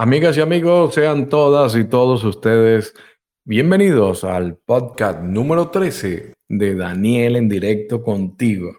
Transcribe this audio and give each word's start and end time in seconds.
Amigas 0.00 0.36
y 0.36 0.40
amigos, 0.40 0.94
sean 0.94 1.28
todas 1.28 1.74
y 1.74 1.82
todos 1.82 2.22
ustedes 2.22 2.94
bienvenidos 3.44 4.22
al 4.22 4.56
podcast 4.56 5.20
número 5.24 5.70
13 5.70 6.34
de 6.48 6.74
Daniel 6.76 7.34
en 7.34 7.48
directo 7.48 8.00
contigo. 8.04 8.78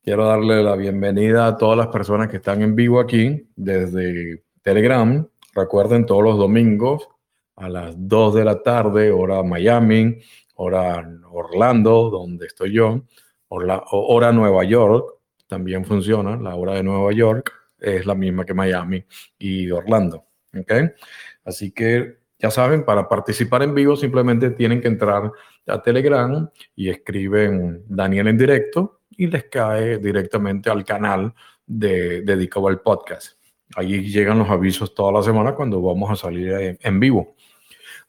Quiero 0.00 0.26
darle 0.26 0.62
la 0.62 0.76
bienvenida 0.76 1.48
a 1.48 1.56
todas 1.56 1.76
las 1.76 1.88
personas 1.88 2.28
que 2.28 2.36
están 2.36 2.62
en 2.62 2.76
vivo 2.76 3.00
aquí 3.00 3.50
desde 3.56 4.44
Telegram. 4.62 5.26
Recuerden 5.56 6.06
todos 6.06 6.22
los 6.22 6.38
domingos 6.38 7.08
a 7.56 7.68
las 7.68 7.96
2 7.98 8.34
de 8.36 8.44
la 8.44 8.62
tarde, 8.62 9.10
hora 9.10 9.42
Miami, 9.42 10.20
hora 10.54 11.04
Orlando, 11.32 12.10
donde 12.10 12.46
estoy 12.46 12.74
yo, 12.74 13.02
hora, 13.48 13.82
hora 13.90 14.30
Nueva 14.30 14.62
York, 14.62 15.16
también 15.48 15.84
funciona, 15.84 16.36
la 16.36 16.54
hora 16.54 16.74
de 16.74 16.84
Nueva 16.84 17.12
York 17.12 17.52
es 17.76 18.06
la 18.06 18.14
misma 18.14 18.44
que 18.44 18.54
Miami 18.54 19.04
y 19.36 19.68
Orlando. 19.72 20.28
¿Okay? 20.56 20.90
Así 21.44 21.70
que 21.70 22.18
ya 22.38 22.50
saben, 22.50 22.84
para 22.84 23.08
participar 23.08 23.62
en 23.62 23.74
vivo 23.74 23.96
simplemente 23.96 24.50
tienen 24.50 24.80
que 24.80 24.88
entrar 24.88 25.32
a 25.66 25.82
Telegram 25.82 26.48
y 26.76 26.90
escriben 26.90 27.84
Daniel 27.88 28.28
en 28.28 28.38
directo 28.38 29.00
y 29.10 29.28
les 29.28 29.44
cae 29.44 29.98
directamente 29.98 30.68
al 30.68 30.84
canal 30.84 31.32
de, 31.66 32.22
dedicado 32.22 32.68
al 32.68 32.80
podcast. 32.80 33.38
Ahí 33.76 34.08
llegan 34.08 34.38
los 34.38 34.50
avisos 34.50 34.94
toda 34.94 35.12
la 35.12 35.22
semana 35.22 35.54
cuando 35.54 35.80
vamos 35.80 36.10
a 36.10 36.16
salir 36.16 36.78
en 36.80 37.00
vivo. 37.00 37.33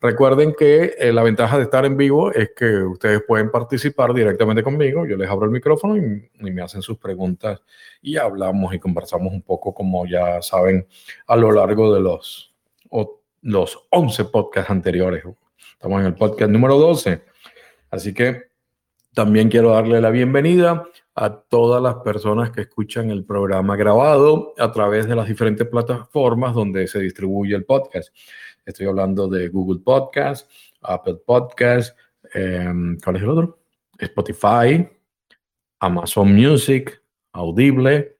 Recuerden 0.05 0.53
que 0.53 0.93
eh, 0.99 1.11
la 1.11 1.23
ventaja 1.23 1.57
de 1.57 1.63
estar 1.63 1.83
en 1.83 1.97
vivo 1.97 2.31
es 2.31 2.51
que 2.55 2.77
ustedes 2.83 3.23
pueden 3.27 3.49
participar 3.49 4.13
directamente 4.13 4.61
conmigo. 4.61 5.03
Yo 5.07 5.17
les 5.17 5.27
abro 5.27 5.45
el 5.45 5.51
micrófono 5.51 5.97
y, 5.97 6.29
me 6.39 6.61
hacen 6.61 6.83
sus 6.83 6.99
preguntas 6.99 7.59
y 8.03 8.15
hablamos 8.15 8.71
y 8.75 8.77
conversamos 8.77 9.33
un 9.33 9.41
poco, 9.41 9.73
como 9.73 10.05
ya 10.05 10.43
saben, 10.43 10.85
a 11.25 11.35
lo 11.35 11.51
largo 11.51 11.91
de 11.91 12.01
los, 12.01 12.53
los 13.41 13.87
11 13.89 14.25
podcasts 14.25 14.69
anteriores. 14.69 15.23
Estamos 15.71 16.01
en 16.01 16.05
el 16.05 16.13
podcast 16.13 16.51
número 16.51 16.77
12. 16.77 17.23
Así 17.90 18.13
que 18.13 18.43
también 19.15 19.49
quiero 19.49 19.71
darle 19.71 20.01
la 20.01 20.12
bienvenida 20.12 20.85
a 21.15 21.35
todas 21.35 21.81
las 21.81 21.95
personas 22.03 22.51
que 22.51 22.62
escuchan 22.62 23.09
el 23.09 23.25
programa 23.25 23.75
grabado 23.75 24.53
a 24.59 24.71
través 24.71 25.07
de 25.07 25.15
las 25.15 25.27
diferentes 25.27 25.67
plataformas 25.67 26.53
donde 26.53 26.87
se 26.87 26.99
distribuye 26.99 27.55
el 27.55 27.65
podcast. 27.65 28.13
Estoy 28.66 28.88
hablando 28.88 29.27
de 29.27 29.48
Google 29.49 29.82
Podcast, 29.84 30.49
Apple 30.82 31.18
Podcast, 31.26 31.96
em. 32.34 32.98
Spotify, 33.99 34.90
Amazon 35.80 36.34
Music, 36.34 37.02
Audible, 37.34 38.18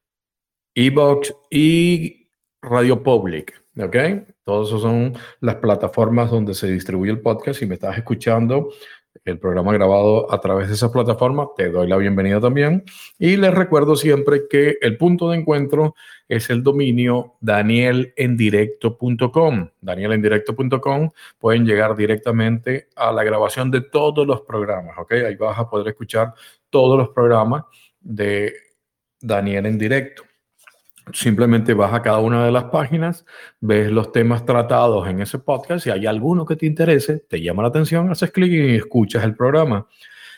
Evox 0.74 1.34
y 1.50 2.28
Radio 2.62 3.02
Public. 3.02 3.60
¿Ok? 3.78 3.96
Todas 4.44 4.68
esas 4.68 4.80
son 4.82 5.14
las 5.40 5.56
plataformas 5.56 6.30
donde 6.30 6.54
se 6.54 6.70
distribuye 6.70 7.10
el 7.10 7.20
podcast. 7.20 7.58
Si 7.58 7.66
me 7.66 7.74
estás 7.74 7.98
escuchando 7.98 8.70
el 9.26 9.38
programa 9.38 9.72
grabado 9.72 10.32
a 10.32 10.40
través 10.40 10.68
de 10.68 10.74
esa 10.74 10.92
plataforma, 10.92 11.48
te 11.56 11.70
doy 11.70 11.88
la 11.88 11.96
bienvenida 11.96 12.40
también. 12.40 12.84
Y 13.18 13.36
les 13.36 13.52
recuerdo 13.52 13.96
siempre 13.96 14.42
que 14.48 14.78
el 14.80 14.96
punto 14.96 15.30
de 15.30 15.38
encuentro 15.38 15.96
es 16.28 16.48
el 16.50 16.62
dominio 16.62 17.34
danielendirecto.com. 17.40 19.70
Danielendirecto.com 19.80 21.10
pueden 21.38 21.66
llegar 21.66 21.96
directamente 21.96 22.88
a 22.96 23.12
la 23.12 23.24
grabación 23.24 23.70
de 23.70 23.80
todos 23.80 24.26
los 24.26 24.42
programas, 24.42 24.98
¿ok? 24.98 25.12
Ahí 25.12 25.36
vas 25.36 25.58
a 25.58 25.68
poder 25.68 25.88
escuchar 25.88 26.34
todos 26.70 26.98
los 26.98 27.08
programas 27.10 27.64
de 28.00 28.54
Daniel 29.20 29.66
en 29.66 29.78
directo. 29.78 30.25
Simplemente 31.12 31.72
vas 31.72 31.94
a 31.94 32.02
cada 32.02 32.18
una 32.18 32.44
de 32.44 32.50
las 32.50 32.64
páginas, 32.64 33.24
ves 33.60 33.92
los 33.92 34.10
temas 34.10 34.44
tratados 34.44 35.06
en 35.08 35.20
ese 35.20 35.38
podcast. 35.38 35.84
Si 35.84 35.90
hay 35.90 36.04
alguno 36.04 36.44
que 36.44 36.56
te 36.56 36.66
interese, 36.66 37.20
te 37.28 37.40
llama 37.40 37.62
la 37.62 37.68
atención, 37.68 38.10
haces 38.10 38.32
clic 38.32 38.50
y 38.52 38.76
escuchas 38.76 39.22
el 39.22 39.36
programa. 39.36 39.86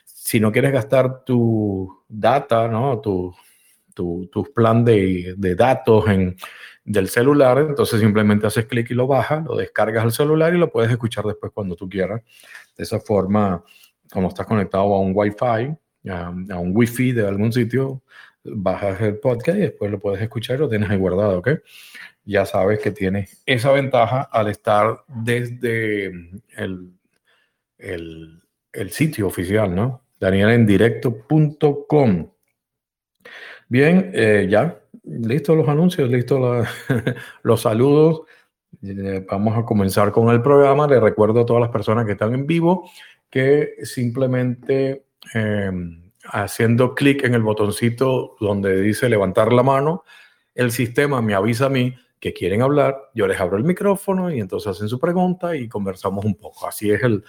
Si 0.05 0.39
no 0.41 0.53
quieres 0.53 0.73
gastar 0.73 1.25
tu 1.25 2.05
data, 2.07 2.69
¿no? 2.69 3.01
tu, 3.01 3.35
tu, 3.95 4.53
plan 4.55 4.85
de, 4.85 5.35
de, 5.37 5.55
datos 5.55 6.09
en, 6.09 6.37
del 6.85 7.09
celular, 7.09 7.59
entonces 7.59 8.01
simplemente 8.01 8.47
haces 8.47 8.67
clic 8.67 8.91
y 8.91 8.95
lo 8.95 9.07
bajas, 9.07 9.45
lo 9.45 9.57
descargas 9.57 10.05
al 10.05 10.13
celular 10.13 10.55
y 10.55 10.59
lo 10.59 10.71
puedes 10.71 10.91
escuchar 10.91 11.25
después 11.25 11.53
cuando 11.53 11.77
tú 11.77 11.89
quieras. 11.89 12.23
De 12.77 12.85
esa 12.85 13.01
forma, 13.01 13.63
como 14.13 14.29
estás 14.29 14.47
conectado 14.47 14.95
a 14.95 15.01
un 15.01 15.13
Wi-Fi, 15.15 16.11
a, 16.11 16.27
a 16.27 16.59
un 16.59 16.73
Wi-Fi 16.75 17.13
de 17.13 17.27
algún 17.27 17.53
sitio, 17.53 18.03
bajas 18.45 19.01
el 19.01 19.19
podcast 19.19 19.59
y 19.59 19.63
después 19.63 19.91
lo 19.91 19.99
puedes 19.99 20.23
escuchar 20.23 20.59
lo 20.59 20.69
tienes 20.69 20.91
ahí 20.91 20.99
guardado, 20.99 21.39
¿ok? 21.39 21.51
Ya 22.25 22.47
sabes 22.47 22.81
que 22.81 22.91
tienes 22.91 23.43
esa 23.47 23.73
ventaja 23.73 24.23
al 24.23 24.49
estar 24.49 25.05
desde 25.09 26.07
el, 26.57 26.93
el, 27.79 28.43
el 28.73 28.91
sitio 28.91 29.27
oficial, 29.27 29.75
¿no? 29.75 30.03
danielendirecto.com. 30.21 32.31
Bien, 33.69 34.11
eh, 34.15 34.47
ya, 34.49 34.81
listo 35.05 35.55
los 35.55 35.69
anuncios, 35.69 36.11
listo 36.11 36.65
los 37.43 37.61
saludos. 37.61 38.23
Eh, 38.83 39.25
vamos 39.31 39.57
a 39.57 39.65
comenzar 39.65 40.13
con 40.13 40.29
el 40.31 40.43
programa. 40.43 40.87
Les 40.87 41.01
recuerdo 41.01 41.41
a 41.41 41.47
todas 41.47 41.61
las 41.61 41.71
personas 41.71 42.07
que 42.07 42.13
están 42.13 42.35
en 42.35 42.47
vivo 42.47 42.91
que 43.31 43.75
simplemente... 43.83 45.05
Eh, 45.35 45.71
haciendo 46.31 46.95
clic 46.95 47.25
en 47.25 47.35
el 47.35 47.43
botoncito 47.43 48.37
donde 48.41 48.81
dice 48.81 49.09
levantar 49.09 49.53
la 49.53 49.63
mano, 49.63 50.05
el 50.55 50.73
sistema 50.73 51.23
me 51.23 51.35
avisa 51.35 51.67
a 51.67 51.71
mí 51.71 51.95
que 52.21 52.33
quieren 52.33 52.63
hablar, 52.63 53.11
yo 53.15 53.27
les 53.27 53.41
abro 53.41 53.57
el 53.57 53.65
micrófono 53.65 54.33
y 54.33 54.41
entonces 54.41 54.69
hacen 54.69 54.89
su 54.89 54.99
pregunta 54.99 55.57
y 55.57 55.69
conversamos 55.69 56.25
un 56.25 56.35
poco. 56.35 56.67
Así 56.67 56.91
es 56.91 57.03
el, 57.03 57.23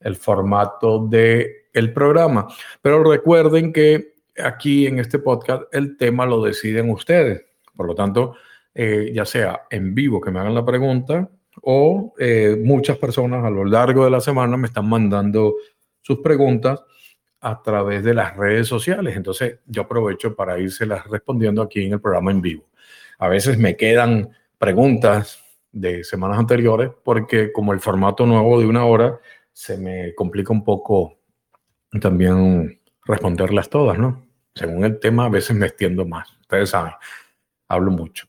el 0.00 0.16
formato 0.16 1.06
del 1.06 1.48
el 1.72 1.92
programa. 1.92 2.46
Pero 2.82 3.02
recuerden 3.02 3.72
que 3.72 4.14
aquí 4.42 4.86
en 4.86 4.98
este 4.98 5.18
podcast 5.18 5.62
el 5.72 5.96
tema 5.96 6.26
lo 6.26 6.42
deciden 6.42 6.90
ustedes. 6.90 7.44
Por 7.74 7.86
lo 7.86 7.94
tanto, 7.94 8.34
eh, 8.74 9.10
ya 9.14 9.24
sea 9.24 9.62
en 9.70 9.94
vivo 9.94 10.20
que 10.20 10.30
me 10.30 10.40
hagan 10.40 10.54
la 10.54 10.64
pregunta 10.64 11.28
o 11.62 12.12
eh, 12.18 12.60
muchas 12.62 12.98
personas 12.98 13.44
a 13.44 13.50
lo 13.50 13.64
largo 13.64 14.04
de 14.04 14.10
la 14.10 14.20
semana 14.20 14.56
me 14.56 14.66
están 14.66 14.88
mandando 14.88 15.54
sus 16.00 16.18
preguntas 16.18 16.82
a 17.44 17.62
través 17.62 18.02
de 18.02 18.14
las 18.14 18.34
redes 18.36 18.66
sociales. 18.66 19.16
Entonces 19.16 19.58
yo 19.66 19.82
aprovecho 19.82 20.34
para 20.34 20.56
las 20.56 21.06
respondiendo 21.06 21.60
aquí 21.60 21.84
en 21.84 21.92
el 21.92 22.00
programa 22.00 22.30
en 22.30 22.40
vivo. 22.40 22.64
A 23.18 23.28
veces 23.28 23.58
me 23.58 23.76
quedan 23.76 24.30
preguntas 24.56 25.44
de 25.70 26.04
semanas 26.04 26.38
anteriores 26.38 26.90
porque 27.04 27.52
como 27.52 27.74
el 27.74 27.80
formato 27.80 28.24
nuevo 28.24 28.58
de 28.58 28.66
una 28.66 28.86
hora 28.86 29.20
se 29.52 29.76
me 29.76 30.14
complica 30.14 30.54
un 30.54 30.64
poco 30.64 31.18
también 32.00 32.80
responderlas 33.04 33.68
todas, 33.68 33.98
¿no? 33.98 34.26
Según 34.54 34.84
el 34.84 34.98
tema 34.98 35.26
a 35.26 35.28
veces 35.28 35.54
me 35.54 35.66
extiendo 35.66 36.06
más. 36.06 36.30
Ustedes 36.40 36.70
saben, 36.70 36.92
hablo 37.68 37.90
mucho. 37.90 38.26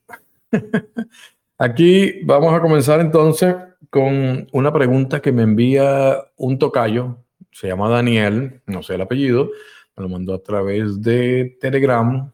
Aquí 1.58 2.20
vamos 2.24 2.52
a 2.52 2.60
comenzar 2.60 3.00
entonces 3.00 3.56
con 3.88 4.46
una 4.52 4.72
pregunta 4.74 5.22
que 5.22 5.32
me 5.32 5.42
envía 5.42 6.18
un 6.36 6.58
tocayo 6.58 7.16
se 7.56 7.68
llama 7.68 7.88
Daniel, 7.88 8.60
no 8.66 8.82
sé 8.82 8.96
el 8.96 9.00
apellido, 9.00 9.50
me 9.96 10.02
lo 10.02 10.10
mandó 10.10 10.34
a 10.34 10.42
través 10.42 11.00
de 11.00 11.56
Telegram. 11.58 12.30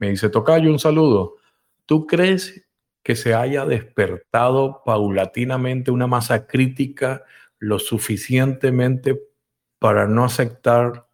Me 0.00 0.10
dice, 0.10 0.30
Tocayo, 0.30 0.68
un 0.68 0.80
saludo. 0.80 1.36
¿Tú 1.86 2.08
crees 2.08 2.66
que 3.04 3.14
se 3.14 3.34
haya 3.34 3.64
despertado 3.64 4.82
paulatinamente 4.84 5.92
una 5.92 6.08
masa 6.08 6.48
crítica 6.48 7.22
lo 7.60 7.78
suficientemente 7.78 9.20
para 9.78 10.08
no 10.08 10.24
aceptar 10.24 11.06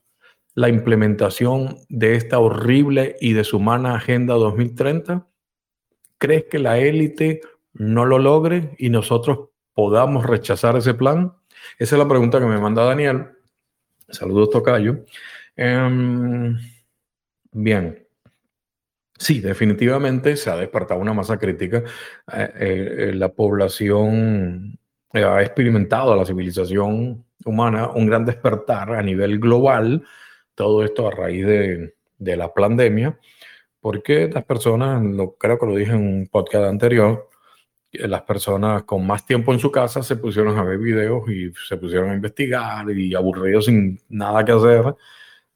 la 0.55 0.71
implementación 0.71 1.77
de 1.91 2.15
esta 2.15 2.39
horrible 2.39 3.17
y 3.21 3.35
deshumana 3.35 3.95
Agenda 3.95 4.35
2030? 4.37 5.27
¿Crees 6.17 6.45
que 6.45 6.59
la 6.59 6.79
élite 6.79 7.43
no 7.75 8.07
lo 8.07 8.19
logre 8.19 8.75
y 8.79 8.89
nosotros 8.89 9.51
podamos 9.75 10.25
rechazar 10.25 10.77
ese 10.77 10.95
plan? 10.95 11.35
Esa 11.79 11.97
es 11.97 11.99
la 11.99 12.09
pregunta 12.09 12.41
que 12.41 12.47
me 12.47 12.59
manda 12.59 12.85
Daniel. 12.85 13.35
Saludos, 14.09 14.51
Tocayo. 14.51 15.05
Em, 15.57 16.57
bien. 17.53 18.07
Sí, 19.19 19.41
definitivamente 19.41 20.37
se 20.37 20.51
ha 20.51 20.57
despertado 20.57 21.01
una 21.01 21.15
masa 21.15 21.39
crítica. 21.39 21.85
Eh, 22.33 22.53
eh, 22.59 23.13
la 23.15 23.29
población 23.31 24.79
ha 25.13 25.43
experimentado 25.43 26.17
la 26.17 26.25
civilización 26.25 27.25
humana 27.45 27.91
un 27.91 28.07
gran 28.07 28.25
despertar 28.25 28.93
a 28.95 29.03
nivel 29.03 29.39
global. 29.39 30.05
Todo 30.55 30.85
esto 30.85 31.09
a 31.09 31.11
raíz 31.11 31.47
de, 31.47 31.95
la 32.19 32.53
pandemia, 32.53 33.19
porque 33.81 34.29
las 34.33 34.45
personas, 34.45 35.03
lo, 35.03 35.35
creo 35.37 35.59
que 35.59 35.67
lo 35.67 35.77
dije 35.77 35.93
en 35.93 36.07
un 36.07 36.27
podcast 36.29 36.65
anterior, 36.67 37.29
las 38.01 38.23
personas 38.23 38.85
con 38.85 39.07
más 39.07 39.25
tiempo 39.27 39.53
en 39.53 39.59
su 39.59 39.71
casa 39.71 40.03
se 40.03 40.17
pusieron 40.17 40.59
a 40.59 40.65
ver 40.65 40.79
videos 40.79 41.29
y 41.29 41.53
se 41.69 41.77
pusieron 41.77 42.11
a 42.11 42.15
investigar 42.15 42.91
y 42.91 43.15
aburridos 43.15 43.67
sin 43.67 44.01
nada 44.09 44.45
que 44.45 44.53
hacer, 44.53 44.95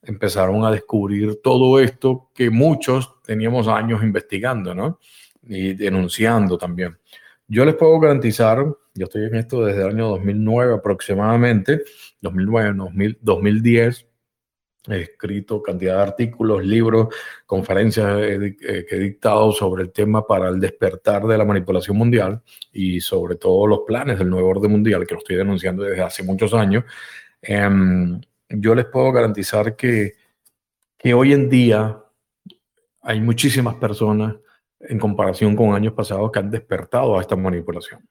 empezaron 0.03 0.65
a 0.65 0.71
descubrir 0.71 1.41
todo 1.43 1.81
esto 1.81 2.31
que 2.35 2.51
muchos 2.51 3.21
teníamos 3.23 3.69
años 3.69 4.03
investigando, 4.03 4.75
¿no? 4.75 4.99
Y 5.43 5.75
denunciando 5.75 6.57
también. 6.59 6.99
Yo 7.47 7.65
les 7.65 7.75
puedo 7.75 7.99
garantizar, 7.99 8.59
yo 8.95 9.05
estoy 9.05 9.25
en 9.25 9.37
esto 9.37 9.65
desde 9.65 9.83
el 9.83 9.89
año 9.89 10.09
2009 10.09 10.75
aproximadamente, 10.75 11.83
2009, 12.21 13.17
2010, 13.21 14.07
he 14.91 15.03
escrito 15.03 15.63
cantidad 15.63 15.97
de 15.97 16.03
artículos, 16.03 16.65
libros, 16.65 17.09
conferencias 17.47 18.17
que 18.17 18.87
he 18.91 18.99
dictado 18.99 19.53
sobre 19.53 19.83
el 19.83 19.93
tema 19.93 20.27
para 20.27 20.49
el 20.49 20.61
despertar 20.61 21.27
de 21.27 21.39
la 21.39 21.45
manipulación 21.45 21.97
mundial 21.97 22.43
y 22.73 23.01
sobre 23.01 23.37
todo 23.37 23.67
los 23.67 23.81
planes 23.87 24.19
del 24.19 24.31
nuevo 24.31 24.49
orden 24.49 24.71
mundial 24.71 25.07
que 25.07 25.15
lo 25.15 25.21
estoy 25.21 25.37
denunciando 25.37 25.83
desde 25.83 26.03
hace 26.03 26.23
muchos 26.23 26.55
años. 26.55 26.85
Em, 27.43 28.21
yo 28.49 28.75
les 28.75 28.87
puedo 28.87 29.13
garantizar 29.13 29.77
que, 29.77 30.15
que 30.97 31.15
hoy 31.15 31.33
en 31.33 31.49
día 31.49 32.03
hay 33.03 33.21
muchísimas 33.21 33.77
personas 33.77 34.37
en 34.81 34.99
comparación 34.99 35.57
con 35.57 35.75
años 35.75 35.93
pasados 35.93 36.31
que 36.31 36.39
han 36.39 36.51
despertado 36.51 37.19
a 37.19 37.21
esta 37.21 37.37
manipulación. 37.37 38.07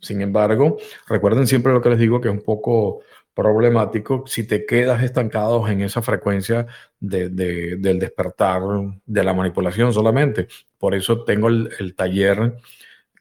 Sin 0.00 0.20
embargo, 0.20 0.76
recuerden 1.08 1.46
siempre 1.46 1.72
lo 1.72 1.80
que 1.80 1.90
les 1.90 1.98
digo, 1.98 2.20
que 2.20 2.28
es 2.28 2.34
un 2.34 2.42
poco 2.42 3.00
problemático 3.36 4.24
si 4.26 4.44
te 4.44 4.64
quedas 4.64 5.02
estancado 5.02 5.68
en 5.68 5.82
esa 5.82 6.00
frecuencia 6.00 6.66
de, 6.98 7.28
del 7.28 7.98
despertar 7.98 8.62
de 9.04 9.24
la 9.24 9.34
manipulación 9.34 9.92
solamente. 9.92 10.48
Por 10.78 10.94
eso 10.94 11.22
tengo 11.22 11.48
el, 11.48 11.94
taller 11.94 12.56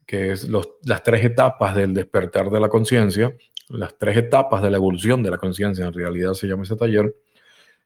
que 0.05 0.31
es 0.31 0.47
las 0.83 1.03
tres 1.03 1.25
etapas 1.25 1.75
del 1.75 1.93
despertar 1.93 2.49
de 2.49 2.61
la 2.61 2.69
conciencia, 2.69 3.35
las 3.67 3.97
tres 3.97 4.15
etapas 4.15 4.63
de 4.63 4.71
la 4.71 4.77
evolución 4.77 5.21
de 5.21 5.31
la 5.31 5.37
conciencia, 5.37 5.85
en 5.85 5.93
realidad 5.93 6.33
se 6.33 6.47
llama 6.47 6.63
ese 6.63 6.77
taller, 6.77 7.13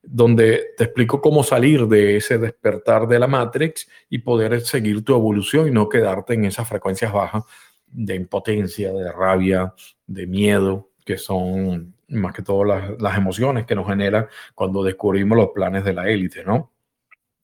donde 0.03 0.73
te 0.77 0.83
explico 0.83 1.21
cómo 1.21 1.43
salir 1.43 1.87
de 1.87 2.17
ese 2.17 2.37
despertar 2.37 3.07
de 3.07 3.17
la 3.17 3.27
Matrix 3.27 3.89
y 4.07 4.19
poder 4.19 4.61
seguir 4.61 5.03
tu 5.03 5.15
evolución 5.15 5.67
y 5.67 5.71
no 5.71 5.89
quedarte 5.89 6.35
en 6.35 6.45
esas 6.45 6.67
frecuencias 6.67 7.11
bajas 7.11 7.43
de 7.87 8.13
impotencia, 8.13 8.93
de 8.93 9.11
rabia, 9.11 9.73
de 10.05 10.27
miedo, 10.27 10.89
que 11.03 11.17
son 11.17 11.95
más 12.09 12.33
que 12.33 12.41
todo 12.41 12.63
las, 12.63 13.17
emociones 13.17 13.65
que 13.65 13.75
nos 13.75 13.87
generan 13.87 14.27
cuando 14.55 14.83
descubrimos 14.83 15.37
los 15.37 15.49
planes 15.49 15.83
de 15.83 15.93
la 15.93 16.09
élite, 16.09 16.43
¿no? 16.43 16.71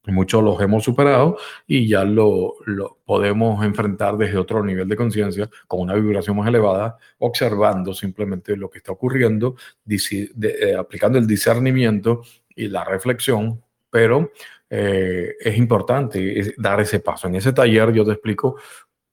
Muchos 0.06 0.42
los 0.42 0.60
hemos 0.60 0.84
superado 0.84 1.36
y 1.66 1.88
ya 1.88 2.04
lo, 2.04 2.54
lo, 2.64 2.98
podemos 3.04 3.64
enfrentar 3.64 4.16
desde 4.16 4.38
otro 4.38 4.64
nivel 4.64 4.88
de 4.88 4.94
conciencia, 4.94 5.50
con 5.66 5.80
una 5.80 5.94
vibración 5.94 6.36
más 6.36 6.46
elevada, 6.46 6.96
observando 7.18 7.92
simplemente 7.92 8.56
lo 8.56 8.70
que 8.70 8.78
está 8.78 8.92
ocurriendo, 8.92 9.56
eh, 9.88 10.76
aplicando 10.78 11.18
el 11.18 11.26
discernimiento 11.26 12.22
y 12.54 12.68
la 12.68 12.84
reflexión, 12.84 13.60
pero 13.90 14.30
eh, 14.70 15.34
es 15.40 15.56
importante 15.56 16.54
dar 16.56 16.80
ese 16.80 17.00
paso. 17.00 17.26
En 17.26 17.34
ese 17.34 17.52
taller 17.52 17.92
yo 17.92 18.04
te 18.04 18.12
explico 18.12 18.56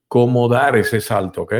cómo 0.07 0.47
dar 0.47 0.75
ese 0.77 1.01
salto, 1.01 1.41
¿ok? 1.41 1.53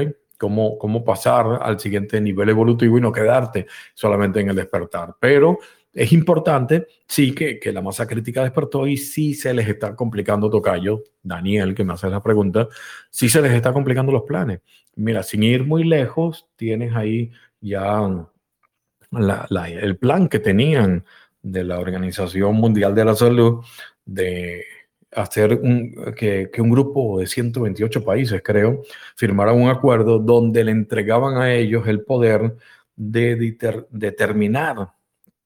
Cómo, 0.44 0.78
cómo 0.78 1.06
pasar 1.06 1.60
al 1.62 1.80
siguiente 1.80 2.20
nivel 2.20 2.50
evolutivo 2.50 2.98
y 2.98 3.02
no 3.02 3.14
quedarte 3.14 3.66
solamente 3.94 4.42
en 4.42 4.50
el 4.50 4.58
despertar. 4.58 5.16
Pero 5.18 5.58
es 5.94 6.12
importante, 6.12 6.86
sí, 7.08 7.34
que, 7.34 7.58
que, 7.62 7.72
la 7.72 7.82
masa 7.82 8.06
crítica 8.06 8.44
despertó 8.44 8.86
y 8.86 8.98
sí 8.98 9.36
se 9.36 9.54
les 9.54 9.70
está 9.70 9.96
complicando, 9.96 10.50
Tocayo, 10.50 11.02
Daniel, 11.22 11.74
que 11.74 11.86
me 11.86 11.94
hace 11.94 12.10
la 12.10 12.22
pregunta, 12.22 12.68
sí 13.10 13.30
se 13.30 13.42
les 13.42 13.54
está 13.54 13.72
complicando 13.72 14.12
los 14.12 14.24
planes. 14.24 14.60
Mira, 14.98 15.24
sin 15.24 15.44
ir 15.44 15.64
muy 15.64 15.86
lejos, 15.86 16.46
tienes 16.58 16.94
ahí 16.94 17.32
ya 17.62 18.02
el 19.14 19.98
plan 19.98 20.28
que 20.28 20.40
tenían 20.40 21.06
de 21.42 21.64
la 21.64 21.80
Organización 21.80 22.56
Mundial 22.56 22.94
de 22.94 23.06
la 23.06 23.16
Salud 23.16 23.64
de 24.04 24.66
hacer 25.16 25.62
que, 26.16 26.50
un 26.60 26.70
grupo 26.70 27.20
de 27.20 27.28
128 27.28 28.04
países, 28.04 28.42
creo, 28.44 28.82
firmara 29.16 29.54
un 29.54 29.70
acuerdo 29.70 30.20
donde 30.20 30.64
le 30.64 30.72
entregaban 30.72 31.38
a 31.38 31.54
ellos 31.54 31.88
el 31.88 32.02
poder 32.04 32.56
de 32.96 33.56
determinar 33.90 34.90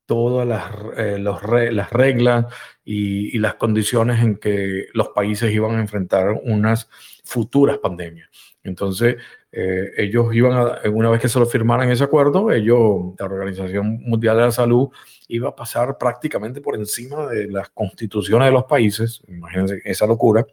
todas 0.05 0.47
las, 0.47 0.71
eh, 0.97 1.19
las 1.19 1.91
reglas 1.91 2.45
y, 2.83 3.35
y, 3.35 3.39
las 3.39 3.55
condiciones 3.55 4.23
en 4.23 4.37
que 4.37 4.87
los 4.93 5.09
países 5.09 5.51
iban 5.51 5.75
a 5.75 5.81
enfrentar 5.81 6.39
unas 6.43 6.89
futuras 7.23 7.77
pandemias. 7.79 8.29
Entonces, 8.63 9.17
eh, 9.59 9.91
ellos 9.97 10.35
iban 10.35 10.53
a, 10.53 10.87
una 10.91 11.09
vez 11.09 11.19
que 11.19 11.27
se 11.27 11.39
lo 11.39 11.47
firmaran 11.47 11.89
ese 11.89 12.03
acuerdo, 12.03 12.51
ellos, 12.51 13.15
la 13.17 13.25
Organización 13.25 14.03
Mundial 14.03 14.37
de 14.37 14.43
la 14.43 14.51
Salud, 14.51 14.89
iba 15.29 15.49
a 15.49 15.55
pasar 15.55 15.97
prácticamente 15.97 16.61
por 16.61 16.75
encima 16.75 17.25
de 17.25 17.47
las 17.47 17.69
constituciones 17.69 18.49
de 18.49 18.51
los 18.51 18.65
países, 18.65 19.23
imagínense 19.27 19.81
esa 19.83 20.05
locura, 20.05 20.45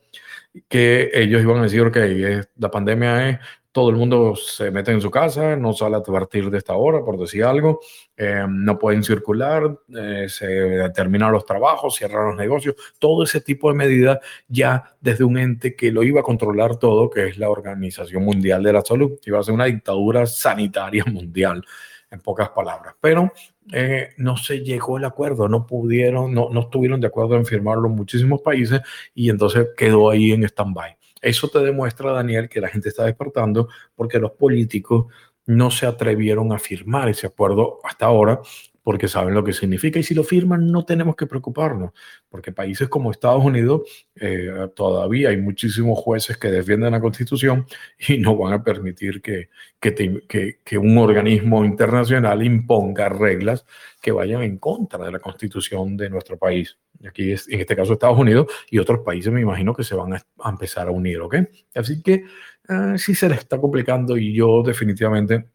que 0.69 1.11
ellos 1.13 1.43
iban 1.43 1.59
a 1.59 1.65
decir, 1.65 1.91
que 1.91 2.45
la 2.57 2.71
pandemia 2.71 3.29
es 3.29 3.39
todo 3.75 3.91
el 3.91 3.97
mundo 3.97 4.37
se 4.37 4.71
mete 4.71 4.93
en 4.93 5.01
su 5.01 5.11
casa, 5.11 5.57
no 5.57 5.73
sale 5.73 5.97
a 5.97 6.01
partir 6.01 6.49
de 6.49 6.59
esta 6.59 6.75
hora, 6.75 7.05
por 7.05 7.19
decir 7.19 7.43
algo, 7.43 7.81
eh, 8.17 8.47
no 8.49 8.79
pueden 8.79 9.03
circular, 9.03 9.81
eh, 9.93 10.27
se 10.29 10.91
terminan 10.91 11.33
los 11.33 11.45
trabajos, 11.45 11.97
cierran 11.97 12.29
los 12.29 12.37
negocios, 12.37 12.77
todo 13.01 13.25
ese 13.25 13.41
tipo 13.41 13.69
de 13.69 13.75
medidas 13.75 14.19
ya 14.47 14.95
desde 15.01 15.25
un 15.25 15.39
ente 15.39 15.75
que 15.75 15.91
lo 15.91 16.05
iba 16.05 16.21
a 16.21 16.23
controlar 16.23 16.77
todo, 16.77 17.11
que 17.11 17.27
es 17.27 17.37
la 17.37 17.51
Organización 17.51 18.23
Mundial 18.23 18.63
de 18.63 18.75
la 18.75 18.83
Salud, 18.83 19.19
iba 19.27 19.41
a 19.41 19.43
ser 19.43 19.55
una 19.55 19.65
dictadura 19.65 20.25
sanitaria 20.25 21.05
mundial, 21.13 21.65
en 22.13 22.21
pocas 22.21 22.51
palabras. 22.51 22.95
Pero 23.01 23.33
eh, 23.73 24.11
no 24.19 24.37
se 24.37 24.61
llegó 24.61 24.99
el 24.99 25.05
acuerdo, 25.05 25.49
no 25.49 25.67
pudieron, 25.67 26.33
no, 26.33 26.49
no 26.49 26.61
estuvieron 26.61 27.01
de 27.01 27.09
acuerdo 27.09 27.35
en 27.35 27.45
firmarlo 27.45 27.89
muchísimos 27.89 28.41
países 28.41 28.83
y 29.17 29.31
entonces 29.31 29.71
quedó 29.77 30.11
ahí 30.11 30.31
en 30.31 30.45
stand-by. 30.45 30.97
Eso 31.25 31.49
te 31.49 31.59
demuestra, 31.61 32.13
Daniel, 32.13 32.49
que 32.49 32.61
la 32.61 32.69
gente 32.69 32.91
está 32.91 33.05
despertando 33.05 33.69
porque 33.95 34.19
los 34.19 34.33
políticos 34.33 35.07
no 35.47 35.71
se 35.71 35.87
atrevieron 35.87 36.53
a 36.53 36.59
firmar 36.59 37.09
ese 37.09 37.27
acuerdo 37.27 37.79
hasta 37.83 38.07
ahora 38.07 38.41
porque 38.85 39.09
saben 39.09 39.35
lo 39.35 39.43
que 39.43 39.55
significa 39.55 39.99
y 39.99 40.03
si 40.03 40.15
lo 40.15 40.23
firman 40.23 40.71
no 40.71 40.85
tenemos 40.85 41.17
que 41.17 41.27
preocuparnos, 41.27 41.93
porque 42.29 42.53
países 42.53 42.89
como 42.89 43.11
Estados 43.11 43.43
Unidos 43.43 43.81
eh, 44.15 44.69
todavía 44.77 45.31
hay 45.31 45.39
muchísimos 45.39 45.99
jueces 45.99 46.37
que 46.37 46.51
defienden 46.51 46.93
la 46.93 47.01
constitución 47.01 47.67
y 47.99 48.19
no 48.19 48.37
van 48.37 48.53
a 48.53 48.63
permitir 48.63 49.23
que, 49.23 49.49
que, 49.81 50.79
un 50.79 50.99
organismo 50.99 51.65
internacional 51.65 52.45
imponga 52.45 53.09
reglas 53.09 53.65
que 54.03 54.13
vayan 54.13 54.43
en 54.43 54.59
contra 54.59 55.03
de 55.03 55.13
la 55.13 55.19
constitución 55.19 55.97
de 55.97 56.11
nuestro 56.11 56.37
país. 56.37 56.79
Aquí 57.09 57.33
es, 57.33 57.49
en 57.49 57.61
este 57.61 57.75
caso 57.75 57.95
Estados 57.95 58.19
Unidos 58.19 58.49
y 58.71 58.79
otros 58.79 59.01
países 59.01 59.33
me 59.33 59.41
imagino 59.41 59.75
que 59.75 59.83
se 59.83 59.95
van 59.95 60.13
a, 60.13 60.23
empezar 60.47 60.89
a 60.89 60.91
unir, 60.91 61.21
¿ok? 61.21 61.37
Así 61.75 62.03
que 62.03 62.25
uh, 62.69 62.99
sí 62.99 63.15
se 63.15 63.31
les 63.31 63.39
está 63.39 63.59
complicando 63.59 64.19
y 64.19 64.35
yo 64.35 64.63
definitivamente 64.63 65.47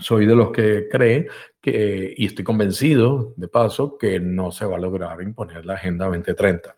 soy 0.00 0.26
de 0.26 0.34
los 0.34 0.50
que 0.52 0.88
cree 0.90 1.28
que, 1.66 2.14
y 2.16 2.26
estoy 2.26 2.44
convencido, 2.44 3.34
de 3.36 3.48
paso, 3.48 3.98
que 3.98 4.20
no 4.20 4.52
se 4.52 4.64
va 4.64 4.76
a 4.76 4.78
lograr 4.78 5.20
imponer 5.20 5.66
la 5.66 5.74
Agenda 5.74 6.04
2030. 6.04 6.76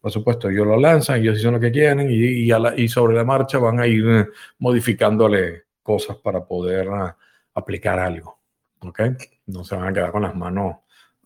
Por 0.00 0.10
supuesto, 0.10 0.50
ellos 0.50 0.66
lo 0.66 0.76
lanzan, 0.76 1.20
ellos 1.20 1.38
hacen 1.38 1.52
lo 1.52 1.60
que 1.60 1.70
quieren 1.70 2.10
y, 2.10 2.52
y, 2.52 2.88
sobre 2.88 3.14
la 3.14 3.22
marcha 3.22 3.58
van 3.58 3.78
a 3.78 3.86
ir 3.86 4.04
eh, 4.08 4.26
modificándole 4.58 5.66
cosas 5.84 6.16
para 6.16 6.44
poder 6.44 6.88
uh, 6.88 7.12
aplicar 7.54 8.00
algo. 8.00 8.40
¿Ok? 8.80 9.00
No 9.46 9.62
se 9.62 9.76
van 9.76 9.86
a 9.86 9.92
quedar 9.92 10.10
con 10.10 10.22
las 10.22 10.34
manos 10.34 10.78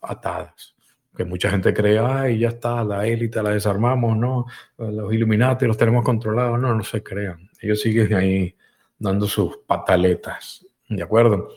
atadas. 0.02 0.74
Que 1.16 1.24
mucha 1.24 1.50
gente 1.50 1.72
cree, 1.72 1.98
ay, 1.98 2.40
ya 2.40 2.48
está, 2.50 2.84
la 2.84 3.06
élite 3.06 3.42
la 3.42 3.50
desarmamos, 3.50 4.18
¿no? 4.18 4.44
Los 4.76 5.14
Illuminati 5.14 5.64
los 5.64 5.78
tenemos 5.78 6.04
controlados. 6.04 6.60
No, 6.60 6.74
no 6.74 6.84
se 6.84 7.02
crean. 7.02 7.48
Ellos 7.62 7.80
siguen 7.80 8.14
ahí 8.14 8.54
dando 8.98 9.26
sus 9.26 9.56
pataletas 9.66 10.66
¿De 10.90 11.02
acuerdo? 11.02 11.48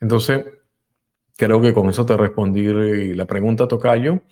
Entonces, 0.00 0.44
creo 1.36 1.60
que 1.60 1.72
con 1.72 1.88
eso 1.88 2.04
te 2.06 2.16
respondí 2.16 3.14
la 3.14 3.26
pregunta, 3.26 3.68
Tocayo. 3.68 4.22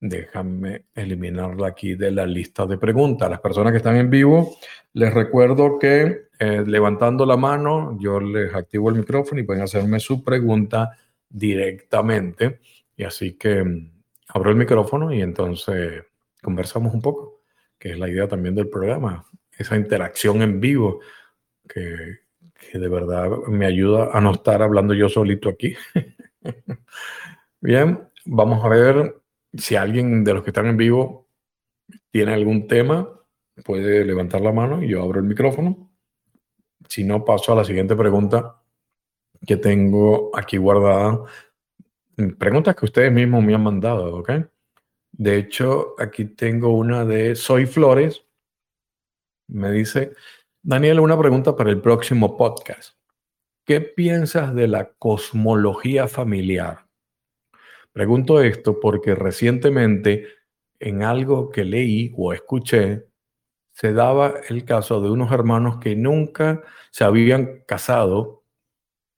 Déjame 0.00 0.86
eliminarla 0.94 1.68
aquí 1.68 1.94
de 1.94 2.10
la 2.10 2.26
lista 2.26 2.66
de 2.66 2.76
preguntas. 2.76 3.30
Las 3.30 3.40
personas 3.40 3.72
que 3.72 3.78
están 3.78 3.96
en 3.96 4.10
vivo, 4.10 4.56
les 4.92 5.12
recuerdo 5.14 5.78
que 5.78 6.28
eh, 6.38 6.64
levantando 6.66 7.24
la 7.24 7.36
mano, 7.36 7.96
yo 8.00 8.20
les 8.20 8.54
activo 8.54 8.90
el 8.90 8.96
micrófono 8.96 9.40
y 9.40 9.44
pueden 9.44 9.62
hacerme 9.62 10.00
su 10.00 10.22
pregunta 10.22 10.90
directamente. 11.28 12.60
Y 12.96 13.04
así 13.04 13.34
que 13.34 13.64
mm, 13.64 13.92
abro 14.28 14.50
el 14.50 14.56
micrófono 14.56 15.12
y 15.12 15.22
entonces 15.22 16.02
conversamos 16.42 16.92
un 16.92 17.00
poco, 17.00 17.42
que 17.78 17.92
es 17.92 17.98
la 17.98 18.08
idea 18.08 18.28
también 18.28 18.54
del 18.54 18.68
programa, 18.68 19.24
esa 19.56 19.76
interacción 19.76 20.42
en 20.42 20.60
vivo 20.60 21.00
que, 21.68 22.23
que 22.70 22.78
de 22.78 22.88
verdad 22.88 23.28
me 23.48 23.66
ayuda 23.66 24.10
a 24.12 24.20
no 24.20 24.32
estar 24.32 24.62
hablando 24.62 24.94
yo 24.94 25.08
solito 25.08 25.48
aquí. 25.48 25.74
Bien, 27.60 28.08
vamos 28.24 28.64
a 28.64 28.68
ver 28.68 29.20
si 29.52 29.76
alguien 29.76 30.24
de 30.24 30.34
los 30.34 30.42
que 30.42 30.50
están 30.50 30.66
en 30.66 30.76
vivo 30.76 31.28
tiene 32.10 32.34
algún 32.34 32.66
tema, 32.68 33.08
puede 33.64 34.04
levantar 34.04 34.40
la 34.40 34.52
mano 34.52 34.82
y 34.82 34.88
yo 34.88 35.02
abro 35.02 35.20
el 35.20 35.26
micrófono. 35.26 35.90
Si 36.88 37.04
no, 37.04 37.24
paso 37.24 37.52
a 37.52 37.56
la 37.56 37.64
siguiente 37.64 37.96
pregunta 37.96 38.62
que 39.46 39.56
tengo 39.56 40.30
aquí 40.36 40.56
guardada. 40.56 41.24
Preguntas 42.38 42.76
que 42.76 42.84
ustedes 42.84 43.12
mismos 43.12 43.42
me 43.42 43.54
han 43.54 43.62
mandado, 43.62 44.16
¿ok? 44.16 44.30
De 45.12 45.36
hecho, 45.36 45.94
aquí 45.98 46.24
tengo 46.26 46.74
una 46.74 47.04
de 47.04 47.34
Soy 47.34 47.66
Flores. 47.66 48.24
Me 49.48 49.70
dice, 49.70 50.12
Daniel, 50.66 51.00
una 51.00 51.18
pregunta 51.18 51.54
para 51.54 51.68
el 51.68 51.82
próximo 51.82 52.38
podcast. 52.38 52.96
¿Qué 53.66 53.82
piensas 53.82 54.54
de 54.54 54.66
la 54.66 54.94
cosmología 54.94 56.08
familiar? 56.08 56.86
Pregunto 57.92 58.40
esto 58.40 58.80
porque 58.80 59.14
recientemente 59.14 60.26
en 60.80 61.02
algo 61.02 61.50
que 61.50 61.66
leí 61.66 62.14
o 62.16 62.32
escuché, 62.32 63.04
se 63.74 63.92
daba 63.92 64.36
el 64.48 64.64
caso 64.64 65.02
de 65.02 65.10
unos 65.10 65.32
hermanos 65.32 65.76
que 65.82 65.96
nunca 65.96 66.62
se 66.90 67.04
habían 67.04 67.62
casado 67.66 68.42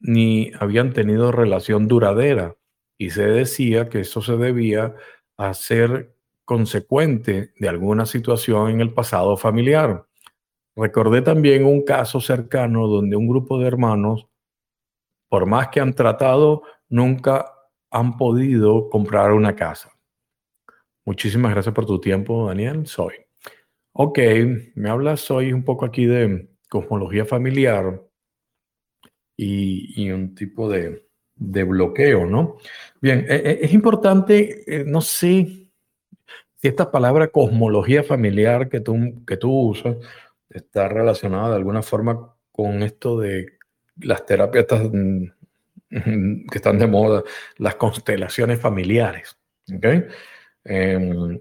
ni 0.00 0.50
habían 0.58 0.92
tenido 0.92 1.30
relación 1.30 1.86
duradera. 1.86 2.56
Y 2.98 3.10
se 3.10 3.24
decía 3.24 3.88
que 3.88 4.00
eso 4.00 4.20
se 4.20 4.36
debía 4.36 4.96
a 5.36 5.54
ser 5.54 6.12
consecuente 6.44 7.52
de 7.56 7.68
alguna 7.68 8.04
situación 8.04 8.68
en 8.68 8.80
el 8.80 8.92
pasado 8.92 9.36
familiar. 9.36 10.05
Recordé 10.76 11.22
también 11.22 11.64
un 11.64 11.82
caso 11.82 12.20
cercano 12.20 12.86
donde 12.86 13.16
un 13.16 13.26
grupo 13.26 13.58
de 13.58 13.66
hermanos, 13.66 14.28
por 15.28 15.46
más 15.46 15.68
que 15.68 15.80
han 15.80 15.94
tratado, 15.94 16.62
nunca 16.90 17.50
han 17.90 18.18
podido 18.18 18.90
comprar 18.90 19.32
una 19.32 19.56
casa. 19.56 19.90
Muchísimas 21.06 21.52
gracias 21.52 21.74
por 21.74 21.86
tu 21.86 21.98
tiempo, 21.98 22.46
Daniel. 22.46 22.86
Soy. 22.86 23.14
Ok, 23.92 24.18
me 24.74 24.90
hablas 24.90 25.30
hoy 25.30 25.52
un 25.52 25.64
poco 25.64 25.86
aquí 25.86 26.04
de 26.04 26.50
cosmología 26.68 27.24
familiar 27.24 28.02
y, 29.34 30.10
un 30.10 30.34
tipo 30.34 30.68
de, 30.68 31.06
bloqueo, 31.36 32.26
¿no? 32.26 32.56
Bien, 33.00 33.24
e, 33.28 33.34
e, 33.34 33.64
es 33.64 33.72
importante, 33.72 34.64
eh, 34.66 34.84
no 34.84 35.00
sé 35.00 35.46
si 35.46 35.72
esta 36.60 36.90
palabra 36.90 37.28
cosmología 37.28 38.02
familiar 38.02 38.68
que 38.68 38.80
tú, 38.80 39.24
que 39.26 39.36
tú 39.36 39.50
usas 39.70 39.96
está 40.50 40.88
relacionada 40.88 41.50
de 41.50 41.56
alguna 41.56 41.82
forma 41.82 42.34
con 42.52 42.82
esto 42.82 43.18
de 43.18 43.58
las 44.00 44.24
terapias 44.26 44.66
mm, 44.70 45.24
que 46.50 46.58
están 46.58 46.78
de 46.78 46.86
moda, 46.86 47.22
las 47.58 47.76
constelaciones 47.76 48.60
familiares. 48.60 49.38
¿okay? 49.74 50.04
Em, 50.64 51.40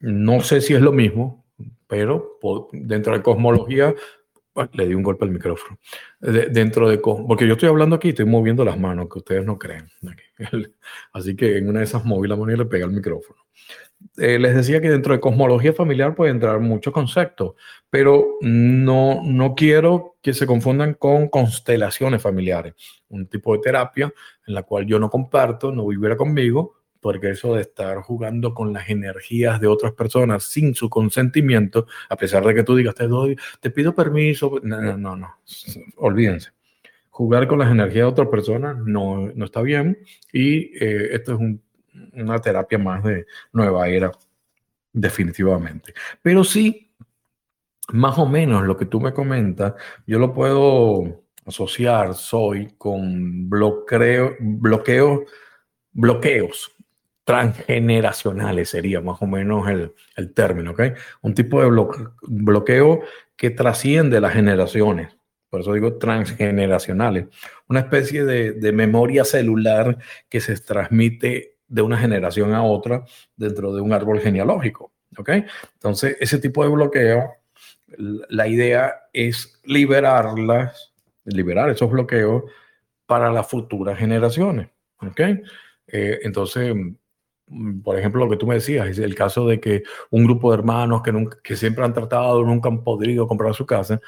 no 0.00 0.40
sé 0.40 0.60
si 0.60 0.74
es 0.74 0.80
lo 0.80 0.92
mismo, 0.92 1.44
pero 1.86 2.38
dentro 2.72 3.14
de 3.14 3.22
cosmología 3.22 3.94
le 4.72 4.86
di 4.86 4.94
un 4.94 5.02
golpe 5.02 5.24
al 5.24 5.30
micrófono. 5.30 5.78
dentro 6.20 6.88
de, 6.88 6.98
porque 6.98 7.46
yo 7.46 7.54
estoy 7.54 7.68
hablando 7.68 7.96
aquí, 7.96 8.10
estoy 8.10 8.24
moviendo 8.24 8.64
las 8.64 8.78
manos, 8.78 9.08
que 9.10 9.18
ustedes 9.18 9.44
no 9.44 9.58
creen. 9.58 9.88
Así 11.12 11.36
que 11.36 11.58
en 11.58 11.68
una 11.68 11.80
de 11.80 11.84
esas 11.84 12.04
moví 12.04 12.28
la 12.28 12.36
mano 12.36 12.52
y 12.52 12.56
le 12.56 12.64
pegué 12.64 12.84
al 12.84 12.92
micrófono. 12.92 13.40
Eh, 14.18 14.38
les 14.38 14.54
decía 14.54 14.80
que 14.80 14.88
dentro 14.88 15.12
de 15.12 15.20
cosmología 15.20 15.72
familiar 15.72 16.14
puede 16.14 16.30
entrar 16.30 16.58
muchos 16.60 16.92
conceptos, 16.92 17.54
pero 17.90 18.38
no, 18.40 19.20
no 19.22 19.54
quiero 19.54 20.16
que 20.22 20.32
se 20.32 20.46
confundan 20.46 20.94
con 20.94 21.28
constelaciones 21.28 22.22
familiares, 22.22 22.74
un 23.08 23.26
tipo 23.26 23.54
de 23.54 23.60
terapia 23.60 24.12
en 24.46 24.54
la 24.54 24.62
cual 24.62 24.86
yo 24.86 24.98
no 24.98 25.10
comparto, 25.10 25.70
no 25.70 25.86
viviera 25.86 26.16
conmigo, 26.16 26.76
porque 27.00 27.30
eso 27.30 27.54
de 27.54 27.62
estar 27.62 27.98
jugando 27.98 28.54
con 28.54 28.72
las 28.72 28.88
energías 28.88 29.60
de 29.60 29.66
otras 29.66 29.92
personas 29.92 30.44
sin 30.44 30.74
su 30.74 30.88
consentimiento, 30.88 31.86
a 32.08 32.16
pesar 32.16 32.44
de 32.44 32.54
que 32.54 32.64
tú 32.64 32.74
digas, 32.74 32.94
te 32.94 33.06
doy, 33.06 33.36
te 33.60 33.70
pido 33.70 33.94
permiso, 33.94 34.58
no, 34.62 34.80
no, 34.80 34.96
no, 34.96 35.14
no. 35.14 35.36
olvídense. 35.96 36.50
Jugar 37.10 37.46
con 37.46 37.58
las 37.58 37.70
energías 37.70 38.06
de 38.06 38.10
otras 38.10 38.28
personas 38.28 38.76
no, 38.78 39.30
no 39.34 39.44
está 39.44 39.62
bien 39.62 39.98
y 40.32 40.76
eh, 40.84 41.14
esto 41.14 41.34
es 41.34 41.40
una 42.14 42.38
terapia 42.38 42.78
más 42.78 43.02
de 43.04 43.26
nueva 43.52 43.88
era, 43.88 44.12
definitivamente. 44.92 45.94
Pero 46.22 46.44
sí, 46.44 46.92
más 47.92 48.18
o 48.18 48.26
menos 48.26 48.64
lo 48.66 48.76
que 48.76 48.86
tú 48.86 49.00
me 49.00 49.12
comentas, 49.12 49.74
yo 50.06 50.18
lo 50.18 50.32
puedo 50.32 51.24
asociar, 51.44 52.14
soy, 52.14 52.74
con 52.78 53.48
bloqueo, 53.48 54.36
bloqueo, 54.40 55.24
bloqueos 55.92 56.76
transgeneracionales 57.24 58.70
sería 58.70 59.00
más 59.00 59.20
o 59.20 59.26
menos 59.26 59.68
el, 59.68 59.92
el 60.16 60.32
término, 60.32 60.70
¿ok? 60.72 60.82
Un 61.22 61.34
tipo 61.34 61.60
de 61.60 61.68
bloqueo 62.22 63.00
que 63.36 63.50
trasciende 63.50 64.20
las 64.20 64.32
generaciones, 64.32 65.16
por 65.50 65.60
eso 65.60 65.72
digo 65.72 65.96
transgeneracionales, 65.96 67.26
una 67.68 67.80
especie 67.80 68.24
de, 68.24 68.72
memoria 68.72 69.24
celular 69.24 69.98
que 70.28 70.40
se 70.40 70.56
transmite 70.58 71.55
de 71.68 71.82
una 71.82 71.98
generación 71.98 72.54
a 72.54 72.62
otra 72.62 73.04
dentro 73.36 73.74
de 73.74 73.80
un 73.80 73.92
árbol 73.92 74.20
genealógico, 74.20 74.92
¿ok? 75.18 75.30
Entonces, 75.74 76.16
ese 76.20 76.38
tipo 76.38 76.62
de 76.62 76.70
bloqueo, 76.70 77.34
la 77.96 78.46
idea 78.48 78.94
es 79.12 79.60
liberarlas, 79.64 80.94
liberar 81.24 81.70
esos 81.70 81.90
bloqueos 81.90 82.44
para 83.06 83.30
las 83.30 83.48
futuras 83.48 83.98
generaciones, 83.98 84.68
¿ok? 85.00 85.20
Eh, 85.88 86.20
entonces, 86.22 86.74
Mm, 87.48 87.80
por 87.82 87.98
ejemplo, 87.98 88.24
lo 88.24 88.30
que 88.30 88.36
tú 88.36 88.46
me 88.46 88.56
decías, 88.56 88.88
es 88.88 88.98
el 88.98 89.14
caso 89.14 89.46
de 89.46 89.60
que 89.60 89.84
un 90.10 90.24
grupo 90.24 90.50
de 90.50 90.58
hermanos 90.58 91.02
que, 91.02 91.12
nunca, 91.12 91.38
que 91.42 91.56
siempre 91.56 91.84
han 91.84 91.94
tratado, 91.94 92.42
nunca 92.44 92.68
han 92.68 92.82
podido 92.82 93.28
comprar 93.28 93.54
su 93.54 93.66
casa, 93.66 94.00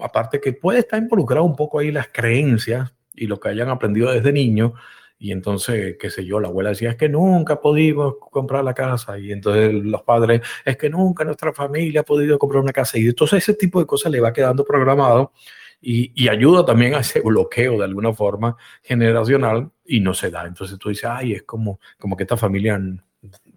aparte 0.00 0.40
que 0.40 0.52
puede 0.54 0.80
estar 0.80 1.00
involucrado 1.02 1.44
un 1.44 1.56
poco 1.56 1.78
ahí 1.78 1.92
las 1.92 2.08
creencias 2.08 2.92
y 3.14 3.26
lo 3.26 3.38
que 3.40 3.50
hayan 3.50 3.68
aprendido 3.68 4.10
desde 4.10 4.32
niño, 4.32 4.74
y 5.22 5.30
entonces, 5.30 5.94
qué 6.00 6.10
sé 6.10 6.24
yo, 6.24 6.40
la 6.40 6.48
abuela 6.48 6.70
decía, 6.70 6.90
es 6.90 6.96
que 6.96 7.08
nunca 7.08 7.60
podido 7.60 8.18
comprar 8.18 8.64
la 8.64 8.74
casa, 8.74 9.20
y 9.20 9.30
entonces 9.30 9.72
los 9.72 10.02
padres, 10.02 10.40
es 10.64 10.76
que 10.76 10.90
nunca 10.90 11.22
nuestra 11.22 11.52
familia 11.52 12.00
ha 12.00 12.04
podido 12.04 12.40
comprar 12.40 12.60
una 12.60 12.72
casa, 12.72 12.98
y 12.98 13.06
entonces 13.06 13.38
ese 13.38 13.54
tipo 13.54 13.78
de 13.78 13.86
cosas 13.86 14.10
le 14.10 14.18
va 14.18 14.32
quedando 14.32 14.64
programado 14.64 15.32
y, 15.80 16.28
ayuda 16.28 16.64
también 16.64 16.94
a 16.94 17.00
ese 17.00 17.20
bloqueo 17.20 17.78
de 17.78 17.84
alguna 17.84 18.12
forma 18.12 18.56
generacional 18.82 19.70
y 19.84 20.00
no 20.00 20.12
se 20.12 20.28
da. 20.28 20.44
Entonces 20.44 20.76
tú 20.76 20.88
dices, 20.88 21.04
ay, 21.04 21.34
es 21.34 21.44
como, 21.44 21.78
como 22.00 22.16
que 22.16 22.24
esta 22.24 22.36
familia 22.36 22.80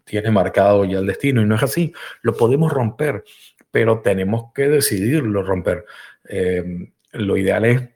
tiene 0.03 0.29
marcado 0.29 0.85
ya 0.85 0.99
el 0.99 1.07
destino 1.07 1.41
y 1.41 1.45
no 1.45 1.55
es 1.55 1.63
así. 1.63 1.91
Lo 2.21 2.37
podemos 2.37 2.71
romper, 2.71 3.23
pero 3.71 4.01
tenemos 4.01 4.53
que 4.53 4.69
decidirlo 4.69 5.41
romper. 5.41 5.85
Em, 6.25 6.91
lo 7.13 7.37
ideal 7.37 7.65
es 7.65 7.89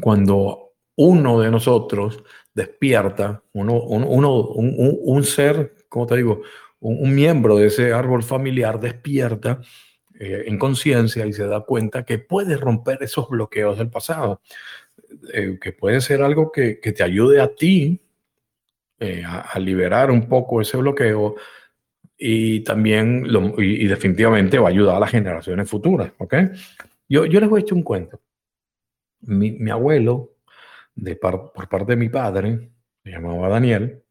cuando 0.00 0.70
uno 0.96 1.40
de 1.40 1.50
nosotros 1.50 2.22
despierta, 2.54 3.42
uno, 3.52 3.80
uno, 3.80 4.40
un, 4.40 4.98
un, 5.02 5.24
ser, 5.24 5.74
como 5.88 6.06
te 6.06 6.16
digo, 6.16 6.42
un 6.80 7.14
miembro 7.14 7.56
de 7.56 7.68
ese 7.68 7.92
árbol 7.92 8.22
familiar 8.22 8.80
despierta 8.80 9.60
eh, 10.18 10.44
en 10.46 10.58
conciencia 10.58 11.24
y 11.24 11.32
se 11.32 11.46
da 11.46 11.60
cuenta 11.60 12.04
que 12.04 12.18
puede 12.18 12.56
romper 12.56 13.02
esos 13.02 13.28
bloqueos 13.28 13.78
del 13.78 13.88
pasado, 13.88 14.42
eh, 15.32 15.58
que 15.60 15.72
puede 15.72 16.00
ser 16.02 16.22
algo 16.22 16.52
que, 16.52 16.78
que 16.78 16.92
te 16.92 17.02
ayude 17.02 17.40
a 17.40 17.54
ti 17.54 18.00
eh, 18.98 19.24
a, 19.24 19.58
liberar 19.58 20.10
un 20.10 20.28
poco 20.28 20.60
ese 20.60 20.76
bloqueo 20.76 21.36
y 22.18 22.60
también, 22.60 23.32
lo, 23.32 23.58
y, 23.58 23.86
definitivamente 23.86 24.58
va 24.58 24.68
a 24.68 24.72
ayudar 24.72 24.96
a 24.96 25.00
las 25.00 25.10
generaciones 25.10 25.70
futuras, 25.70 26.12
¿ok? 26.18 26.34
Yo, 27.08 27.24
yo 27.24 27.40
les 27.40 27.48
voy 27.48 27.60
a 27.60 27.62
echar 27.62 27.78
un 27.78 27.82
cuento. 27.82 28.20
Mi, 29.22 29.52
mi 29.52 29.70
abuelo, 29.70 30.29
de 30.94 31.16
por 31.16 31.52
parte 31.52 31.92
de 31.92 31.96
mi 31.96 32.08
padre, 32.08 32.70
se 33.02 33.10
llamaba 33.10 33.48
Daniel, 33.48 34.02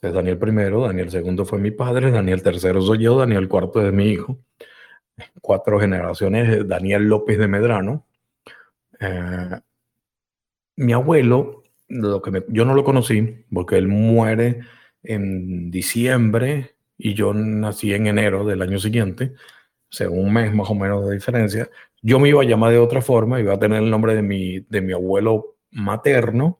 Daniel 0.00 0.38
primero, 0.38 0.82
Daniel 0.82 1.10
segundo 1.10 1.44
fue 1.44 1.58
mi 1.58 1.70
padre, 1.70 2.10
Daniel 2.10 2.42
tercero 2.42 2.80
soy 2.80 2.98
yo, 2.98 3.18
Daniel 3.18 3.48
cuarto 3.48 3.86
es 3.86 3.92
mi 3.92 4.06
hijo 4.08 4.38
cuatro 5.40 5.80
generaciones, 5.80 6.66
Daniel 6.66 7.04
López 7.04 7.38
de 7.38 7.48
Medrano. 7.48 8.06
Eh, 8.98 9.60
mi 10.76 10.92
abuelo, 10.92 11.62
lo 11.88 12.22
que 12.22 12.44
yo 12.48 12.64
no 12.64 12.74
lo 12.74 12.84
conocí 12.84 13.44
porque 13.52 13.76
él 13.76 13.88
muere 13.88 14.60
en 15.02 15.70
diciembre 15.70 16.76
y 16.96 17.14
yo 17.14 17.32
nací 17.34 17.92
en 17.94 18.06
enero 18.06 18.44
del 18.44 18.62
año 18.62 18.78
siguiente, 18.78 19.32
según 19.90 20.26
un 20.26 20.32
mes 20.32 20.54
más 20.54 20.70
o 20.70 20.74
menos 20.74 21.06
de 21.06 21.14
diferencia. 21.14 21.70
Yo 22.02 22.18
me 22.18 22.28
iba 22.28 22.42
a 22.42 22.46
llamar 22.46 22.72
de 22.72 22.78
otra 22.78 23.02
forma, 23.02 23.40
iba 23.40 23.54
a 23.54 23.58
tener 23.58 23.82
el 23.82 23.90
nombre 23.90 24.14
de 24.14 24.22
mi, 24.22 24.60
de 24.60 24.80
mi 24.80 24.92
abuelo 24.92 25.56
materno 25.72 26.58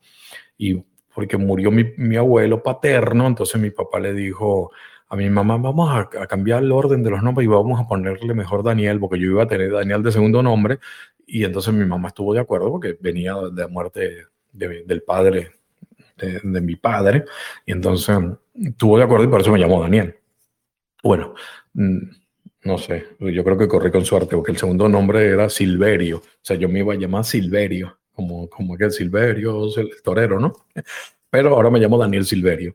y 0.57 0.83
porque 1.14 1.37
murió 1.37 1.71
mi, 1.71 2.17
abuelo 2.17 2.62
paterno, 2.62 3.26
entonces 3.26 3.61
mi 3.61 3.71
papá 3.71 4.00
le 4.00 4.14
dijo, 4.14 4.71
a 5.09 5.17
mi 5.17 5.29
mamá, 5.29 5.57
vamos 5.57 5.90
a, 5.90 6.09
cambiar 6.26 6.62
el 6.62 6.73
orden 6.73 7.02
de 7.02 7.11
los 7.11 7.23
nombres 7.23 7.45
y 7.45 7.49
vamos 7.49 7.81
a 7.81 7.87
ponerle 7.87 8.33
mejor 8.33 8.62
Daniel, 8.62 9.00
porque 9.00 9.19
yo 9.19 9.26
iba 9.26 9.43
a 9.43 9.49
tener 9.49 9.73
Daniel 9.73 10.02
de 10.02 10.12
segundo 10.12 10.43
nombre, 10.43 10.79
y 11.26 11.45
entonces 11.45 11.75
mi 11.75 11.85
mamá 11.85 12.09
estuvo 12.09 12.33
de 12.33 12.40
acuerdo 12.40 12.71
porque 12.71 12.97
venía 13.00 13.35
de 13.52 13.62
la 13.62 13.69
muerte 13.69 14.26
del 14.52 15.02
padre, 15.02 15.50
de, 16.17 16.61
mi 16.61 16.76
padre, 16.76 17.25
y 17.67 17.73
entonces 17.73 18.17
estuvo 18.55 18.99
de 18.99 19.05
acuerdo 19.05 19.25
y 19.25 19.29
por 19.29 19.40
eso 19.40 19.52
me 19.52 19.59
llamó 19.59 19.83
Daniel. 19.83 20.17
Bueno, 21.02 21.35
mm, 21.75 21.99
no 22.64 22.79
sé, 22.79 23.07
yo 23.19 23.45
creo 23.45 23.59
que 23.59 23.69
corrí 23.69 23.90
con 23.90 24.05
suerte, 24.05 24.37
porque 24.37 24.52
el 24.52 24.59
segundo 24.59 24.88
nombre 24.88 25.26
era 25.26 25.49
Silverio, 25.49 26.19
o 26.19 26.23
sea, 26.43 26.57
yo 26.57 26.69
me 26.69 26.81
iba 26.81 26.93
a 26.93 26.97
llamar 26.97 27.25
Silverio, 27.25 28.00
como, 28.14 28.49
como 28.49 28.76
que 28.76 28.90
Silverio, 28.90 29.67
el 29.76 30.02
torero, 30.02 30.38
¿no? 30.40 30.52
Pero 31.31 31.55
ahora 31.55 31.71
me 31.71 31.79
llamo 31.79 31.99
Daniel 31.99 32.25
Silverio. 32.25 32.75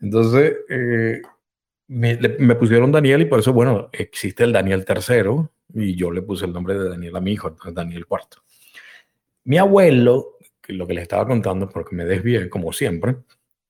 Entonces, 0.00 0.56
eh, 0.68 1.22
me, 1.88 2.54
pusieron 2.56 2.92
Daniel 2.92 3.22
y 3.22 3.26
por 3.26 3.40
eso, 3.40 3.52
bueno, 3.52 3.88
existe 3.92 4.44
el 4.44 4.52
Daniel 4.52 4.84
III, 4.88 5.48
y 5.74 5.94
yo 5.94 6.10
le 6.10 6.22
puse 6.22 6.46
el 6.46 6.52
nombre 6.52 6.74
de 6.74 6.88
Daniel 6.88 7.16
a 7.16 7.20
mi 7.20 7.32
hijo, 7.32 7.56
Daniel 7.72 8.06
Cuarto. 8.06 8.38
Mi 9.44 9.58
abuelo, 9.58 10.38
que 10.60 10.72
lo 10.72 10.86
que 10.86 10.94
les 10.94 11.02
estaba 11.02 11.26
contando, 11.26 11.68
porque 11.68 11.94
me 11.94 12.04
desvié 12.04 12.48
como 12.48 12.72
siempre, 12.72 13.16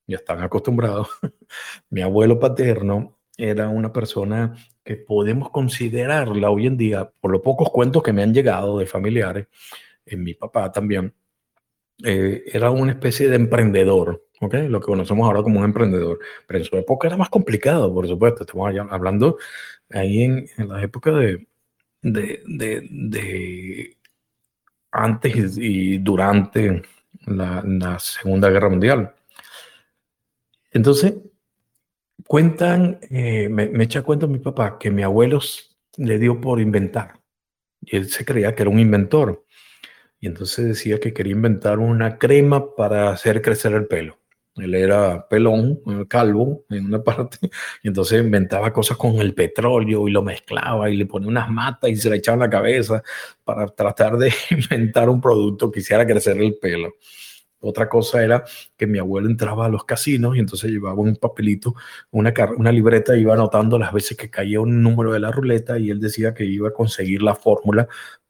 ya 0.07 0.17
están 0.17 0.43
acostumbrados, 0.43 1.09
mi 1.91 2.03
abuelo 2.03 2.39
paterno 2.39 3.19
era 3.37 3.69
una 3.69 3.93
persona 3.93 4.57
que 4.83 4.97
podemos 4.97 5.51
considerarla 5.51 6.49
hoy 6.49 6.67
en 6.67 6.77
día, 6.77 7.11
por 7.21 7.31
los 7.31 7.43
pocos 7.43 7.71
cuentos 7.71 8.03
que 8.03 8.13
me 8.13 8.23
han 8.23 8.33
llegado 8.33 8.79
de 8.79 8.87
familiares, 8.87 9.49
en 10.07 10.23
mi 10.23 10.35
papá 10.35 10.73
también, 10.73 11.13
eh, 12.05 12.45
era 12.47 12.71
una 12.71 12.93
especie 12.93 13.29
de 13.29 13.37
emprendedor, 13.37 14.27
¿okay? 14.41 14.69
lo 14.69 14.81
que 14.81 14.87
conocemos 14.87 15.27
ahora 15.27 15.43
como 15.43 15.61
un 15.61 15.65
emprendedor, 15.65 16.19
pero 16.47 16.59
en 16.59 16.65
su 16.65 16.77
época 16.77 17.09
era 17.09 17.17
más 17.17 17.29
complicado, 17.29 17.93
por 17.93 18.07
supuesto, 18.07 18.45
estamos 18.45 18.73
hablando 18.91 19.39
ahí 19.91 20.23
en, 20.23 20.49
en 20.57 20.69
la 20.69 20.83
época 20.83 21.11
de, 21.13 21.47
de, 22.03 22.43
de, 22.47 22.89
de 22.91 23.97
antes 24.93 25.59
y 25.59 25.99
durante 25.99 26.83
la, 27.27 27.63
la, 27.67 27.99
Segunda 27.99 28.51
Guerra 28.51 28.69
Mundial. 28.69 29.15
Entonces, 30.71 31.15
cuentan, 32.27 32.99
eh, 33.11 33.49
me, 33.49 33.69
me, 33.69 33.85
echa 33.85 34.03
cuenta 34.03 34.27
mi 34.27 34.39
papá 34.39 34.79
que 34.79 34.91
mi 34.91 35.03
abuelo 35.03 35.41
le 35.97 36.19
dio 36.19 36.41
por 36.41 36.61
inventar. 36.61 37.21
Y 37.81 37.97
él 37.97 38.09
se 38.09 38.25
creía 38.25 38.55
que 38.55 38.63
era 38.63 38.71
un 38.71 38.81
inventor. 38.81 39.46
Entonces 40.27 40.67
decía 40.67 41.01
que 41.01 41.13
quería 41.13 41.33
inventar 41.33 41.79
una 41.79 42.19
crema 42.19 42.75
para 42.75 43.11
hacer 43.11 43.43
crecer 43.43 43.73
el 43.75 43.87
pelo. 43.87 44.19
Él 44.57 44.75
era 44.75 45.29
pelón, 45.29 45.81
calvo 46.09 46.65
en 46.71 46.87
una 46.87 47.03
parte, 47.05 47.39
y 47.83 47.89
entonces 47.89 48.23
inventaba 48.23 48.73
cosas 48.73 48.97
con 48.97 49.17
el 49.17 49.35
petróleo 49.35 50.09
y 50.09 50.11
lo 50.11 50.23
mezclaba 50.23 50.89
y 50.91 50.97
le 50.97 51.07
ponía 51.07 51.29
unas 51.29 51.51
matas 51.51 51.91
y 51.91 51.97
se 51.97 52.11
le 52.11 52.17
echaba 52.17 52.37
en 52.37 52.41
la 52.41 52.51
cabeza 52.51 53.03
para 53.45 53.67
tratar 53.69 54.17
de 54.17 54.33
inventar 54.51 55.09
un 55.11 55.21
producto 55.21 55.71
que 55.71 55.81
hiciera 55.81 56.07
crecer 56.07 56.39
el 56.39 56.57
pelo. 56.59 56.95
Otra 57.61 57.89
cosa 57.89 58.23
era 58.23 58.45
que 58.77 58.87
mi 58.87 58.99
abuelo 58.99 59.29
entraba 59.29 59.67
a 59.67 59.69
los 59.69 59.85
casinos 59.85 60.37
y 60.37 60.41
entonces 60.41 60.71
llevaba 60.71 61.01
un 61.01 61.17
papelito, 61.17 61.75
una, 62.11 62.33
una 62.57 62.71
libreta, 62.71 63.17
iba 63.17 63.35
anotando 63.35 63.79
las 63.79 63.93
veces 63.93 64.17
que 64.17 64.31
caía 64.31 64.61
un 64.61 64.83
número 64.83 65.13
de 65.13 65.21
la 65.21 65.33
ruleta 65.33 65.79
y 65.79 65.91
él 65.91 66.01
decía 66.01 66.35
que 66.35 66.45
iba 66.45 66.69
a 66.69 66.73
conseguir 66.73 67.23
la 67.23 67.35
fórmula 67.35 67.89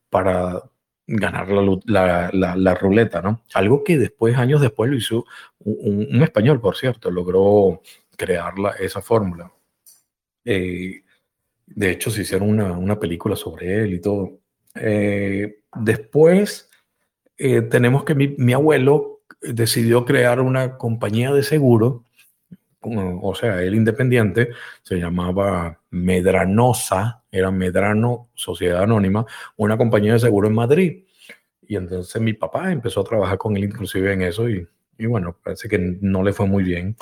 para 0.08 0.62
ganar 1.06 1.48
la, 1.48 2.30
la, 2.32 2.56
la, 2.56 2.74
ruleta, 2.74 3.22
¿no? 3.22 3.42
Algo 3.54 3.84
que 3.84 3.96
después, 3.96 4.36
años 4.36 4.60
después, 4.60 4.90
lo 4.90 4.96
hizo 4.96 5.24
un, 5.60 6.08
un 6.10 6.22
español, 6.22 6.60
por 6.60 6.76
cierto, 6.76 7.10
logró 7.10 7.80
crear 8.16 8.54
esa 8.80 9.00
fórmula. 9.02 9.52
Eh, 10.44 11.02
de 11.66 11.90
hecho, 11.90 12.10
se 12.10 12.22
hicieron 12.22 12.48
una, 12.48 12.72
una, 12.72 12.98
película 12.98 13.36
sobre 13.36 13.82
él 13.82 13.94
y 13.94 14.00
todo. 14.00 14.38
Eh, 14.74 15.58
después, 15.74 16.70
eh, 17.38 17.62
tenemos 17.62 18.04
que 18.04 18.14
mi, 18.14 18.28
mi, 18.38 18.52
abuelo 18.52 19.22
decidió 19.40 20.04
crear 20.04 20.40
una 20.40 20.76
compañía 20.78 21.32
de 21.32 21.42
seguro, 21.42 22.04
o 22.94 23.34
sea, 23.34 23.62
él 23.62 23.74
independiente, 23.74 24.50
se 24.82 24.96
llamaba 24.96 25.80
Medranosa, 25.90 27.24
era 27.30 27.50
Medrano 27.50 28.30
Sociedad 28.34 28.82
Anónima, 28.82 29.26
una 29.56 29.76
compañía 29.76 30.14
de 30.14 30.20
seguro 30.20 30.48
en 30.48 30.54
Madrid. 30.54 31.04
Y 31.62 31.76
entonces 31.76 32.20
mi 32.22 32.32
papá 32.32 32.70
empezó 32.72 33.00
a 33.00 33.04
trabajar 33.04 33.38
con 33.38 33.56
él 33.56 33.64
inclusive 33.64 34.12
en 34.12 34.22
eso 34.22 34.48
y, 34.48 34.66
bueno, 35.06 35.36
parece 35.42 35.68
que 35.68 35.78
no 35.78 36.22
le 36.22 36.32
fue 36.32 36.46
muy 36.46 36.62
bien. 36.62 36.96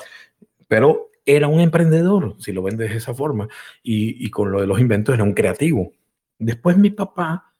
Pero 0.67 1.11
era 1.25 1.47
un 1.47 1.59
emprendedor, 1.59 2.35
si 2.39 2.51
lo 2.51 2.63
ven 2.63 2.77
de 2.77 2.87
esa 2.87 3.13
forma, 3.13 3.47
y, 3.83 4.29
con 4.31 4.51
lo 4.51 4.61
de 4.61 4.67
los 4.67 4.79
inventos 4.79 5.15
era 5.15 5.23
un 5.23 5.33
creativo. 5.33 5.93
Después 6.39 6.77
mi 6.77 6.89
papá, 6.89 7.53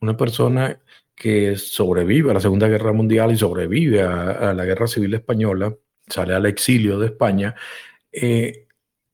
una 0.00 0.16
persona 0.16 0.80
que 1.14 1.56
sobrevive 1.56 2.30
a 2.30 2.34
la 2.34 2.40
Segunda 2.40 2.68
Guerra 2.68 2.92
Mundial 2.92 3.32
y 3.32 3.36
sobrevive 3.36 4.02
a 4.02 4.54
la 4.54 4.64
Guerra 4.64 4.86
Civil 4.86 5.14
Española, 5.14 5.74
sale 6.12 6.34
al 6.34 6.46
exilio 6.46 6.98
de 6.98 7.06
España, 7.06 7.54
eh, 8.12 8.66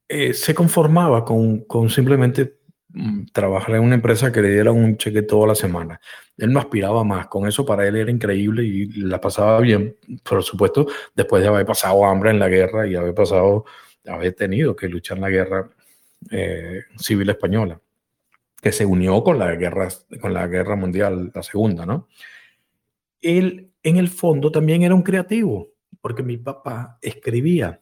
eh, 0.07 0.33
se 0.33 0.53
conformaba 0.53 1.23
con, 1.23 1.65
con 1.65 1.89
simplemente 1.89 2.59
Mm, 2.91 3.25
trabajar 3.31 3.75
en 3.75 3.83
una 3.83 3.93
empresa 3.95 4.31
que 4.31 4.41
le 4.41 4.49
diera 4.49 4.71
un 4.71 4.97
cheque 4.97 5.21
toda 5.21 5.47
la 5.47 5.55
semana. 5.55 6.01
Él 6.37 6.51
no 6.51 6.59
aspiraba 6.59 7.03
más, 7.03 7.27
con 7.27 7.47
eso 7.47 7.63
para 7.63 7.87
él 7.87 7.95
era 7.95 8.09
increíble 8.09 8.63
y 8.63 8.87
la 8.87 9.21
pasaba 9.21 9.59
bien, 9.59 9.95
por 10.23 10.43
supuesto, 10.43 10.87
después 11.13 11.43
de 11.43 11.49
haber 11.49 11.65
pasado 11.67 12.03
hambre 12.05 12.31
en 12.31 12.39
la 12.39 12.49
guerra 12.49 12.87
y 12.87 12.95
haber 12.95 13.13
pasado, 13.13 13.65
haber 14.07 14.33
tenido 14.33 14.75
que 14.75 14.87
luchar 14.89 15.17
en 15.17 15.21
la 15.21 15.29
guerra 15.29 15.69
eh, 16.31 16.81
civil 16.97 17.29
española, 17.29 17.79
que 18.59 18.71
se 18.71 18.85
unió 18.85 19.23
con 19.23 19.37
la 19.37 19.53
guerra, 19.55 19.89
con 20.19 20.33
la 20.33 20.47
guerra 20.47 20.75
mundial, 20.75 21.31
la 21.33 21.43
segunda, 21.43 21.85
¿no? 21.85 22.07
Él, 23.21 23.71
en 23.83 23.97
el 23.97 24.07
fondo, 24.09 24.51
también 24.51 24.81
era 24.81 24.95
un 24.95 25.03
creativo, 25.03 25.69
porque 26.01 26.23
mi 26.23 26.37
papá 26.37 26.97
escribía 27.01 27.79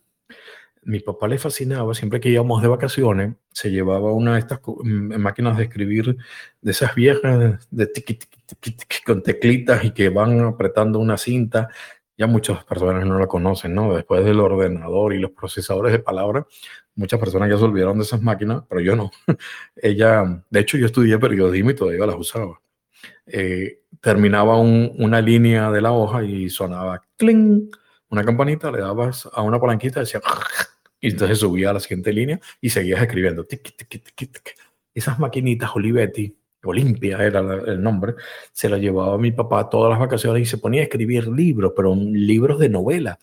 mi 0.87 1.01
papá 1.01 1.27
le 1.27 1.37
fascinaba, 1.37 1.93
siempre 1.93 2.21
que 2.21 2.29
íbamos 2.29 2.61
de 2.61 2.69
vacaciones, 2.69 3.35
se 3.51 3.69
llevaba 3.69 4.13
una 4.13 4.35
de 4.35 4.39
estas 4.39 4.61
máquinas 4.83 5.57
de 5.57 5.63
escribir, 5.63 6.15
de 6.61 6.71
esas 6.71 6.95
viejas, 6.95 7.67
de 7.69 7.91
con 9.05 9.21
teclitas 9.21 9.83
y 9.83 9.91
que 9.91 10.07
van 10.07 10.39
apretando 10.39 10.99
una 10.99 11.17
cinta. 11.17 11.67
Ya 12.17 12.25
muchas 12.25 12.63
personas 12.63 13.05
no 13.05 13.19
la 13.19 13.27
conocen, 13.27 13.75
¿no? 13.75 13.93
Después 13.93 14.23
del 14.23 14.39
ordenador 14.39 15.13
y 15.13 15.19
los 15.19 15.31
procesadores 15.31 15.91
de 15.91 15.99
palabras, 15.99 16.45
muchas 16.95 17.19
personas 17.19 17.49
ya 17.49 17.57
se 17.57 17.65
olvidaron 17.65 17.97
de 17.97 18.05
esas 18.05 18.21
máquinas, 18.21 18.63
pero 18.69 18.79
yo 18.79 18.95
no. 18.95 19.11
Ella, 19.75 20.41
de 20.49 20.59
hecho, 20.61 20.77
yo 20.77 20.85
estudié 20.85 21.19
periodismo 21.19 21.71
y 21.71 21.75
todavía 21.75 22.05
las 22.05 22.15
usaba. 22.15 22.61
Eh, 23.25 23.81
terminaba 23.99 24.57
un, 24.57 24.93
una 24.99 25.19
línea 25.19 25.69
de 25.69 25.81
la 25.81 25.91
hoja 25.91 26.23
y 26.23 26.49
sonaba 26.49 27.03
cling, 27.17 27.69
una 28.09 28.23
campanita, 28.23 28.71
le 28.71 28.79
dabas 28.79 29.27
a 29.31 29.41
una 29.41 29.59
palanquita 29.59 29.99
decía 29.99 30.21
y 30.99 31.09
entonces 31.09 31.39
subía 31.39 31.69
a 31.69 31.73
la 31.73 31.79
siguiente 31.79 32.11
línea 32.13 32.39
y 32.61 32.69
seguías 32.69 33.01
escribiendo. 33.01 33.45
Esas 34.93 35.19
maquinitas 35.19 35.75
Olivetti, 35.75 36.35
Olimpia 36.63 37.23
era 37.23 37.39
el 37.39 37.81
nombre, 37.81 38.15
se 38.51 38.67
las 38.67 38.79
llevaba 38.79 39.17
mi 39.17 39.31
papá 39.31 39.69
todas 39.69 39.91
las 39.91 39.99
vacaciones 39.99 40.41
y 40.41 40.45
se 40.45 40.57
ponía 40.57 40.81
a 40.81 40.85
escribir 40.85 41.27
libros, 41.27 41.73
pero 41.75 41.95
libros 41.95 42.59
de 42.59 42.69
novela. 42.69 43.19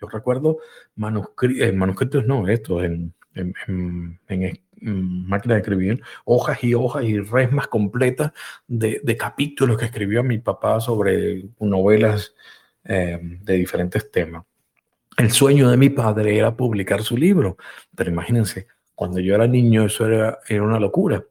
Yo 0.00 0.08
recuerdo 0.08 0.58
manuscritos, 0.96 1.74
manuscritos 1.74 2.26
no, 2.26 2.48
estos, 2.48 2.84
en, 2.84 3.14
en, 3.34 4.16
en, 4.28 4.58
máquina 4.80 5.54
de 5.54 5.60
escribir, 5.60 6.02
hojas 6.24 6.62
y 6.62 6.72
hojas 6.72 7.04
y 7.04 7.18
resmas 7.18 7.66
completas 7.66 8.32
de, 8.68 9.00
de 9.02 9.16
capítulos 9.16 9.76
que 9.76 9.86
escribió 9.86 10.22
mi 10.22 10.38
papá 10.38 10.80
sobre 10.80 11.48
novelas 11.58 12.32
eh, 12.84 13.18
de 13.20 13.54
diferentes 13.54 14.10
temas. 14.10 14.44
El 15.16 15.32
sueño 15.32 15.68
de 15.70 15.76
mi 15.76 15.90
padre 15.90 16.38
era 16.38 16.56
publicar 16.56 17.02
su 17.02 17.16
libro, 17.16 17.56
pero 17.94 18.10
imagínense, 18.10 18.68
cuando 18.94 19.18
yo 19.20 19.34
era 19.34 19.46
niño 19.46 19.84
eso 19.84 20.06
era, 20.06 20.38
era 20.48 20.62
una 20.62 20.78
locura. 20.78 21.24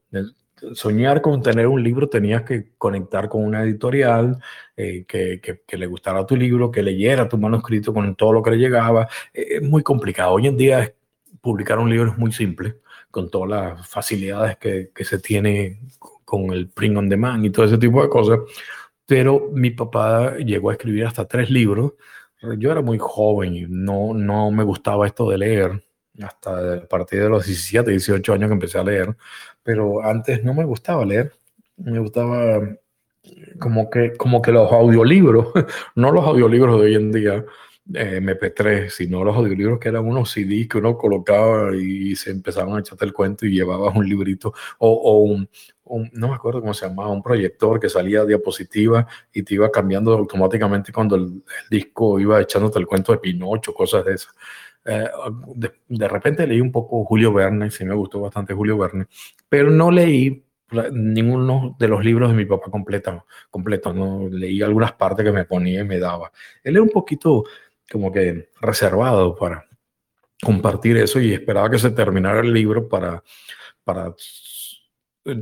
Soñar 0.74 1.22
con 1.22 1.42
tener 1.42 1.68
un 1.68 1.84
libro 1.84 2.10
tenías 2.10 2.44
que 2.44 2.74
conectar 2.78 3.30
con 3.30 3.44
una 3.44 3.64
editorial 3.64 4.40
eh, 4.76 5.06
que, 5.08 5.40
que, 5.40 5.62
que, 5.66 5.78
le 5.78 5.86
gustara 5.86 6.26
tu 6.26 6.36
libro, 6.36 6.72
que 6.72 6.82
leyera 6.82 7.30
tu 7.30 7.38
manuscrito 7.38 7.94
con 7.94 8.16
todo 8.16 8.34
lo 8.34 8.44
que 8.44 8.52
le 8.52 8.58
llegaba. 8.58 9.08
Eh, 9.34 9.58
es 9.58 9.62
muy 9.62 9.84
complicado. 9.84 10.34
Hoy 10.34 10.48
en 10.48 10.58
día 10.58 10.94
publicar 11.42 11.80
un 11.80 11.90
libro 11.90 12.12
es 12.12 12.18
muy 12.18 12.32
simple, 12.32 12.78
con 13.12 13.30
todas 13.30 13.50
las 13.50 13.88
facilidades 13.88 14.58
que, 14.58 14.92
que 14.94 15.06
se 15.06 15.20
tiene 15.20 15.80
con 16.26 16.52
el 16.52 16.68
print 16.68 16.98
on 16.98 17.08
demand 17.08 17.46
y 17.46 17.52
todo 17.52 17.66
ese 17.66 17.78
tipo 17.78 18.02
de 18.02 18.10
cosas. 18.10 18.40
Pero 19.08 19.50
mi 19.52 19.72
papá 19.72 20.38
llegó 20.38 20.70
a 20.70 20.74
escribir 20.74 21.06
hasta 21.06 21.26
tres 21.26 21.50
libros. 21.50 21.94
Yo 22.60 22.72
era 22.72 22.82
muy 22.82 23.00
joven 23.00 23.56
y 23.56 23.66
no, 23.68 24.14
no 24.14 24.52
me 24.52 24.64
gustaba 24.64 25.08
esto 25.08 25.28
de 25.30 25.40
leer, 25.40 25.84
hasta 26.22 26.76
a 26.76 26.88
partir 26.88 27.24
de 27.24 27.30
los 27.30 27.46
17, 27.46 27.90
18 27.90 28.34
años 28.34 28.50
que 28.50 28.54
empecé 28.54 28.78
a 28.78 28.84
leer, 28.84 29.16
pero 29.64 30.04
antes 30.04 30.44
no 30.44 30.54
me 30.54 30.64
gustaba 30.64 31.04
leer, 31.04 31.34
me 31.78 31.98
gustaba 32.00 32.62
como 33.60 33.90
que, 33.90 34.14
como 34.14 34.42
que 34.42 34.52
los 34.52 34.72
audiolibros, 34.72 35.48
no 35.96 36.12
los 36.12 36.26
audiolibros 36.26 36.80
de 36.80 36.86
hoy 36.86 36.96
en 36.96 37.12
día, 37.12 37.46
eh, 37.94 38.20
MP3, 38.22 38.90
sino 38.90 39.24
los 39.24 39.36
audiolibros 39.36 39.80
que 39.80 39.90
eran 39.90 40.06
unos 40.06 40.32
CDs 40.32 40.68
que 40.68 40.78
uno 40.78 40.98
colocaba 40.98 41.76
y 41.76 42.16
se 42.16 42.32
empezaban 42.32 42.76
a 42.76 42.80
echarte 42.80 43.06
el 43.06 43.14
cuento 43.14 43.46
y 43.46 43.52
llevabas 43.52 43.96
un 43.96 44.08
librito 44.08 44.54
o, 44.80 44.92
o 44.92 45.20
un, 45.20 45.50
no 46.14 46.28
me 46.28 46.36
acuerdo 46.36 46.62
cómo 46.62 46.74
se 46.74 46.88
llamaba, 46.88 47.10
un 47.10 47.24
proyector 47.24 47.80
que 47.80 47.90
salía 47.90 48.26
diapositiva 48.26 49.08
y 49.34 49.44
te 49.44 49.56
iba 49.56 49.72
cambiando 49.72 50.14
automáticamente 50.14 50.92
cuando 50.92 51.16
el, 51.16 51.44
disco 51.70 52.20
iba 52.20 52.42
echándote 52.42 52.80
el 52.80 52.88
cuento 52.88 53.12
de 53.12 53.20
Pinocho, 53.20 53.74
cosas 53.74 54.06
de 54.06 54.14
esas. 54.14 54.34
Eh, 54.86 55.10
de, 55.56 55.72
de, 55.88 56.08
repente 56.08 56.48
leí 56.48 56.62
un 56.62 56.72
poco 56.72 57.04
Julio 57.04 57.34
Verne, 57.34 57.70
sí 57.72 57.84
me 57.84 57.96
gustó 57.96 58.22
bastante 58.22 58.54
Julio 58.54 58.78
Verne, 58.78 59.08
pero 59.50 59.70
no 59.70 59.92
leí 59.92 60.44
ninguno 60.92 61.76
de 61.80 61.88
los 61.88 62.04
libros 62.04 62.30
de 62.30 62.36
mi 62.36 62.46
papá 62.46 62.70
completo, 62.70 63.26
completo, 63.50 63.94
no 63.94 64.28
leí 64.30 64.62
algunas 64.62 64.94
partes 64.94 65.26
que 65.26 65.32
me 65.32 65.46
ponía 65.46 65.82
y 65.82 65.86
me 65.86 66.00
daba. 66.00 66.32
Él 66.64 66.76
era 66.76 66.84
un 66.84 66.90
poquito 66.90 67.46
como 67.92 68.12
que 68.12 68.50
reservado 68.62 69.36
para 69.36 69.68
compartir 70.42 70.98
eso 70.98 71.20
y 71.20 71.34
esperaba 71.34 71.70
que 71.70 71.80
se 71.80 71.92
terminara 71.92 72.42
el 72.42 72.54
libro 72.54 72.88
para, 72.88 73.24
para 73.84 74.14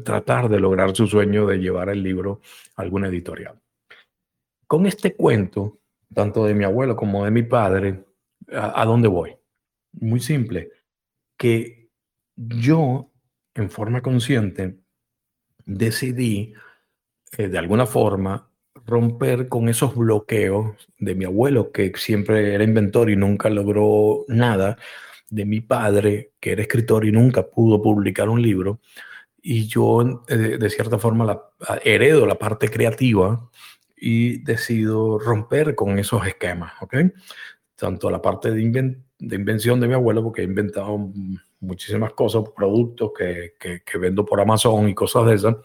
tratar 0.04 0.50
de 0.50 0.60
lograr 0.60 0.96
su 0.96 1.08
sueño 1.08 1.46
de 1.46 1.58
llevar 1.58 1.90
el 1.90 2.02
libro 2.02 2.42
a 2.76 2.82
alguna 2.82 3.08
editorial. 3.08 3.60
Con 4.68 4.86
este 4.86 5.16
cuento, 5.16 5.80
tanto 6.14 6.46
de 6.46 6.56
mi 6.56 6.64
abuelo 6.64 6.96
como 6.96 7.26
de 7.26 7.32
mi 7.32 7.44
padre, 7.44 8.06
¿a, 8.52 8.84
dónde 8.86 9.08
voy? 9.08 9.36
Muy 9.94 10.20
simple, 10.20 10.72
que 11.38 11.90
yo 12.36 13.12
en 13.54 13.70
forma 13.70 14.02
consciente 14.02 14.80
decidí 15.66 16.54
eh, 17.38 17.48
de 17.48 17.58
alguna 17.58 17.86
forma 17.86 18.50
romper 18.86 19.48
con 19.48 19.70
esos 19.70 19.96
bloqueos 19.96 20.76
de 21.00 21.16
mi 21.16 21.26
abuelo, 21.26 21.72
que 21.72 21.92
siempre 21.96 22.54
era 22.54 22.64
inventor 22.64 23.10
y 23.10 23.16
nunca 23.16 23.50
logró 23.50 24.26
nada, 24.28 24.78
de 25.30 25.46
mi 25.46 25.62
padre, 25.62 26.32
que 26.40 26.52
era 26.52 26.62
escritor 26.62 27.06
y 27.06 27.12
nunca 27.12 27.48
pudo 27.48 27.82
publicar 27.82 28.30
un 28.30 28.42
libro, 28.42 28.80
y 29.42 29.68
yo 29.68 30.24
eh, 30.28 30.58
de 30.60 30.70
cierta 30.70 30.98
forma 30.98 31.42
heredo 31.84 32.26
la 32.26 32.36
parte 32.36 32.70
creativa 32.70 33.50
y 33.98 34.44
decido 34.44 35.20
romper 35.20 35.76
con 35.76 36.00
esos 36.00 36.26
esquemas, 36.26 36.74
¿ok? 36.82 36.96
Tanto 37.76 38.10
la 38.10 38.22
parte 38.22 38.52
de, 38.52 38.98
de 39.20 39.36
invención 39.36 39.80
de 39.80 39.88
mi 39.88 39.94
abuelo, 39.94 40.24
porque 40.24 40.42
he 40.42 40.46
inventado 40.46 41.12
muchísimas 41.60 42.14
cosas, 42.14 42.44
productos 42.56 43.12
que, 43.18 43.54
que, 43.60 43.98
vendo 43.98 44.26
por 44.26 44.40
Amazon 44.40 44.90
y 44.90 44.96
cosas 44.96 45.26
de 45.26 45.36
esas. 45.36 45.56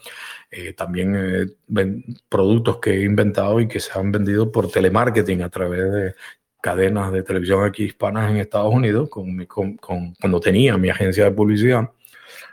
Eh, 0.49 0.73
también 0.73 1.15
eh, 1.15 2.15
productos 2.27 2.77
que 2.77 2.91
he 2.91 3.03
inventado 3.03 3.59
y 3.59 3.67
que 3.67 3.79
se 3.79 3.97
han 3.97 4.11
vendido 4.11 4.51
por 4.51 4.69
telemarketing 4.69 5.41
a 5.41 5.49
través 5.49 5.91
de 5.91 6.15
cadenas 6.61 7.11
de 7.11 7.23
televisión 7.23 7.63
aquí 7.63 7.85
hispanas 7.85 8.29
en 8.31 8.37
Estados 8.37 8.73
Unidos, 8.73 9.09
con, 9.09 9.45
con, 9.45 9.77
cuando 9.77 10.39
tenía 10.39 10.77
mi 10.77 10.89
agencia 10.89 11.25
de 11.25 11.31
publicidad. 11.31 11.89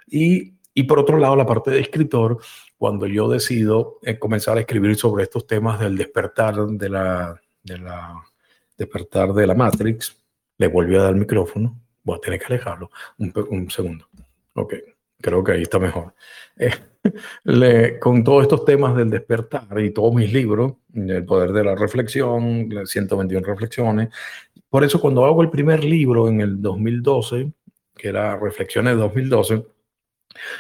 Y, 0.07 0.55
y, 0.75 0.85
por 0.85 0.99
otro 0.99 1.19
lado, 1.19 1.37
la 1.37 1.47
parte 1.47 1.71
de 1.71 1.81
escritor, 1.81 2.39
cuando 2.77 3.07
yo 3.07 3.29
decido 3.29 3.99
eh, 4.03 4.19
comenzar 4.19 4.57
a 4.57 4.61
escribir 4.61 4.97
sobre 4.97 5.25
estos 5.25 5.47
temas 5.47 5.81
del 5.81 5.97
despertar 5.97 6.55
de 6.55 6.89
la, 6.89 7.41
de 7.63 7.79
la, 7.79 8.23
despertar 8.77 9.33
de 9.35 9.47
la 9.47 9.55
Matrix, 9.55 10.17
le 10.57 10.69
volví 10.69 10.97
a 10.97 11.03
dar 11.03 11.15
el 11.15 11.21
micrófono 11.21 11.79
Voy 12.09 12.17
a 12.17 12.21
tener 12.21 12.41
que 12.41 12.47
alejarlo 12.47 12.91
un, 13.19 13.71
segundo. 13.71 14.09
Ok, 14.55 14.73
creo 15.21 15.45
que 15.45 15.53
ahí 15.53 15.63
está 15.63 15.79
mejor. 15.79 16.15
Eh, 16.57 16.71
le, 17.45 17.99
con 17.99 18.25
todos 18.25 18.45
estos 18.45 18.65
temas 18.65 18.97
del 18.97 19.11
despertar 19.11 19.79
y 19.79 19.91
todos 19.91 20.15
mis 20.15 20.33
libros, 20.33 20.73
El 20.95 21.27
poder 21.27 21.53
de 21.53 21.65
la 21.65 21.75
reflexión, 21.75 22.71
121 22.83 23.47
reflexiones. 23.47 24.09
Por 24.71 24.85
eso 24.85 24.99
cuando 25.03 25.27
hago 25.27 25.43
el 25.43 25.51
primer 25.51 25.85
libro 25.85 26.29
en 26.29 26.41
el 26.41 26.63
2012, 26.63 27.53
que 27.95 28.09
era 28.09 28.39
Reflexiones 28.39 28.97
2012, 28.97 29.67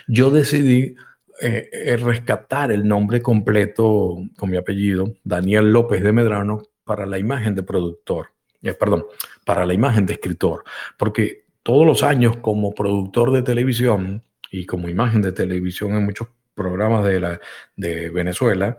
yo 0.06 0.30
decidí 0.30 0.96
eh, 1.40 1.70
eh, 1.72 1.96
rescatar 1.96 2.72
el 2.72 2.86
nombre 2.86 3.22
completo 3.22 4.18
con 4.36 4.50
mi 4.50 4.58
apellido, 4.58 5.14
Daniel 5.24 5.72
López 5.72 6.02
de 6.02 6.12
Medrano, 6.12 6.62
para 6.84 7.06
la 7.06 7.18
imagen 7.18 7.54
de 7.54 7.62
productor. 7.62 8.32
Eh, 8.62 8.74
perdón, 8.74 9.06
para 9.48 9.64
la 9.64 9.72
imagen 9.72 10.04
de 10.04 10.12
escritor, 10.12 10.62
porque 10.98 11.46
todos 11.62 11.86
los 11.86 12.02
años 12.02 12.36
como 12.36 12.74
productor 12.74 13.32
de 13.32 13.40
televisión 13.40 14.22
y 14.50 14.66
como 14.66 14.90
imagen 14.90 15.22
de 15.22 15.32
televisión 15.32 15.94
en 15.94 16.04
muchos 16.04 16.28
programas 16.52 17.02
de, 17.06 17.18
la, 17.18 17.40
de 17.74 18.10
Venezuela, 18.10 18.78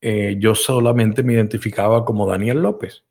eh, 0.00 0.36
yo 0.38 0.54
solamente 0.54 1.24
me 1.24 1.32
identificaba 1.32 2.04
como 2.04 2.24
Daniel 2.24 2.62
López, 2.62 3.02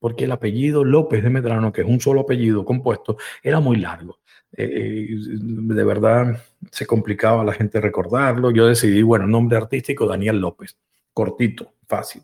porque 0.00 0.24
el 0.24 0.32
apellido 0.32 0.82
López 0.82 1.22
de 1.22 1.30
Medrano, 1.30 1.72
que 1.72 1.82
es 1.82 1.86
un 1.86 2.00
solo 2.00 2.22
apellido 2.22 2.64
compuesto, 2.64 3.16
era 3.40 3.60
muy 3.60 3.76
largo. 3.76 4.18
Eh, 4.56 5.10
de 5.16 5.84
verdad 5.84 6.42
se 6.72 6.84
complicaba 6.84 7.42
a 7.42 7.44
la 7.44 7.52
gente 7.52 7.80
recordarlo. 7.80 8.50
Yo 8.50 8.66
decidí, 8.66 9.02
bueno, 9.02 9.28
nombre 9.28 9.56
artístico 9.56 10.04
Daniel 10.08 10.40
López, 10.40 10.76
cortito, 11.12 11.74
fácil, 11.86 12.22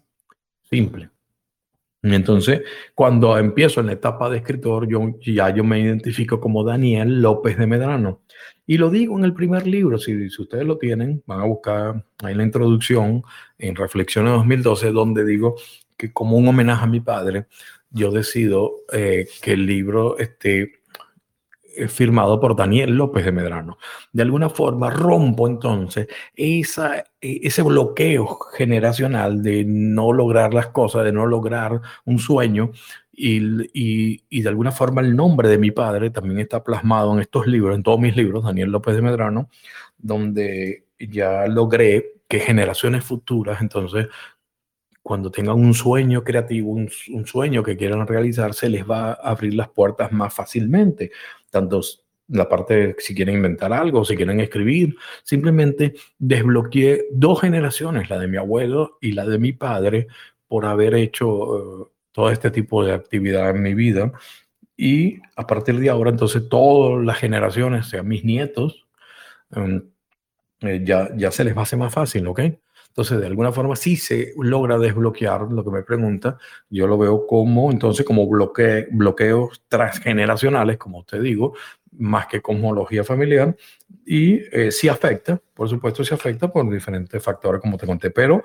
simple. 0.69 1.11
Entonces, 2.03 2.63
cuando 2.95 3.37
empiezo 3.37 3.81
en 3.81 3.87
la 3.87 3.93
etapa 3.93 4.31
de 4.31 4.39
escritor, 4.39 4.89
yo 4.89 5.01
ya 5.21 5.55
yo 5.55 5.65
me 5.65 5.81
identifico 5.81 6.41
como 6.41 6.65
Daniel 6.65 7.21
López 7.21 7.59
de 7.59 7.67
Medrano. 7.67 8.23
Y 8.67 8.79
lo 8.79 8.89
digo 8.89 9.19
en 9.19 9.25
el 9.25 9.35
primer 9.35 9.67
libro, 9.67 9.99
si, 9.99 10.31
si 10.31 10.43
ustedes 10.43 10.65
lo 10.65 10.79
tienen, 10.79 11.23
van 11.27 11.41
a 11.41 11.45
buscar 11.45 12.05
ahí 12.23 12.35
la 12.35 12.45
introducción 12.45 13.23
en 13.59 13.77
Reflexiones 13.77 14.33
2012, 14.33 14.93
donde 14.93 15.25
digo 15.25 15.57
que 15.97 16.13
como 16.13 16.37
un 16.39 16.49
homenaje 16.49 16.85
a 16.85 16.87
mi 16.87 17.01
padre, 17.01 17.47
yo 17.91 18.11
decido 18.11 18.85
eh, 18.93 19.27
que 19.43 19.53
el 19.53 19.67
libro 19.67 20.19
esté 20.19 20.80
firmado 21.89 22.41
por 22.41 22.57
Daniel 22.57 22.97
López 22.97 23.25
de 23.25 23.33
Medrano. 23.33 23.79
De 24.13 24.23
alguna 24.23 24.49
forma 24.49 24.91
rompo 24.91 25.47
entonces 25.47 26.09
esa, 26.35 26.99
e, 27.21 27.41
ese 27.43 27.63
bloqueo 27.63 28.39
generacional 28.57 29.43
de 29.43 29.65
no 29.65 30.13
lograr 30.13 30.55
las 30.55 30.69
cosas, 30.69 31.05
de 31.05 31.13
no 31.13 31.27
lograr 31.27 31.81
un 32.05 32.19
sueño. 32.19 32.73
Y, 33.23 34.41
de 34.43 34.49
alguna 34.49 34.73
forma 34.73 35.03
el 35.03 35.15
nombre 35.15 35.49
de 35.49 35.59
mi 35.59 35.71
padre 35.73 36.09
también 36.09 36.39
está 36.39 36.65
plasmado 36.65 37.13
en 37.13 37.21
estos 37.21 37.47
libros, 37.47 37.77
en 37.77 37.83
todos 37.83 38.01
mis 38.01 38.17
libros, 38.17 38.45
Daniel 38.45 38.71
López 38.71 38.95
de 38.95 39.03
Medrano, 39.03 39.51
donde 39.99 40.87
ya 40.99 41.47
logré 41.47 42.15
que 42.29 42.41
generaciones 42.41 43.05
futuras 43.05 43.61
entonces 43.61 44.07
cuando 45.03 45.31
tengan 45.31 45.57
un 45.57 45.75
sueño 45.75 46.23
creativo, 46.23 46.71
un, 46.71 46.91
sueño 47.27 47.63
que 47.63 47.77
quieran 47.77 48.07
realizar, 48.07 48.55
se 48.55 48.69
les 48.69 48.89
va 48.89 49.13
a 49.13 49.31
abrir 49.31 49.55
las 49.55 49.69
puertas 49.69 50.13
más 50.13 50.33
fácilmente 50.33 51.11
tanto 51.51 51.81
la 52.29 52.49
parte 52.49 52.95
si 52.99 53.15
quieren 53.15 53.37
inventar 53.37 53.73
algo, 53.73 54.05
si 54.05 54.17
quieren 54.17 54.41
escribir, 54.41 54.97
simplemente 55.25 55.95
desbloqueé 56.19 57.07
dos 57.11 57.41
generaciones, 57.41 58.09
la 58.09 58.19
de 58.19 58.29
mi 58.29 58.37
abuelo 58.37 58.99
y 59.01 59.13
la 59.13 59.27
de 59.27 59.39
mi 59.39 59.53
padre, 59.53 60.07
por 60.47 60.65
haber 60.65 60.95
hecho 60.95 61.59
eh, 61.59 61.87
todo 62.13 62.31
este 62.31 62.51
tipo 62.51 62.85
de 62.85 62.93
actividad 62.93 63.51
en 63.51 63.63
mi 63.63 63.75
vida. 63.75 64.13
Y 64.77 65.19
a 65.37 65.47
partir 65.47 65.79
de 65.79 65.91
ahora, 65.91 66.11
entonces, 66.11 66.49
todas 66.49 67.05
las 67.05 67.19
generaciones, 67.19 67.87
sean 67.87 68.07
mis 68.09 68.25
nietos, 68.25 68.87
em, 69.51 69.83
eh, 70.61 70.81
ya, 70.85 71.11
ya 71.17 71.31
se 71.31 71.45
les 71.45 71.55
va 71.55 71.61
a 71.61 71.63
hacer 71.65 71.79
más 71.79 71.93
fácil, 71.93 72.27
¿ok? 72.29 72.41
Entonces, 72.91 73.21
de 73.21 73.27
alguna 73.27 73.53
forma, 73.53 73.77
sí 73.77 73.97
se 73.97 74.35
logra 74.37 74.77
desbloquear 74.77 75.43
lo 75.53 75.65
que 75.65 75.71
me 75.71 75.83
pregunta. 75.83 76.37
Yo 76.69 76.87
lo 76.87 76.99
veo 76.99 77.27
como, 77.27 77.71
entonces, 77.71 78.05
como 78.05 78.27
bloque, 78.27 78.89
bloqueos 78.91 79.63
transgeneracionales, 79.69 80.77
como 80.77 80.99
usted 80.99 81.23
digo, 81.23 81.55
más 81.93 82.27
que 82.27 82.43
cosmología 82.43 83.05
familiar. 83.05 83.57
Y 84.05 84.41
eh, 84.53 84.71
sí 84.73 84.89
afecta, 84.89 85.41
por 85.55 85.69
supuesto, 85.69 86.05
sí 86.05 86.13
afecta 86.13 86.53
por 86.53 86.69
diferentes 86.71 87.23
factores, 87.23 87.61
como 87.61 87.79
te 87.79 87.87
conté. 87.87 88.11
Pero 88.11 88.43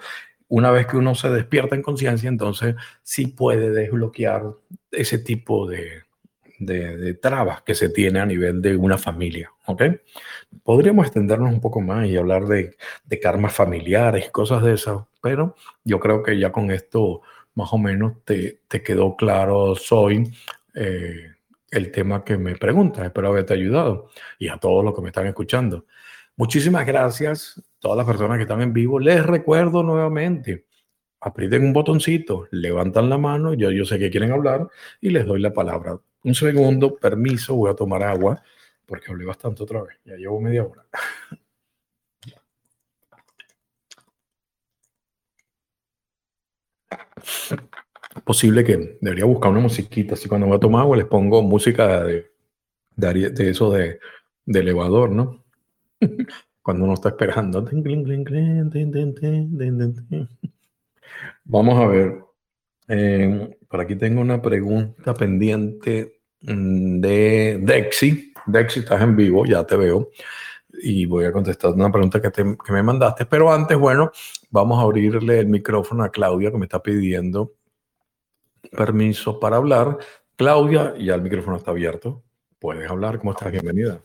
una 0.47 0.71
vez 0.71 0.88
que 0.88 0.97
uno 0.97 1.15
se 1.15 1.29
despierta 1.29 1.75
en 1.75 1.81
conciencia, 1.81 2.29
entonces 2.29 2.75
sí 3.01 3.27
puede 3.27 3.71
desbloquear 3.71 4.43
ese 4.91 5.17
tipo 5.17 5.67
de, 5.67 6.04
de, 6.59 7.13
trabas 7.15 7.61
que 7.61 7.75
se 7.75 7.89
tiene 7.89 8.19
a 8.19 8.25
nivel 8.25 8.61
de 8.61 8.75
una 8.75 8.97
familia. 8.97 9.51
¿ok? 9.65 9.83
Podríamos 10.63 11.05
extendernos 11.05 11.51
un 11.51 11.61
poco 11.61 11.81
más 11.81 12.07
y 12.07 12.17
hablar 12.17 12.45
de, 12.45 12.75
de 13.05 13.19
karmas 13.19 13.53
familiares 13.53 14.29
cosas 14.31 14.63
de 14.63 14.73
esas, 14.73 14.99
pero 15.21 15.55
yo 15.83 15.99
creo 15.99 16.23
que 16.23 16.37
ya 16.37 16.51
con 16.51 16.71
esto 16.71 17.21
más 17.55 17.71
o 17.73 17.77
menos 17.77 18.13
te, 18.23 18.59
te 18.67 18.83
quedó 18.83 19.15
claro, 19.15 19.75
soy 19.75 20.31
eh, 20.75 21.31
el 21.71 21.91
tema 21.91 22.23
que 22.23 22.37
me 22.37 22.55
preguntas. 22.55 23.05
Espero 23.05 23.29
haberte 23.29 23.53
ayudado 23.53 24.09
y 24.37 24.49
a 24.49 24.57
todos 24.57 24.83
los 24.83 24.93
que 24.93 25.01
me 25.01 25.09
están 25.09 25.27
escuchando. 25.27 25.85
Muchísimas 26.37 26.85
gracias, 26.85 27.61
todas 27.79 27.97
las 27.97 28.05
personas 28.05 28.37
que 28.37 28.43
están 28.43 28.61
en 28.61 28.73
vivo. 28.73 28.99
Les 28.99 29.25
recuerdo 29.25 29.83
nuevamente, 29.83 30.64
aprieten 31.25 31.63
un 31.63 31.73
botoncito, 31.73 32.47
levantan 32.51 33.09
la 33.09 33.17
mano, 33.17 33.55
yo, 33.55 33.71
yo 33.71 33.83
sé 33.83 33.97
que 33.97 34.11
quieren 34.11 34.31
hablar 34.31 34.67
y 35.01 35.09
les 35.09 35.25
doy 35.25 35.41
la 35.41 35.51
palabra. 35.51 35.99
Un 36.23 36.35
segundo, 36.35 36.95
permiso, 36.97 37.55
voy 37.55 37.71
a 37.71 37.75
tomar 37.75 38.03
agua 38.03 38.43
porque 38.85 39.09
hablé 39.11 39.25
bastante 39.25 39.63
otra 39.63 39.81
vez. 39.81 39.97
Ya 40.05 40.15
llevo 40.17 40.39
media 40.39 40.63
hora. 40.63 40.85
Posible 48.23 48.63
que 48.63 48.97
debería 49.01 49.25
buscar 49.25 49.49
una 49.49 49.61
musiquita, 49.61 50.13
así 50.13 50.29
cuando 50.29 50.45
voy 50.45 50.57
a 50.57 50.59
tomar 50.59 50.83
agua 50.83 50.97
les 50.97 51.07
pongo 51.07 51.41
música 51.41 52.03
de, 52.03 52.31
de, 52.95 53.49
eso 53.49 53.71
de, 53.71 53.99
elevador, 54.45 55.09
¿no? 55.09 55.43
cuando 56.61 56.83
uno 56.83 56.93
está 56.93 57.09
esperando. 57.09 57.65
Vamos 61.45 61.79
a 61.79 61.88
ver. 61.88 62.23
Eh, 62.88 63.58
por 63.67 63.81
aquí 63.81 63.95
tengo 63.95 64.21
una 64.21 64.41
pregunta 64.41 65.13
pendiente 65.13 66.15
Mm, 66.47 67.01
de 67.01 67.60
Dexy. 67.62 68.34
Dexy, 68.45 68.81
estás 68.81 69.01
en 69.01 69.15
vivo, 69.15 69.45
ya 69.45 69.65
te 69.65 69.75
veo. 69.75 70.12
Y 70.81 71.05
voy 71.05 71.25
a 71.25 71.31
contestar 71.31 71.71
una 71.73 71.91
pregunta 71.91 72.21
que, 72.21 72.31
que 72.31 72.73
me 72.73 72.84
mandaste. 72.84 73.25
Pero 73.25 73.51
antes, 73.51 73.77
bueno, 73.77 74.12
vamos 74.49 74.79
a 74.79 74.84
abrirle 74.84 75.39
el 75.39 75.47
micrófono 75.47 76.03
a 76.03 76.10
Claudia, 76.10 76.51
que 76.51 76.58
me 76.58 76.65
está 76.65 76.81
pidiendo 76.81 77.53
permiso 78.71 79.39
para 79.39 79.58
hablar. 79.58 79.97
Claudia, 80.36 80.93
ya 80.97 81.15
el 81.15 81.21
micrófono 81.21 81.58
está 81.58 81.71
abierto. 81.71 82.23
Puedes 82.60 82.89
hablar. 82.89 83.19
¿Cómo 83.19 83.31
estás? 83.31 83.51
Bienvenida. 83.51 84.01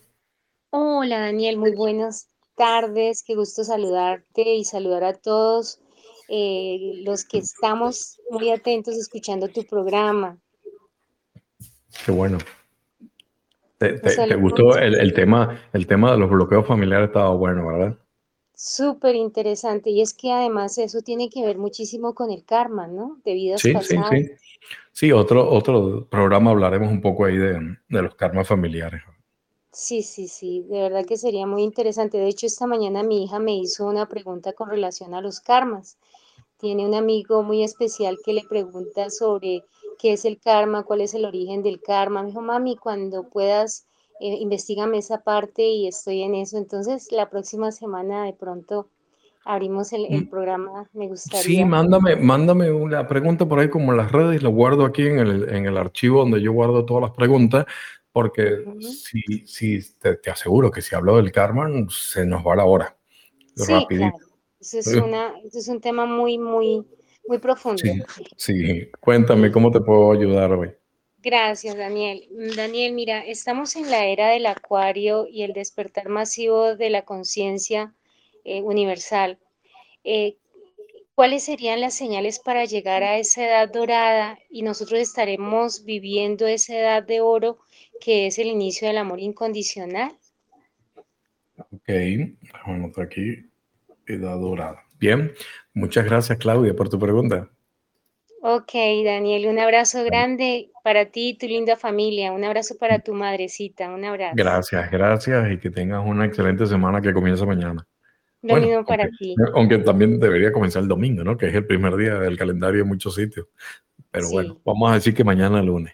Hola, 0.70 1.20
Daniel. 1.20 1.58
Muy 1.58 1.74
buenos 1.74 2.28
tardes, 2.54 3.22
qué 3.26 3.34
gusto 3.34 3.64
saludarte 3.64 4.54
y 4.54 4.64
saludar 4.64 5.02
a 5.04 5.14
todos 5.14 5.79
eh, 6.32 7.02
los 7.04 7.24
que 7.24 7.38
estamos 7.38 8.20
muy 8.30 8.50
atentos 8.50 8.96
escuchando 8.96 9.48
tu 9.48 9.64
programa. 9.64 10.38
Qué 12.06 12.12
bueno. 12.12 12.38
¿Te, 13.78 14.36
gustó 14.36 14.78
el, 14.78 15.12
tema, 15.12 15.60
el 15.72 15.86
tema 15.86 16.12
de 16.12 16.18
los 16.18 16.30
bloqueos 16.30 16.66
familiares? 16.66 17.08
Estaba 17.08 17.34
bueno, 17.34 17.66
¿verdad? 17.66 17.98
Súper 18.54 19.16
interesante. 19.16 19.90
Y 19.90 20.02
es 20.02 20.14
que 20.14 20.30
además 20.30 20.78
eso 20.78 21.00
tiene 21.00 21.30
que 21.30 21.44
ver 21.44 21.58
muchísimo 21.58 22.14
con 22.14 22.30
el 22.30 22.44
karma, 22.44 22.86
¿no? 22.86 23.18
De 23.24 23.34
vidas 23.34 23.62
sí, 23.62 23.74
Sí, 23.82 23.96
sí. 24.10 24.30
Sí, 24.92 25.12
otro, 25.12 25.50
otro 25.50 26.06
programa 26.10 26.50
hablaremos 26.50 26.92
un 26.92 27.00
poco 27.00 27.24
ahí 27.24 27.38
de, 27.38 27.58
de 27.88 28.02
los 28.02 28.14
karmas 28.14 28.46
familiares. 28.46 29.02
Sí, 29.72 30.02
sí, 30.02 30.26
sí, 30.26 30.64
de 30.68 30.82
verdad 30.82 31.06
que 31.06 31.16
sería 31.16 31.46
muy 31.46 31.62
interesante. 31.62 32.18
De 32.18 32.28
hecho, 32.28 32.46
esta 32.46 32.66
mañana 32.66 33.02
mi 33.02 33.24
hija 33.24 33.38
me 33.38 33.56
hizo 33.56 33.86
una 33.86 34.08
pregunta 34.08 34.52
con 34.52 34.68
relación 34.68 35.14
a 35.14 35.20
los 35.20 35.40
karmas. 35.40 35.96
Tiene 36.60 36.86
un 36.86 36.94
amigo 36.94 37.42
muy 37.42 37.62
especial 37.64 38.18
que 38.24 38.32
le 38.32 38.44
pregunta 38.44 39.10
sobre 39.10 39.64
qué 39.98 40.12
es 40.12 40.24
el 40.24 40.38
karma, 40.38 40.82
cuál 40.82 41.00
es 41.00 41.14
el 41.14 41.24
origen 41.24 41.62
del 41.62 41.80
karma. 41.80 42.22
Me 42.22 42.28
dijo, 42.28 42.42
mami, 42.42 42.76
cuando 42.76 43.28
puedas, 43.28 43.86
eh, 44.20 44.36
investigame 44.40 44.98
esa 44.98 45.22
parte 45.22 45.62
y 45.62 45.88
estoy 45.88 46.22
en 46.22 46.34
eso. 46.34 46.58
Entonces, 46.58 47.10
la 47.12 47.30
próxima 47.30 47.72
semana 47.72 48.24
de 48.24 48.34
pronto 48.34 48.88
abrimos 49.44 49.92
el, 49.92 50.06
el, 50.06 50.22
mm. 50.22 50.28
programa, 50.28 50.88
me 50.92 51.08
gustaría. 51.08 51.42
Sí, 51.42 51.64
mándame, 51.64 52.16
mándame 52.16 52.70
una 52.70 53.06
pregunta 53.06 53.46
por 53.46 53.58
ahí 53.58 53.70
como 53.70 53.92
en 53.92 53.98
las 53.98 54.12
redes, 54.12 54.42
lo 54.42 54.50
guardo 54.50 54.84
aquí 54.84 55.06
en 55.06 55.18
el, 55.18 55.48
en 55.48 55.66
el 55.66 55.76
archivo 55.78 56.20
donde 56.20 56.42
yo 56.42 56.52
guardo 56.52 56.84
todas 56.84 57.02
las 57.02 57.12
preguntas, 57.12 57.64
porque 58.12 58.64
si, 58.80 59.46
si 59.46 59.80
te, 59.98 60.16
te, 60.16 60.30
aseguro 60.30 60.70
que 60.70 60.82
si 60.82 60.94
hablo 60.94 61.16
del 61.16 61.32
karma, 61.32 61.68
se 61.88 62.26
nos 62.26 62.46
va 62.46 62.56
la 62.56 62.64
hora. 62.64 62.96
Sí, 63.56 63.86
claro. 63.88 64.29
Eso 64.60 64.78
es, 64.78 64.86
una, 64.88 65.34
eso 65.44 65.58
es 65.58 65.68
un 65.68 65.80
tema 65.80 66.04
muy, 66.04 66.38
muy, 66.38 66.84
muy 67.26 67.38
profundo. 67.38 67.82
Sí, 68.36 68.90
cuéntame 69.00 69.50
cómo 69.50 69.70
te 69.70 69.80
puedo 69.80 70.12
ayudar 70.12 70.52
hoy. 70.52 70.70
Gracias, 71.22 71.76
Daniel. 71.76 72.28
Mm, 72.30 72.56
Daniel, 72.56 72.92
mira, 72.92 73.24
estamos 73.24 73.76
en 73.76 73.90
la 73.90 74.06
era 74.06 74.28
del 74.28 74.46
acuario 74.46 75.26
y 75.26 75.42
el 75.42 75.52
despertar 75.52 76.08
masivo 76.08 76.76
de 76.76 76.90
la 76.90 77.02
conciencia 77.02 77.94
eh, 78.44 78.62
universal. 78.62 79.38
Eh, 80.04 80.36
¿Cuáles 81.14 81.44
serían 81.44 81.82
las 81.82 81.94
señales 81.94 82.38
para 82.38 82.64
llegar 82.64 83.02
a 83.02 83.18
esa 83.18 83.46
edad 83.46 83.70
dorada 83.70 84.38
y 84.48 84.62
nosotros 84.62 85.00
estaremos 85.00 85.84
viviendo 85.84 86.46
esa 86.46 86.78
edad 86.78 87.02
de 87.02 87.20
oro 87.20 87.58
que 88.00 88.26
es 88.26 88.38
el 88.38 88.46
inicio 88.46 88.88
del 88.88 88.96
amor 88.96 89.20
incondicional? 89.20 90.16
Ok, 91.58 91.90
vamos 92.66 92.98
aquí, 92.98 93.49
edad 94.14 94.38
dorada. 94.38 94.82
Bien, 94.98 95.32
muchas 95.74 96.04
gracias 96.04 96.38
Claudia 96.38 96.74
por 96.74 96.88
tu 96.88 96.98
pregunta. 96.98 97.48
Ok, 98.42 98.72
Daniel, 99.04 99.48
un 99.48 99.58
abrazo 99.58 100.02
grande 100.02 100.70
para 100.82 101.06
ti 101.06 101.30
y 101.30 101.38
tu 101.38 101.46
linda 101.46 101.76
familia. 101.76 102.32
Un 102.32 102.42
abrazo 102.42 102.78
para 102.78 102.98
tu 103.00 103.12
madrecita. 103.12 103.90
Un 103.90 104.04
abrazo. 104.04 104.34
Gracias, 104.34 104.90
gracias 104.90 105.52
y 105.52 105.58
que 105.58 105.70
tengas 105.70 106.04
una 106.06 106.24
excelente 106.24 106.66
semana 106.66 107.02
que 107.02 107.12
comienza 107.12 107.44
mañana. 107.44 107.86
Lo 108.42 108.56
mismo 108.56 108.84
para 108.86 109.10
ti. 109.18 109.34
Aunque 109.54 109.78
también 109.78 110.18
debería 110.18 110.52
comenzar 110.52 110.82
el 110.82 110.88
domingo, 110.88 111.22
¿no? 111.22 111.36
Que 111.36 111.48
es 111.48 111.54
el 111.54 111.66
primer 111.66 111.94
día 111.96 112.14
del 112.14 112.38
calendario 112.38 112.82
en 112.82 112.88
muchos 112.88 113.14
sitios. 113.14 113.46
Pero 114.10 114.30
bueno, 114.30 114.58
vamos 114.64 114.90
a 114.90 114.94
decir 114.94 115.14
que 115.14 115.22
mañana 115.22 115.62
lunes. 115.62 115.92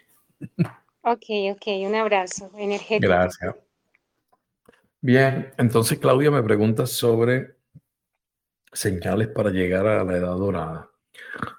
Ok, 1.03 1.25
ok, 1.53 1.67
un 1.87 1.95
abrazo 1.97 2.51
energético. 2.57 3.09
Gracias. 3.09 3.55
Bien, 5.01 5.53
entonces 5.59 5.99
Claudia 5.99 6.31
me 6.31 6.43
pregunta 6.43 6.87
sobre 6.87 7.56
señales 8.77 9.29
para 9.29 9.51
llegar 9.51 9.87
a 9.87 10.05
la 10.05 10.17
edad 10.17 10.37
dorada 10.37 10.91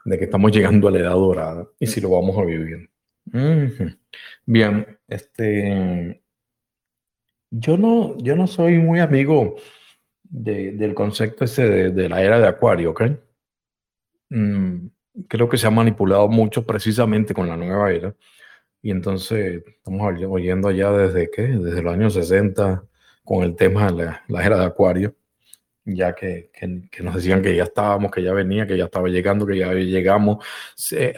de 0.05 0.17
que 0.17 0.25
estamos 0.25 0.51
llegando 0.51 0.87
a 0.87 0.91
la 0.91 0.99
edad 0.99 1.11
dorada 1.11 1.67
y 1.79 1.87
si 1.87 1.99
lo 1.99 2.11
vamos 2.11 2.37
a 2.37 2.45
vivir. 2.45 2.89
Bien, 4.45 4.99
este, 5.07 6.21
yo 7.49 7.77
no, 7.77 8.17
yo 8.17 8.35
no 8.35 8.47
soy 8.47 8.77
muy 8.77 8.99
amigo 8.99 9.55
del 10.23 10.93
concepto 10.93 11.45
ese 11.45 11.91
de, 11.91 12.09
la 12.09 12.21
era 12.21 12.39
de 12.39 12.47
Acuario, 12.47 12.91
¿ok? 12.91 13.03
Mm, 14.29 14.87
creo 15.27 15.49
que 15.49 15.57
se 15.57 15.67
ha 15.67 15.71
manipulado 15.71 16.27
mucho 16.27 16.65
precisamente 16.65 17.33
con 17.33 17.47
la 17.47 17.57
nueva 17.57 17.91
era. 17.91 18.15
Y 18.81 18.91
entonces 18.91 19.63
estamos 19.65 20.13
oyendo 20.29 20.67
allá 20.67 20.91
desde 20.91 21.29
qué, 21.31 21.43
desde 21.43 21.81
los 21.81 21.93
años 21.93 22.13
60 22.13 22.83
con 23.25 23.43
el 23.43 23.55
tema 23.55 23.91
de 23.91 24.11
la 24.27 24.45
era 24.45 24.57
de 24.59 24.65
Acuario 24.65 25.15
ya 25.87 26.13
que, 26.13 26.51
que, 26.51 27.03
nos 27.03 27.15
decían 27.15 27.41
que 27.41 27.55
ya 27.55 27.63
estábamos, 27.63 28.11
que 28.11 28.21
ya 28.21 28.33
venía, 28.33 28.67
que 28.67 28.77
ya 28.77 28.85
estaba 28.85 29.07
llegando, 29.07 29.45
que 29.45 29.57
ya 29.57 29.73
llegamos. 29.73 30.45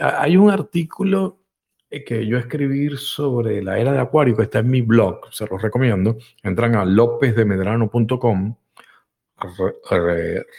hay 0.00 0.36
un 0.36 0.50
artículo 0.50 1.40
eh, 1.90 2.04
que 2.04 2.24
yo 2.26 2.38
escribí 2.38 2.96
sobre 2.96 3.62
la 3.62 3.78
era 3.78 3.92
de 3.92 3.98
Acuario 3.98 4.36
que 4.36 4.44
está 4.44 4.60
en 4.60 4.70
mi 4.70 4.80
blog, 4.80 5.32
se 5.32 5.46
los 5.46 5.60
recomiendo. 5.60 6.18
Entran 6.42 6.76
a 6.76 6.84
lopezdemedrano.com, 6.84 8.54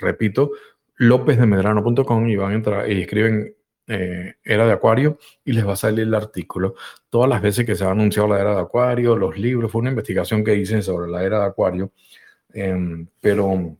repito, 0.02 0.52
lopezdemedrano.com 0.97 2.28
y 2.28 2.36
van 2.36 2.52
a 2.52 2.56
entrar 2.56 2.91
y 2.91 3.02
escriben 3.02 3.56
eh, 3.88 4.36
era 4.43 4.65
de 4.65 4.74
Acuario 4.74 5.17
y 5.43 5.54
les 5.54 5.67
va 5.67 5.74
a 5.74 5.76
salir 5.78 6.06
el 6.06 6.15
artículo. 6.15 6.76
Todas 7.10 7.30
las 7.30 7.41
veces 7.41 7.65
que 7.65 7.76
se 7.76 7.86
ha 7.86 7.91
anunciado 7.91 8.28
la 8.30 8.39
era 8.39 8.56
de 8.56 8.62
Acuario, 8.62 9.15
los 9.15 9.38
libros, 9.38 9.71
fue 9.71 9.82
una 9.82 9.89
investigación 9.89 10.43
que 10.43 10.56
hice 10.56 10.82
sobre 10.82 11.10
la 11.10 11.24
era 11.24 11.39
de 11.39 11.45
Acuario, 11.45 11.91
em, 12.54 13.08
pero 13.19 13.78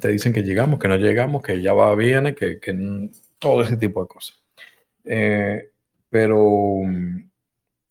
te 0.00 0.08
dicen 0.08 0.32
que 0.32 0.42
llegamos, 0.42 0.78
que 0.78 0.88
no 0.88 0.96
llegamos, 0.96 1.42
que 1.42 1.60
ya 1.60 1.72
va, 1.72 1.94
bien, 1.94 2.34
que, 2.34 2.58
que 2.60 3.10
todo 3.38 3.62
ese 3.62 3.76
tipo 3.76 4.02
de 4.02 4.08
cosas. 4.08 4.40
Eh, 5.04 5.70
pero 6.08 6.82
mm, 6.84 7.30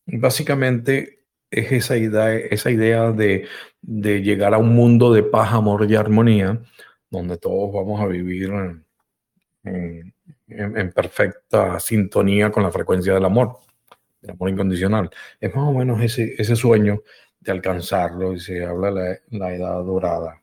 básicamente 0.05 1.19
es 1.49 1.71
esa 1.71 1.97
idea, 1.97 2.34
esa 2.36 2.71
idea 2.71 3.12
de, 3.12 3.47
de, 3.82 4.21
llegar 4.21 4.53
a 4.53 4.58
un 4.60 4.75
mundo 4.75 5.12
de 5.13 5.23
paz, 5.23 5.53
amor 5.53 5.89
y 5.89 5.95
armonía, 5.95 6.62
donde 7.10 7.38
todos 7.38 7.73
vamos 7.73 7.99
a 8.01 8.05
vivir 8.05 8.51
en, 9.63 10.13
en, 10.47 10.91
perfecta 10.91 11.79
sintonía 11.79 12.51
con 12.51 12.63
la 12.63 12.71
frecuencia 12.71 13.13
del 13.13 13.25
amor, 13.25 13.58
del 14.21 14.32
amor 14.32 14.49
incondicional. 14.49 15.10
Es 15.39 15.55
más 15.55 15.67
o 15.67 15.73
menos 15.73 16.01
ese, 16.01 16.36
ese 16.38 16.55
sueño 16.55 17.01
de 17.39 17.51
alcanzarlo 17.51 18.34
y 18.34 18.39
se 18.39 18.63
habla 18.63 18.91
la, 18.91 19.17
la 19.32 19.55
edad 19.55 19.84
dorada. 19.84 20.41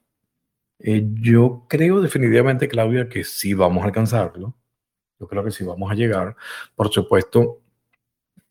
Eh, 0.78 1.04
yo 1.14 1.64
creo 1.68 2.00
definitivamente, 2.00 2.68
Claudia, 2.68 3.08
que 3.08 3.24
sí 3.24 3.54
vamos 3.54 3.82
a 3.82 3.86
alcanzarlo. 3.86 4.54
Yo 5.18 5.26
creo 5.26 5.44
que 5.44 5.50
sí 5.50 5.64
vamos 5.64 5.90
a 5.90 5.94
llegar. 5.94 6.36
Por 6.74 6.92
supuesto, 6.92 7.60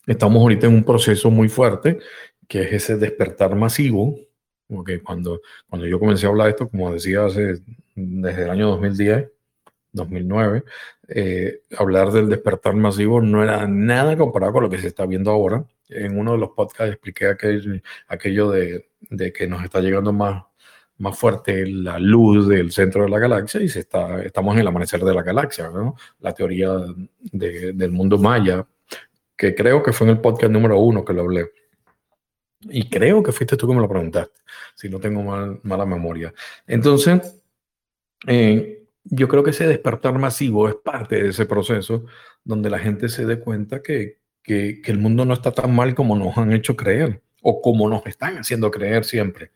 estamos 0.08 0.42
ahorita 0.42 0.68
en 0.68 0.74
un 0.74 0.84
proceso 0.84 1.30
muy 1.32 1.50
fuerte, 1.50 2.00
que 2.48 2.64
es 2.64 2.74
ese 2.74 2.98
despertar 2.98 3.56
masivo. 3.56 4.16
Porque 4.68 5.02
cuando, 5.02 5.42
cuando 5.70 5.88
yo 5.88 6.00
comencé 6.00 6.26
a 6.26 6.30
hablar 6.30 6.48
de 6.48 6.52
esto, 6.52 6.70
como 6.70 6.92
decía 6.92 7.26
hace, 7.26 7.62
desde 7.96 8.44
el 8.44 8.50
año 8.50 8.68
2010, 8.70 9.30
2009, 9.94 10.64
eh, 11.10 11.62
hablar 11.78 12.12
del 12.12 12.30
despertar 12.30 12.76
masivo 12.76 13.22
no 13.22 13.44
era 13.44 13.68
nada 13.68 14.18
comparado 14.18 14.54
con 14.54 14.64
lo 14.64 14.70
que 14.70 14.80
se 14.80 14.88
está 14.88 15.06
viendo 15.06 15.32
ahora. 15.32 15.66
En 15.90 16.18
uno 16.18 16.34
de 16.34 16.40
los 16.40 16.50
podcasts 16.52 16.94
expliqué 16.94 17.28
aquel, 17.28 17.84
aquello 18.08 18.50
de, 18.50 18.90
de 19.02 19.32
que 19.32 19.48
nos 19.48 19.64
está 19.64 19.82
llegando 19.82 20.12
más 20.12 20.44
más 20.98 21.18
fuerte 21.18 21.68
la 21.68 22.00
luz 22.00 22.48
del 22.48 22.72
centro 22.72 23.04
de 23.04 23.10
la 23.10 23.20
galaxia 23.20 23.62
y 23.62 23.68
se 23.68 23.80
está, 23.80 24.24
estamos 24.24 24.54
en 24.56 24.62
el 24.62 24.68
amanecer 24.68 25.04
de 25.04 25.14
la 25.14 25.24
galaxia, 25.24 25.70
¿no? 25.70 25.96
La 26.20 26.34
teoría 26.34 26.72
del 27.32 27.92
mundo 27.92 28.18
maya, 28.18 28.66
que 29.36 29.54
creo 29.54 29.84
que 29.84 29.92
fue 29.92 30.08
en 30.08 30.12
el 30.12 30.22
podcast 30.22 30.52
número 30.52 30.80
uno 30.80 31.04
que 31.04 31.14
lo 31.14 31.24
hablé. 31.24 31.52
Y 32.62 32.90
creo 32.90 33.22
que 33.22 33.32
fuiste 33.32 33.58
tú 33.58 33.68
que 33.68 33.76
me 33.76 33.82
lo 33.82 33.90
preguntaste, 33.90 34.40
si 34.74 34.90
no 34.90 35.00
tengo 35.00 35.22
mal, 35.22 35.60
mala 35.64 35.86
memoria. 35.86 36.34
Entonces, 36.66 37.42
eh, 38.26 38.88
yo 39.04 39.28
creo 39.28 39.44
que 39.44 39.52
ese 39.52 39.68
despertar 39.68 40.18
masivo 40.18 40.68
es 40.70 40.76
parte 40.76 41.22
de 41.22 41.30
ese 41.30 41.46
proceso 41.46 42.06
donde 42.44 42.70
la 42.70 42.80
gente 42.80 43.10
se 43.10 43.26
dé 43.26 43.40
cuenta 43.40 43.82
que, 43.82 44.20
que, 44.42 44.82
que 44.82 44.92
el 44.92 44.98
mundo 44.98 45.26
no 45.26 45.34
está 45.34 45.52
tan 45.52 45.76
mal 45.76 45.94
como 45.94 46.16
nos 46.16 46.38
han 46.38 46.54
hecho 46.54 46.76
creer 46.76 47.22
o 47.42 47.62
como 47.62 47.88
nos 47.90 48.06
están 48.08 48.38
haciendo 48.38 48.72
creer 48.72 49.04
siempre 49.04 49.52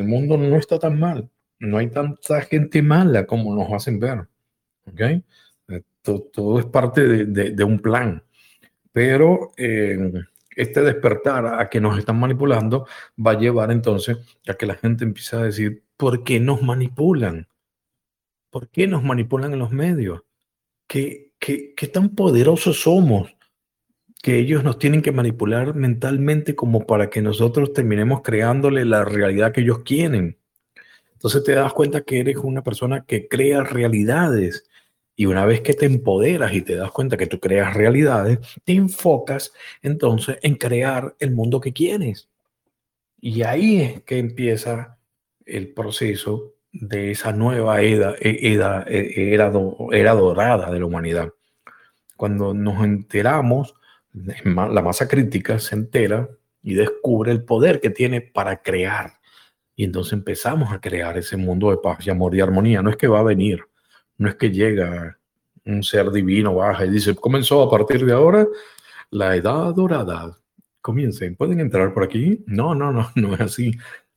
el 0.00 0.08
mundo 0.08 0.36
no 0.36 0.56
está 0.56 0.78
tan 0.78 0.98
mal. 0.98 1.30
No 1.58 1.78
hay 1.78 1.88
tanta 1.90 2.40
gente 2.42 2.82
mala 2.82 3.26
como 3.26 3.54
nos 3.54 3.72
hacen 3.72 4.00
ver. 4.00 4.26
¿Ok? 4.86 5.00
Eh, 5.00 5.82
todo, 6.02 6.58
es 6.58 6.66
parte 6.66 7.26
de, 7.26 7.64
un 7.64 7.78
plan. 7.78 8.22
Pero 8.92 9.52
eh, 9.56 10.12
este 10.56 10.80
despertar 10.82 11.46
a 11.60 11.68
que 11.68 11.80
nos 11.80 11.98
están 11.98 12.18
manipulando 12.18 12.86
va 13.24 13.32
a 13.32 13.38
llevar 13.38 13.70
entonces 13.70 14.18
a 14.48 14.54
que 14.54 14.66
la 14.66 14.74
gente 14.74 15.04
empiece 15.04 15.36
a 15.36 15.42
decir, 15.42 15.84
¿por 15.96 16.24
qué 16.24 16.40
nos 16.40 16.62
manipulan? 16.62 17.46
¿Por 18.50 18.68
qué 18.68 18.86
nos 18.86 19.04
manipulan 19.04 19.52
en 19.52 19.58
los 19.58 19.70
medios? 19.70 20.22
¿Qué, 20.86 21.34
qué, 21.38 21.72
qué 21.76 21.86
tan 21.86 22.10
poderosos 22.10 22.80
somos? 22.80 23.32
Que 24.22 24.38
ellos 24.38 24.62
nos 24.64 24.78
tienen 24.78 25.02
que 25.02 25.12
manipular 25.12 25.74
mentalmente 25.74 26.54
como 26.54 26.86
para 26.86 27.08
que 27.08 27.22
nosotros 27.22 27.72
terminemos 27.72 28.20
creándole 28.22 28.84
la 28.84 29.04
realidad 29.04 29.52
que 29.52 29.62
ellos 29.62 29.80
quieren. 29.80 30.36
Entonces 31.12 31.42
te 31.44 31.52
das 31.52 31.72
cuenta 31.72 32.02
que 32.02 32.20
eres 32.20 32.36
una 32.36 32.62
persona 32.62 33.04
que 33.04 33.28
crea 33.28 33.62
realidades. 33.62 34.64
Y 35.16 35.26
una 35.26 35.44
vez 35.44 35.60
que 35.60 35.74
te 35.74 35.84
empoderas 35.84 36.52
y 36.54 36.62
te 36.62 36.76
das 36.76 36.90
cuenta 36.92 37.18
que 37.18 37.26
tú 37.26 37.40
creas 37.40 37.74
realidades, 37.74 38.38
te 38.64 38.72
enfocas 38.72 39.52
entonces 39.82 40.38
en 40.42 40.54
crear 40.54 41.14
el 41.18 41.30
mundo 41.32 41.60
que 41.60 41.74
quieres. 41.74 42.28
Y 43.20 43.42
ahí 43.42 43.82
es 43.82 44.02
que 44.02 44.18
empieza 44.18 44.98
el 45.44 45.74
proceso 45.74 46.54
de 46.72 47.10
esa 47.10 47.32
nueva 47.32 47.82
era, 47.82 48.14
era, 48.20 48.84
era, 48.88 49.52
era 49.92 50.14
dorada 50.14 50.70
de 50.70 50.78
la 50.78 50.86
humanidad. 50.86 51.30
Cuando 52.16 52.54
nos 52.54 52.82
enteramos, 52.82 53.74
la 54.12 54.82
masa 54.82 55.08
crítica 55.08 55.58
se 55.58 55.74
entera 55.74 56.28
y 56.62 56.74
descubre 56.74 57.32
el 57.32 57.44
poder 57.44 57.80
que 57.80 57.90
tiene 57.90 58.20
para 58.20 58.62
crear. 58.62 59.20
Y 59.76 59.84
entonces 59.84 60.12
empezamos 60.12 60.72
a 60.72 60.80
crear 60.80 61.16
ese 61.16 61.36
mundo 61.36 61.70
de 61.70 61.78
paz 61.78 62.06
y 62.06 62.10
amor 62.10 62.34
y 62.34 62.40
armonía. 62.40 62.82
No 62.82 62.90
es 62.90 62.96
que 62.96 63.08
va 63.08 63.20
a 63.20 63.24
venir, 63.24 63.64
no 64.18 64.28
es 64.28 64.34
que 64.34 64.50
llega 64.50 65.18
un 65.64 65.82
ser 65.82 66.10
divino, 66.10 66.54
baja 66.54 66.84
y 66.84 66.90
dice, 66.90 67.14
comenzó 67.14 67.62
a 67.62 67.70
partir 67.70 68.04
de 68.04 68.12
ahora 68.12 68.46
la 69.10 69.36
edad 69.36 69.74
dorada. 69.74 70.36
Comiencen, 70.80 71.36
¿pueden 71.36 71.60
entrar 71.60 71.92
por 71.92 72.04
aquí? 72.04 72.42
No, 72.46 72.74
no, 72.74 72.92
no, 72.92 73.10
no 73.14 73.34
es 73.34 73.40
así. 73.40 73.72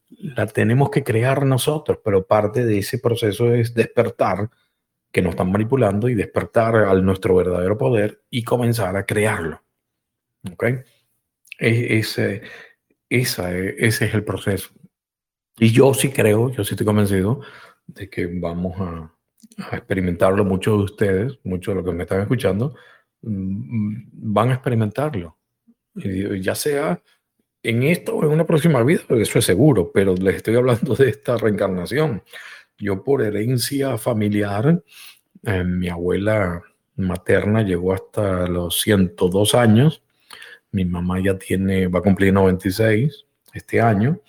La 0.09 0.45
tenemos 0.47 0.89
que 0.89 1.03
crear 1.03 1.45
nosotros, 1.45 1.99
pero 2.03 2.25
parte 2.25 2.65
de 2.65 2.79
ese 2.79 2.99
proceso 2.99 3.53
es 3.53 3.73
despertar, 3.73 4.49
que 5.11 5.21
nos 5.21 5.31
están 5.31 5.51
manipulando, 5.51 6.09
y 6.09 6.15
despertar 6.15 6.75
al 6.75 7.05
nuestro 7.05 7.35
verdadero 7.35 7.77
poder 7.77 8.21
y 8.29 8.43
comenzar 8.43 8.95
a 8.95 9.05
crearlo. 9.05 9.61
¿Ok? 10.51 10.65
Ese, 11.57 12.41
esa, 13.09 13.57
ese 13.57 14.05
es 14.05 14.13
el 14.13 14.23
proceso. 14.23 14.69
Y 15.57 15.71
yo 15.71 15.93
sí 15.93 16.09
creo, 16.09 16.51
yo 16.51 16.63
sí 16.63 16.73
estoy 16.73 16.85
convencido 16.85 17.41
de 17.87 18.09
que 18.09 18.25
vamos 18.27 18.79
a, 18.79 19.13
experimentarlo. 19.71 20.43
Muchos 20.45 20.77
de 20.77 20.83
ustedes, 20.83 21.39
muchos 21.43 21.73
de 21.73 21.75
los 21.75 21.85
que 21.85 21.95
me 21.95 22.03
están 22.03 22.21
escuchando, 22.21 22.75
mm, 23.21 23.95
van 24.11 24.49
a 24.49 24.53
experimentarlo. 24.55 25.37
Ya 25.95 26.55
sea 26.55 26.99
en 27.61 27.83
esto 27.83 28.15
o 28.15 28.23
en 28.23 28.31
una 28.31 28.45
próxima 28.45 28.81
vida, 28.83 29.03
eso 29.09 29.39
es 29.39 29.45
seguro, 29.45 29.91
pero 29.93 30.15
les 30.15 30.37
estoy 30.37 30.55
hablando 30.55 30.95
de 30.95 31.09
esta 31.09 31.37
reencarnación. 31.37 32.23
Yo 32.77 33.03
por 33.03 33.21
herencia 33.21 33.97
familiar, 33.97 34.83
eh, 35.43 35.63
mi 35.63 35.89
abuela 35.89 36.63
materna 36.95 37.61
llegó 37.61 37.93
hasta 37.93 38.47
los 38.47 38.81
102 38.81 39.55
años 39.55 40.02
mi 40.73 40.85
mamá 40.85 41.21
ya 41.21 41.37
tiene, 41.37 41.87
va 41.87 41.99
a 41.99 42.01
cumplir 42.01 42.33
96 42.33 43.25
este 43.53 43.79
año. 43.81 44.19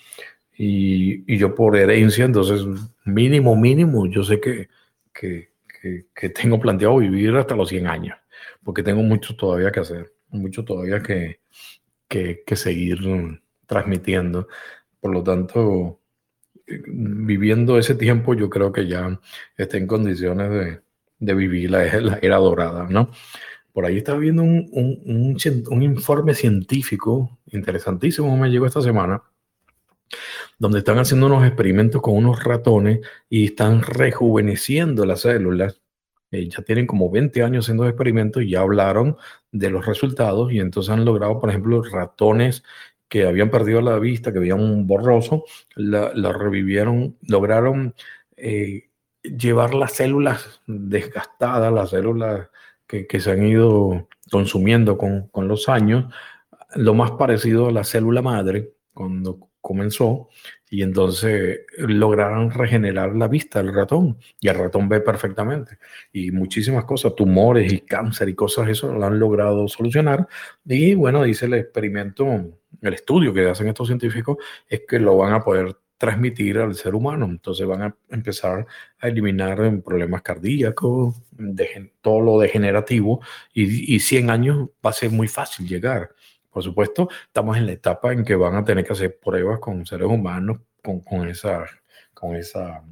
Y, 0.57 1.33
y 1.33 1.39
yo 1.39 1.55
por 1.55 1.77
herencia, 1.77 2.25
entonces 2.25 2.65
mínimo, 3.05 3.57
mínimo, 3.57 4.07
yo 4.07 4.23
sé 4.23 4.41
que, 4.41 4.69
que, 5.13 5.51
que, 6.15 6.29
tengo 6.29 6.61
planteado 6.61 6.99
vivir 6.99 7.35
hasta 7.35 7.57
los 7.57 7.69
100 7.69 7.87
años, 7.89 8.17
porque 8.63 8.85
tengo 8.85 9.03
mucho 9.03 9.35
todavía 9.35 9.73
que 9.73 9.81
hacer, 9.81 10.13
mucho 10.29 10.65
todavía 10.65 11.03
que, 11.03 11.41
que 12.09 12.57
seguir 12.57 12.99
transmitiendo. 13.67 14.47
Por 15.01 15.13
lo 15.13 15.23
tanto, 15.25 16.01
viviendo 16.67 17.79
ese 17.79 17.95
tiempo, 17.95 18.35
yo 18.35 18.49
creo 18.49 18.73
que 18.73 18.87
ya 18.87 19.21
esté 19.57 19.79
en 19.79 19.87
condiciones 19.87 20.51
de, 20.51 20.81
de 21.19 21.35
vivir 21.35 21.71
la, 21.71 21.85
era 21.85 22.37
dorada, 22.37 22.87
¿no? 22.89 23.11
Por 23.75 23.85
ahí 23.85 23.99
estaba 23.99 24.19
viendo 24.19 24.45
un, 24.45 24.69
un, 24.71 25.37
un, 25.69 25.83
informe 25.83 26.33
científico 26.33 27.41
interesantísimo, 27.51 28.37
me 28.37 28.49
llegó 28.49 28.67
esta 28.67 28.81
semana, 28.81 29.25
donde 30.61 30.79
están 30.79 31.01
haciendo 31.01 31.27
unos 31.27 31.45
experimentos 31.45 32.01
con 32.01 32.15
unos 32.15 32.45
ratones 32.45 33.01
y 33.29 33.47
están 33.47 33.83
rejuveneciendo 33.83 35.05
las 35.05 35.23
células. 35.23 35.81
Eh, 36.31 36.49
ya 36.49 36.63
tienen 36.63 36.87
como 36.87 37.11
20 37.11 37.43
años 37.43 37.65
haciendo 37.65 37.85
experimentos 37.89 38.45
y 38.45 38.51
ya 38.51 38.61
hablaron 38.61 39.17
de 39.51 39.71
los 39.71 39.85
resultados 39.85 40.53
y 40.53 40.61
entonces 40.61 40.93
han 40.93 41.05
logrado, 41.05 41.41
por 41.41 41.51
ejemplo, 41.51 41.83
ratones 41.83 42.63
que 43.09 43.27
habían 43.27 43.51
perdido 43.51 43.81
la 43.81 43.99
vista, 43.99 44.33
que 44.33 44.39
veían 44.39 44.61
un 44.61 44.87
borroso, 44.87 45.45
la, 45.75 46.13
revivieron, 46.33 47.17
lograron 47.23 47.97
eh, 48.37 48.91
llevar 49.25 49.75
las 49.75 49.95
células 49.95 50.63
desgastadas, 50.69 51.73
las 51.73 51.91
células 51.91 52.51
que, 52.87 53.21
se 53.21 53.31
han 53.31 53.47
ido 53.47 54.09
consumiendo 54.31 54.97
con, 54.99 55.29
con, 55.29 55.49
los 55.49 55.69
años, 55.69 56.13
lo 56.75 56.95
más 56.95 57.13
parecido 57.13 57.69
a 57.69 57.73
la 57.73 57.85
célula 57.85 58.23
madre 58.23 58.73
cuando 58.93 59.49
comenzó, 59.65 60.29
y 60.69 60.83
entonces 60.83 61.61
lograron 61.79 62.51
regenerar 62.51 63.17
la 63.17 63.29
vista 63.29 63.63
del 63.63 63.75
ratón, 63.75 64.19
y 64.39 64.49
el 64.49 64.57
ratón 64.57 64.91
ve 64.91 65.01
perfectamente, 65.01 65.79
y 66.13 66.31
muchísimas 66.33 66.85
cosas, 66.85 67.15
tumores 67.15 67.73
y 67.73 67.81
cáncer 67.81 68.29
y 68.29 68.35
cosas, 68.35 68.69
eso 68.69 68.93
lo 68.93 69.07
han 69.07 69.19
logrado 69.19 69.67
solucionar, 69.69 70.29
y 70.67 70.95
bueno, 70.95 71.23
dice 71.25 71.47
el 71.47 71.55
experimento, 71.55 72.27
el 72.83 72.93
estudio 72.93 73.33
que 73.33 73.49
hacen 73.49 73.69
estos 73.69 73.87
científicos, 73.87 74.37
es 74.69 74.83
que 74.87 74.99
lo 74.99 75.17
van 75.17 75.33
a 75.33 75.43
poder 75.43 75.75
transmitir 76.05 76.59
al 76.59 76.75
ser 76.75 76.95
humano. 76.95 77.25
Entonces 77.25 77.67
van 77.67 77.83
a 77.83 77.97
empezar 78.11 78.67
a 78.99 79.09
eliminar 79.09 79.57
problemas 79.83 80.21
cardíacos, 80.21 81.15
todo 82.03 82.21
lo 82.21 82.39
degenerativo, 82.39 83.21
y, 83.55 83.95
y 83.95 84.01
100 84.01 84.31
años 84.31 84.69
va 84.85 84.91
a 84.91 84.93
ser 84.93 85.11
muy 85.11 85.29
fácil 85.29 85.67
llegar. 85.67 86.11
Por 86.51 86.63
supuesto, 86.63 87.09
estamos 87.27 87.57
en 87.57 87.67
la 87.67 87.73
etapa 87.73 88.13
en 88.13 88.23
que 88.23 88.37
van 88.37 88.55
a 88.55 88.65
tener 88.65 88.85
que 88.85 88.93
hacer 88.93 89.19
pruebas 89.19 89.59
con 89.61 89.87
seres 89.87 90.07
humanos 90.07 90.59
con, 90.83 91.01
con 91.01 91.27
esa, 91.27 91.65
con 92.13 92.37
esa 92.37 92.85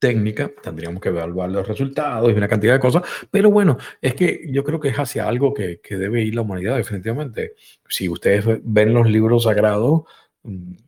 técnica, 0.00 0.50
tendríamos 0.62 1.00
que 1.00 1.08
evaluar 1.08 1.50
los 1.50 1.66
resultados 1.66 2.30
y 2.30 2.34
una 2.34 2.48
cantidad 2.48 2.74
de 2.74 2.80
cosas, 2.80 3.02
pero 3.30 3.50
bueno, 3.50 3.78
es 4.02 4.14
que 4.14 4.46
yo 4.50 4.62
creo 4.64 4.80
que 4.80 4.88
es 4.88 4.98
hacia 4.98 5.26
algo 5.26 5.54
que, 5.54 5.80
que 5.80 5.96
debe 5.96 6.22
ir 6.22 6.34
la 6.34 6.42
humanidad 6.42 6.76
definitivamente. 6.76 7.54
Si 7.88 8.08
ustedes 8.08 8.44
ven 8.62 8.92
los 8.92 9.08
libros 9.08 9.44
sagrados, 9.44 10.02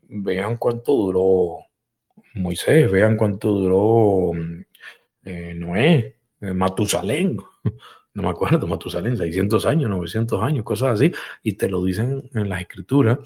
vean 0.09 0.57
cuánto 0.57 0.93
duró 0.93 1.59
Moisés, 2.35 2.91
vean 2.91 3.17
cuánto 3.17 3.49
duró 3.49 4.33
eh, 5.25 5.55
Noé, 5.55 6.17
eh, 6.41 6.53
Matusalén, 6.53 7.37
no 8.15 8.23
me 8.23 8.29
acuerdo, 8.31 8.67
Matusalén, 8.67 9.17
600 9.17 9.67
años, 9.67 9.91
900 9.91 10.43
años, 10.43 10.65
cosas 10.65 10.95
así, 10.95 11.13
y 11.43 11.53
te 11.55 11.69
lo 11.69 11.85
dicen 11.85 12.29
en 12.35 12.49
las 12.49 12.61
escrituras, 12.61 13.19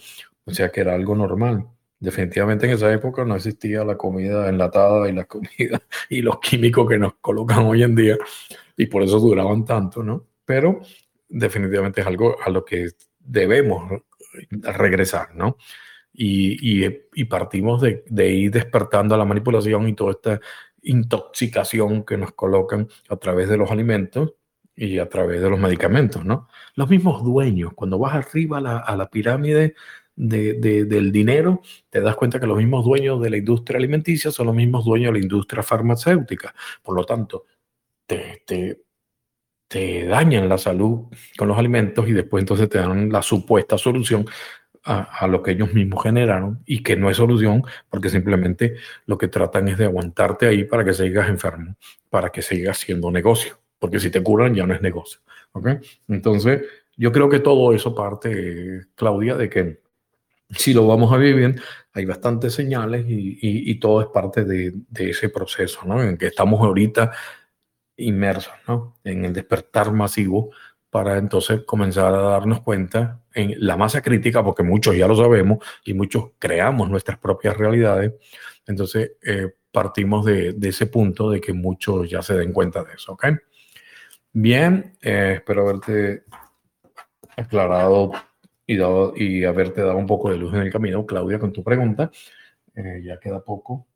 o 0.45 0.51
sea 0.53 0.71
que 0.71 0.81
era 0.81 0.95
algo 0.95 1.15
normal. 1.15 1.67
Definitivamente 2.01 2.67
en 2.67 2.73
esa 2.73 2.93
época 2.93 3.25
no 3.25 3.37
existía 3.37 3.85
la 3.85 3.97
comida 3.97 4.49
enlatada 4.49 5.09
y 5.09 5.13
la 5.13 5.25
comida 5.27 5.83
y 6.09 6.23
los 6.23 6.41
químicos 6.41 6.89
que 6.89 6.99
nos 6.99 7.15
colocan 7.15 7.65
hoy 7.65 7.83
en 7.83 7.95
día, 7.95 8.19
y 8.77 8.87
por 8.87 9.03
eso 9.03 9.21
duraban 9.21 9.65
tanto, 9.65 10.03
¿no? 10.03 10.27
Pero 10.45 10.81
definitivamente 11.29 12.01
es 12.01 12.07
algo 12.07 12.37
a 12.45 12.51
lo 12.51 12.65
que 12.65 12.89
debemos 13.21 14.03
regresar, 14.51 15.35
¿no? 15.35 15.57
Y, 16.13 17.25
partimos 17.25 17.81
de, 17.81 18.31
ir 18.31 18.51
despertando 18.51 19.15
a 19.15 19.19
la 19.19 19.25
manipulación 19.25 19.89
y 19.89 19.95
toda 19.95 20.13
esta 20.13 20.41
intoxicación 20.83 22.05
que 22.05 22.17
nos 22.17 22.33
colocan 22.33 22.89
a 23.09 23.17
través 23.17 23.49
de 23.49 23.57
los 23.57 23.71
alimentos 23.71 24.35
y 24.75 24.99
a 24.99 25.09
través 25.09 25.41
de 25.41 25.51
los 25.51 25.59
medicamentos, 25.59 26.25
¿no? 26.25 26.49
Los 26.75 26.89
mismos 26.89 27.23
dueños, 27.23 27.73
cuando 27.75 27.99
vas 27.99 28.15
arriba 28.15 28.59
a 28.59 28.97
la, 28.97 29.11
pirámide 29.11 29.75
del 30.17 31.13
dinero, 31.13 31.63
te 31.91 32.01
das 32.01 32.17
cuenta 32.17 32.41
que 32.41 32.47
los 32.47 32.59
mismos 32.59 32.85
dueños 32.85 33.21
de 33.21 33.31
la 33.31 33.37
industria 33.37 33.79
alimenticia 33.79 34.31
son 34.31 34.47
los 34.47 34.55
mismos 34.55 34.85
dueños 34.85 35.13
de 35.13 35.19
la 35.19 35.25
industria 35.25 35.63
farmacéutica. 35.63 36.55
Por 36.83 36.97
lo 36.97 37.05
tanto, 37.05 37.47
te, 38.07 38.43
te, 38.47 38.83
te 39.69 40.05
dañan 40.05 40.49
la 40.49 40.59
salud 40.59 41.07
con 41.39 41.49
los 41.49 41.59
alimentos 41.59 42.07
y 42.09 42.13
después 42.13 42.43
entonces 42.43 42.69
te 42.69 42.79
dan 42.79 43.11
la 43.11 43.23
supuesta 43.23 43.79
solución 43.79 44.27
a, 44.85 45.27
lo 45.29 45.43
que 45.43 45.53
ellos 45.53 45.73
mismos 45.73 46.03
generaron 46.03 46.63
y 46.67 46.83
que 46.83 46.97
no 46.97 47.09
es 47.09 47.17
solución 47.17 47.63
porque 47.89 48.11
simplemente 48.11 48.77
lo 49.07 49.17
que 49.17 49.29
tratan 49.29 49.69
es 49.69 49.79
de 49.79 49.85
aguantarte 49.85 50.47
ahí 50.47 50.65
para 50.65 50.85
que 50.85 50.93
sigas 50.93 51.29
enfermo, 51.29 51.77
para 52.11 52.31
que 52.31 52.43
sigas 52.43 52.79
siendo 52.79 53.11
negocio, 53.11 53.59
porque 53.79 54.01
si 54.01 54.11
te 54.11 54.23
curan 54.23 54.55
ya 54.55 54.67
no 54.67 54.75
es 54.75 54.83
negocio. 54.83 55.21
¿okay? 55.53 55.79
Entonces, 56.09 56.63
yo 56.97 57.13
creo 57.13 57.29
que 57.29 57.41
todo 57.41 57.73
eso 57.73 57.95
parte, 57.95 58.87
Claudia, 58.95 59.37
de 59.37 59.49
que 59.49 59.81
si 60.51 60.75
lo 60.75 60.87
vamos 60.87 61.13
a 61.13 61.17
vivir 61.17 61.61
hay 61.95 62.05
bastantes 62.05 62.55
señales 62.55 63.05
y, 63.09 63.39
y, 63.41 63.75
todo 63.79 64.01
es 64.01 64.09
parte 64.09 64.45
de, 64.45 64.73
de, 64.89 65.11
ese 65.11 65.29
proceso, 65.29 65.81
¿no? 65.85 66.03
En 66.03 66.17
que 66.17 66.27
estamos 66.27 66.61
ahorita 66.61 67.13
inmersos, 67.97 68.55
¿no? 68.67 68.97
En 69.05 69.27
el 69.27 69.33
despertar 69.35 69.93
masivo 69.93 70.51
para 70.91 71.19
entonces 71.19 71.63
comenzar 71.65 72.15
a 72.15 72.23
darnos 72.23 72.63
cuenta 72.63 73.22
en 73.35 73.55
la 73.59 73.77
masa 73.77 74.03
crítica, 74.03 74.43
porque 74.45 74.63
muchos 74.63 74.97
ya 74.97 75.07
lo 75.07 75.17
sabemos 75.17 75.59
y 75.85 75.95
muchos 75.95 76.31
creamos 76.39 76.91
nuestras 76.91 77.19
propias 77.19 77.57
realidades. 77.57 78.13
Entonces, 78.67 79.13
eh, 79.23 79.55
partimos 79.71 80.25
de, 80.25 80.57
ese 80.63 80.87
punto 80.87 81.31
de 81.31 81.41
que 81.41 81.53
muchos 81.53 82.09
ya 82.09 82.23
se 82.23 82.35
den 82.35 82.53
cuenta 82.53 82.85
de 82.85 82.95
eso, 82.95 83.13
¿ok? 83.13 83.27
Bien, 84.33 84.97
eh, 85.03 85.35
espero 85.37 85.69
haberte 85.69 86.25
aclarado 87.37 88.13
y, 88.67 88.77
dado, 88.77 89.15
y 89.17 89.45
haberte 89.45 89.83
dado 89.83 89.97
un 89.97 90.07
poco 90.07 90.31
de 90.31 90.39
luz 90.39 90.55
en 90.55 90.61
el 90.61 90.73
camino, 90.73 91.05
Claudia, 91.07 91.39
con 91.39 91.53
tu 91.53 91.63
pregunta. 91.63 92.11
Eh, 92.75 93.03
ya 93.05 93.19
queda 93.19 93.45
poco 93.45 93.87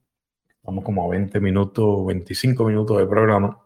Estamos 0.66 0.82
como 0.82 1.04
a 1.04 1.08
20 1.08 1.38
minutos, 1.38 2.04
25 2.06 2.64
minutos 2.64 2.98
de 2.98 3.06
programa. 3.06 3.56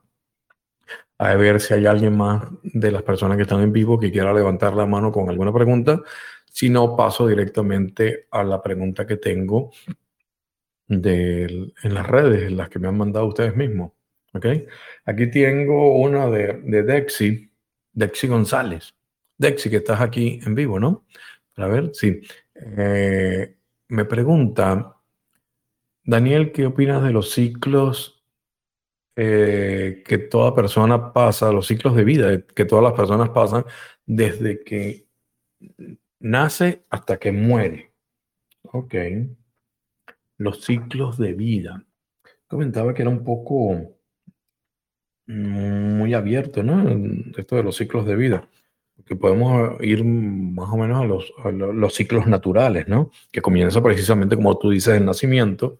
A 1.22 1.34
ver 1.34 1.60
si 1.60 1.74
hay 1.74 1.84
alguien 1.84 2.16
más 2.16 2.44
de 2.62 2.90
las 2.90 3.02
personas 3.02 3.36
que 3.36 3.42
están 3.42 3.60
en 3.60 3.74
vivo 3.74 4.00
que 4.00 4.10
quiera 4.10 4.32
levantar 4.32 4.72
la 4.72 4.86
mano 4.86 5.12
con 5.12 5.28
alguna 5.28 5.52
pregunta. 5.52 6.00
Si 6.50 6.70
no, 6.70 6.96
paso 6.96 7.26
directamente 7.28 8.26
a 8.30 8.42
la 8.42 8.62
pregunta 8.62 9.06
que 9.06 9.18
tengo 9.18 9.70
en 10.88 11.72
las 11.82 12.06
redes, 12.06 12.44
en 12.44 12.56
las 12.56 12.70
que 12.70 12.78
me 12.78 12.88
han 12.88 12.96
mandado 12.96 13.26
ustedes 13.26 13.54
mismos. 13.54 13.92
¿okay? 14.32 14.66
Aquí 15.04 15.30
tengo 15.30 15.98
una 16.00 16.30
de, 16.30 16.54
de 16.64 16.82
Dexy, 16.84 17.50
Dexy 17.92 18.26
González. 18.26 18.94
Dexy, 19.36 19.68
que 19.68 19.76
estás 19.76 20.00
aquí 20.00 20.40
en 20.42 20.54
vivo, 20.54 20.80
¿no? 20.80 21.04
A 21.56 21.66
ver, 21.66 21.90
sí. 21.92 22.22
Eh, 22.54 23.56
me 23.88 24.06
pregunta, 24.06 24.96
Daniel, 26.02 26.50
¿qué 26.50 26.64
opinas 26.64 27.02
de 27.02 27.12
los 27.12 27.30
ciclos 27.32 28.19
eh, 29.22 30.02
que 30.06 30.16
toda 30.16 30.54
persona 30.54 31.12
pasa, 31.12 31.52
los 31.52 31.66
ciclos 31.66 31.94
de 31.94 32.04
vida 32.04 32.40
que 32.42 32.64
todas 32.64 32.82
las 32.82 32.94
personas 32.94 33.28
pasan 33.28 33.66
desde 34.06 34.64
que 34.64 35.06
nace 36.20 36.86
hasta 36.88 37.18
que 37.18 37.30
muere? 37.30 37.92
Ok. 38.62 38.94
Los 40.38 40.64
ciclos 40.64 41.18
de 41.18 41.34
vida. 41.34 41.84
Comentaba 42.48 42.94
que 42.94 43.02
era 43.02 43.10
un 43.10 43.22
poco 43.22 43.98
muy 45.26 46.14
abierto, 46.14 46.62
¿no? 46.62 46.88
Esto 47.36 47.56
de 47.56 47.62
los 47.62 47.76
ciclos 47.76 48.06
de 48.06 48.16
vida 48.16 48.48
que 49.04 49.16
podemos 49.16 49.80
ir 49.82 50.04
más 50.04 50.70
o 50.70 50.76
menos 50.76 51.02
a 51.02 51.04
los, 51.04 51.32
los, 51.52 51.94
ciclos 51.94 52.26
naturales, 52.26 52.88
¿no? 52.88 53.10
Que 53.32 53.42
comienza 53.42 53.82
precisamente 53.82 54.36
como 54.36 54.58
tú 54.58 54.70
dices, 54.70 54.94
el 54.94 55.04
nacimiento. 55.04 55.78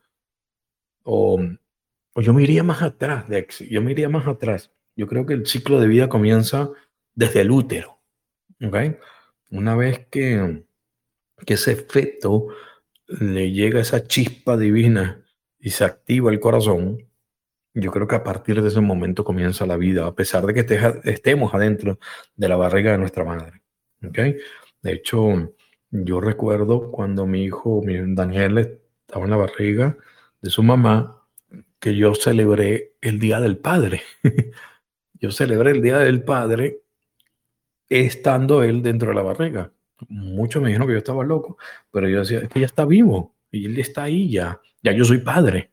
O, 1.05 1.41
o 2.15 2.21
yo 2.21 2.33
me 2.35 2.43
iría 2.43 2.63
más 2.63 2.83
atrás, 2.83 3.29
Dex, 3.29 3.61
yo 3.61 3.83
me 3.83 3.93
iría 3.93 4.09
más 4.09 4.27
atrás. 4.27 4.73
Yo 4.97 5.07
creo 5.07 5.27
que 5.27 5.35
el 5.35 5.47
ciclo 5.47 5.81
de 5.81 5.87
vida 5.87 6.09
comienza 6.09 6.71
desde 7.15 7.43
el 7.43 7.51
útero, 7.51 8.01
¿ok? 8.63 8.77
Una 9.51 9.77
vez 9.77 10.07
que, 10.11 10.65
que 11.47 11.55
ese 11.55 11.77
feto 11.77 12.49
le 13.07 13.51
llega 13.53 13.81
esa 13.81 14.07
chispa 14.07 14.57
divina 14.57 15.25
y 15.59 15.71
se 15.71 15.85
activa 15.85 16.31
el 16.31 16.41
corazón, 16.41 17.11
yo 17.75 17.91
creo 17.93 18.07
que 18.07 18.17
a 18.17 18.25
partir 18.25 18.61
de 18.61 18.69
ese 18.69 18.81
momento 18.81 19.25
comienza 19.25 19.67
la 19.67 19.77
vida, 19.77 20.07
a 20.07 20.15
pesar 20.15 20.45
de 20.47 20.55
que 20.55 21.01
estemos 21.05 21.55
adentro 21.55 21.99
de 22.35 22.49
la 22.49 22.57
barriga 22.57 22.93
de 22.93 22.99
nuestra 22.99 23.25
madre. 23.25 23.63
¿okay? 24.05 24.37
De 24.83 24.93
hecho, 24.93 25.55
yo 25.91 26.21
recuerdo 26.21 26.91
cuando 26.91 27.27
mi 27.27 27.45
hijo, 27.45 27.83
mi 27.83 27.97
Daniel, 28.15 28.81
estaba 29.07 29.25
en 29.25 29.31
la 29.31 29.37
barriga 29.37 29.97
de 30.41 30.51
su 30.51 30.63
mamá, 30.63 31.20
que 31.81 31.97
yo 31.97 32.14
celebré 32.14 32.93
el 33.01 33.18
Día 33.18 33.41
del 33.41 33.59
Padre. 33.59 34.03
yo 35.14 35.33
celebré 35.33 35.72
el 35.72 35.83
Día 35.83 35.99
del 35.99 36.22
Padre 36.22 36.83
estando 37.89 38.62
él 38.62 38.83
dentro 38.83 39.09
de 39.09 39.14
la 39.14 39.22
barriga. 39.22 39.72
Muchos 40.09 40.62
me 40.62 40.68
dijeron 40.68 40.87
que 40.87 40.95
yo 40.95 40.99
estaba 40.99 41.24
loco, 41.24 41.59
pero 41.91 42.09
yo 42.09 42.20
decía, 42.20 42.41
es 42.41 42.49
que 42.49 42.61
ya 42.61 42.66
está 42.66 42.85
vivo 42.85 43.35
y 43.51 43.66
él 43.66 43.78
está 43.78 44.05
ahí 44.05 44.31
ya, 44.31 44.61
ya 44.83 44.93
yo 44.93 45.05
soy 45.05 45.18
padre. 45.18 45.70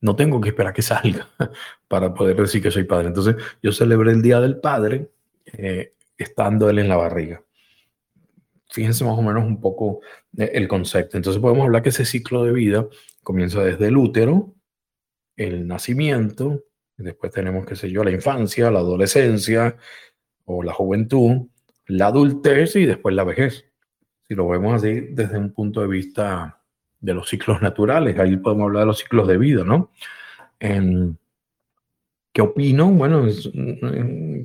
No 0.00 0.14
tengo 0.14 0.40
que 0.40 0.50
esperar 0.50 0.72
que 0.72 0.82
salga 0.82 1.28
para 1.88 2.14
poder 2.14 2.36
decir 2.36 2.62
que 2.62 2.70
soy 2.70 2.84
padre. 2.84 3.08
Entonces, 3.08 3.36
yo 3.62 3.72
celebré 3.72 4.12
el 4.12 4.22
Día 4.22 4.40
del 4.40 4.60
Padre 4.60 5.10
eh, 5.46 5.94
estando 6.16 6.70
él 6.70 6.78
en 6.78 6.88
la 6.88 6.96
barriga. 6.96 7.42
Fíjense 8.70 9.04
más 9.04 9.18
o 9.18 9.22
menos 9.22 9.44
un 9.44 9.60
poco 9.60 10.00
eh, 10.36 10.50
el 10.54 10.68
concepto. 10.68 11.16
Entonces, 11.16 11.40
podemos 11.40 11.64
hablar 11.64 11.82
que 11.82 11.88
ese 11.88 12.04
ciclo 12.04 12.44
de 12.44 12.52
vida 12.52 12.86
comienza 13.22 13.64
desde 13.64 13.88
el 13.88 13.96
útero, 13.96 14.54
el 15.36 15.66
nacimiento, 15.66 16.64
después 16.96 17.32
tenemos, 17.32 17.66
qué 17.66 17.76
sé 17.76 17.90
yo, 17.90 18.02
la 18.04 18.10
infancia, 18.10 18.70
la 18.70 18.80
adolescencia 18.80 19.76
o 20.44 20.62
la 20.62 20.72
juventud, 20.72 21.48
la 21.86 22.06
adultez 22.06 22.76
y 22.76 22.86
después 22.86 23.14
la 23.14 23.24
vejez. 23.24 23.66
Si 24.26 24.34
lo 24.34 24.48
vemos 24.48 24.74
así 24.74 25.00
desde 25.10 25.38
un 25.38 25.52
punto 25.52 25.80
de 25.80 25.88
vista 25.88 26.62
de 27.00 27.14
los 27.14 27.28
ciclos 27.28 27.62
naturales, 27.62 28.18
ahí 28.18 28.36
podemos 28.36 28.64
hablar 28.66 28.82
de 28.82 28.86
los 28.86 28.98
ciclos 28.98 29.28
de 29.28 29.38
vida, 29.38 29.64
¿no? 29.64 29.90
¿Qué 32.32 32.42
opino? 32.42 32.90
Bueno, 32.90 33.26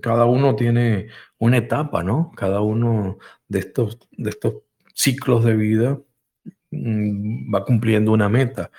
cada 0.01 0.25
uno 0.25 0.55
tiene 0.55 1.07
una 1.39 1.57
etapa, 1.57 2.03
¿no? 2.03 2.31
Cada 2.37 2.61
uno 2.61 3.17
de 3.49 3.59
estos, 3.59 3.99
de 4.11 4.29
estos 4.29 4.53
ciclos 4.93 5.43
de 5.43 5.55
vida 5.55 5.99
mm, 6.71 7.53
va 7.53 7.65
cumpliendo 7.65 8.13
una 8.13 8.29
meta. 8.29 8.71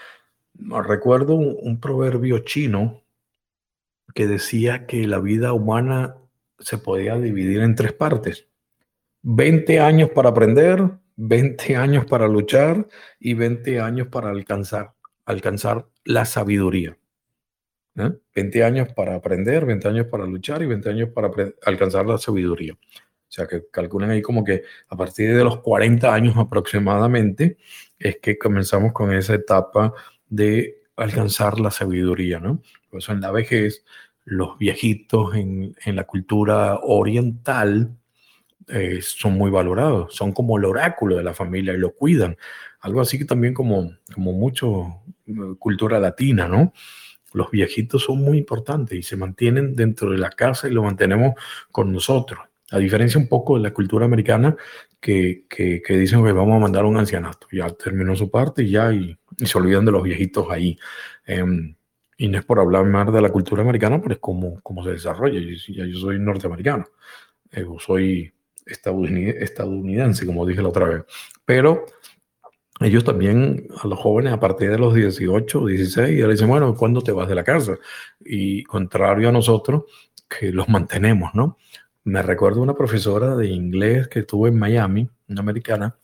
Recuerdo 0.87 1.35
un 1.35 1.81
proverbio 1.81 2.41
chino 2.41 3.03
que 4.15 4.27
decía 4.27 4.87
que 4.87 5.07
la 5.07 5.19
vida 5.19 5.53
humana 5.53 6.17
se 6.59 6.79
podía 6.79 7.19
dividir 7.19 7.61
en 7.61 7.75
tres 7.75 7.93
partes. 7.93 8.49
20 9.23 9.81
años 9.81 10.11
para 10.11 10.31
aprender, 10.31 10.83
20 11.17 11.77
años 11.77 12.07
para 12.07 12.27
luchar 12.29 12.89
y 13.21 13.35
20 13.35 13.81
años 13.81 14.09
para 14.09 14.31
alcanzar, 14.31 14.95
alcanzar 15.25 15.87
la 16.05 16.25
sabiduría. 16.25 16.97
20 17.95 18.59
¿eh? 18.59 18.65
años 18.65 18.89
para 18.95 19.15
aprender, 19.15 19.67
20 19.67 19.89
años 19.89 20.07
para 20.07 20.27
luchar 20.27 20.63
y 20.63 20.67
20 20.67 20.89
años 20.89 21.11
para 21.11 21.31
alcanzar 21.65 22.07
la 22.07 22.19
sabiduría. 22.19 22.75
O 22.75 23.35
sea, 23.35 23.47
que 23.47 23.65
calculen 23.71 24.11
ahí 24.11 24.21
como 24.21 24.45
que 24.45 24.63
a 24.89 24.97
partir 24.97 25.35
de 25.35 25.45
los 25.45 25.61
40 25.61 26.13
años 26.13 26.37
aproximadamente 26.37 27.57
es 27.99 28.19
que 28.19 28.37
comenzamos 28.37 28.93
con 28.93 29.13
esa 29.13 29.35
etapa 29.35 29.95
de 30.33 30.83
alcanzar 30.97 31.61
la 31.61 31.71
sabiduría, 31.71 32.41
¿no? 32.41 32.63
Por 32.89 33.01
eso 33.01 33.13
en 33.13 33.21
la 33.21 33.31
vejez, 33.31 33.85
los 34.25 34.57
viejitos 34.57 35.35
en, 35.35 35.77
en 35.85 35.97
la 35.97 36.05
cultura 36.05 36.79
oriental, 36.83 37.95
eh, 38.69 39.01
son 39.03 39.35
muy 39.35 39.51
valorados, 39.51 40.15
son 40.15 40.33
como 40.33 40.57
el 40.57 40.65
oráculo 40.65 41.17
de 41.17 41.23
la 41.23 41.35
familia 41.35 41.75
y 41.75 41.79
lo 41.79 41.95
cuidan. 41.95 42.39
Algo 42.81 43.03
así 43.03 43.19
que 43.19 43.27
también 43.27 43.53
como, 43.53 43.93
como 44.15 44.33
mucho 44.33 45.03
eh, 45.27 45.33
cultura 45.59 46.01
latina, 46.01 46.49
¿no? 46.49 46.73
Los 47.35 47.51
viejitos 47.51 48.05
son 48.05 48.23
muy 48.23 48.39
importantes 48.39 48.99
y 48.99 49.03
se 49.03 49.17
mantienen 49.17 49.77
dentro 49.77 50.11
de 50.11 50.19
la 50.19 50.31
casa 50.31 50.67
y 50.69 50.73
lo 50.73 50.83
mantenemos 50.83 51.35
con 51.71 51.93
nosotros. 51.93 52.41
A 52.71 52.79
diferencia 52.79 53.21
un 53.21 53.29
poco 53.29 53.57
de 53.57 53.63
la 53.63 53.75
cultura 53.75 54.07
americana 54.07 54.57
que, 55.03 55.47
que, 55.49 55.97
dicen 55.97 56.25
que 56.25 56.33
vamos 56.33 56.57
a 56.57 56.61
mandar 56.61 56.85
un 56.85 56.97
ancianato. 56.97 57.49
Ya 57.51 57.69
terminó 57.71 58.15
su 58.15 58.31
parte 58.31 58.63
y 58.63 58.71
ya 58.71 58.93
y, 58.93 59.19
se 59.37 59.59
olvidan 59.59 59.85
de 59.85 59.91
los 59.91 60.03
viejitos 60.03 60.47
ahí. 60.49 60.79
Em, 61.27 61.75
y 62.17 62.29
no 62.29 62.39
es 62.39 62.45
por 62.45 62.61
hablar 62.61 62.85
más 62.85 63.13
de 63.13 63.21
la 63.21 63.31
cultura 63.31 63.63
americana, 63.63 64.01
pero 64.01 64.15
es 64.15 64.21
como, 64.21 64.61
como 64.61 64.85
se 64.85 64.91
desarrolla. 64.93 65.41
Yo, 65.41 65.85
yo 65.85 65.99
soy 65.99 66.21
norteamericano. 66.21 66.87
Eh, 67.51 67.67
soy 67.81 68.33
estadounidense, 68.65 70.25
como 70.25 70.47
dije 70.47 70.63
la 70.63 70.69
otra 70.69 70.87
vez. 70.87 71.03
Pero 71.45 71.85
ellos 72.81 73.03
también, 73.05 73.67
a 73.83 73.89
los 73.89 73.99
jóvenes 73.99 74.33
a 74.33 74.39
partir 74.39 74.71
de 74.71 74.79
los 74.79 74.95
18, 74.95 75.67
16, 75.67 76.17
ya 76.17 76.27
le 76.27 76.33
dicen, 76.33 76.49
bueno, 76.49 76.77
¿cuándo 76.77 77.03
te 77.03 77.11
vas 77.11 77.29
de 77.29 77.35
la 77.35 77.43
casa? 77.43 77.77
Y 78.21 78.63
contrario 78.65 79.29
a 79.31 79.33
nosotros, 79.33 79.85
que 80.29 80.53
los 80.53 80.69
mantenemos, 80.69 81.35
¿no? 81.35 81.59
Me 82.05 82.23
recuerdo 82.23 82.63
una 82.63 82.75
profesora 82.75 83.37
de 83.37 83.49
inglés 83.49 84.09
que 84.09 84.21
estuvo 84.21 84.49
en 84.49 84.59
Miami, 84.59 85.09
una 85.29 85.41
americana, 85.41 85.97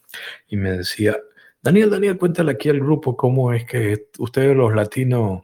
y 0.46 0.56
me 0.56 0.70
decía, 0.72 1.16
Daniel, 1.60 1.90
Daniel, 1.90 2.16
cuéntale 2.16 2.52
aquí 2.52 2.68
al 2.68 2.80
grupo 2.80 3.16
cómo 3.16 3.52
es 3.52 3.64
que 3.64 4.08
ustedes 4.18 4.56
los 4.56 4.74
latinos 4.74 5.42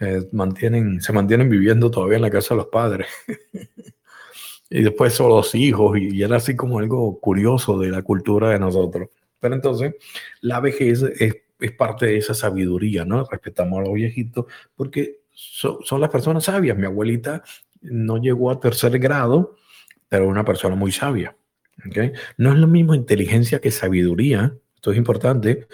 eh, 0.00 0.26
mantienen, 0.32 1.00
se 1.02 1.12
mantienen 1.12 1.50
viviendo 1.50 1.90
todavía 1.90 2.16
en 2.16 2.22
la 2.22 2.30
casa 2.30 2.54
de 2.54 2.58
los 2.58 2.68
padres. 2.68 3.08
y 4.70 4.82
después 4.82 5.12
son 5.12 5.28
los 5.28 5.54
hijos, 5.54 5.98
y, 5.98 6.22
era 6.22 6.36
así 6.36 6.56
como 6.56 6.78
algo 6.78 7.20
curioso 7.20 7.78
de 7.78 7.90
la 7.90 8.02
cultura 8.02 8.50
de 8.50 8.58
nosotros. 8.58 9.08
Pero 9.38 9.54
entonces, 9.54 9.94
la 10.40 10.60
vejez 10.60 11.02
es, 11.02 11.36
es 11.60 11.72
parte 11.72 12.06
de 12.06 12.16
esa 12.16 12.32
sabiduría, 12.32 13.04
¿no? 13.04 13.24
Respetamos 13.30 13.80
a 13.80 13.82
los 13.82 13.94
viejitos 13.94 14.46
porque 14.74 15.20
son 15.34 16.00
las 16.00 16.10
personas 16.10 16.44
sabias. 16.44 16.76
Mi 16.76 16.86
abuelita 16.86 17.42
no 17.82 18.18
llegó 18.18 18.50
a 18.50 18.60
tercer 18.60 18.98
grado, 18.98 19.56
pero 20.08 20.28
una 20.28 20.44
persona 20.44 20.76
muy 20.76 20.92
sabia. 20.92 21.36
No 22.38 22.52
es 22.52 22.58
lo 22.58 22.66
mismo 22.66 22.94
inteligencia 22.94 23.60
que 23.60 23.70
sabiduría. 23.70 24.56
Esto 24.74 24.92
es 24.92 24.96
importante. 24.96 25.66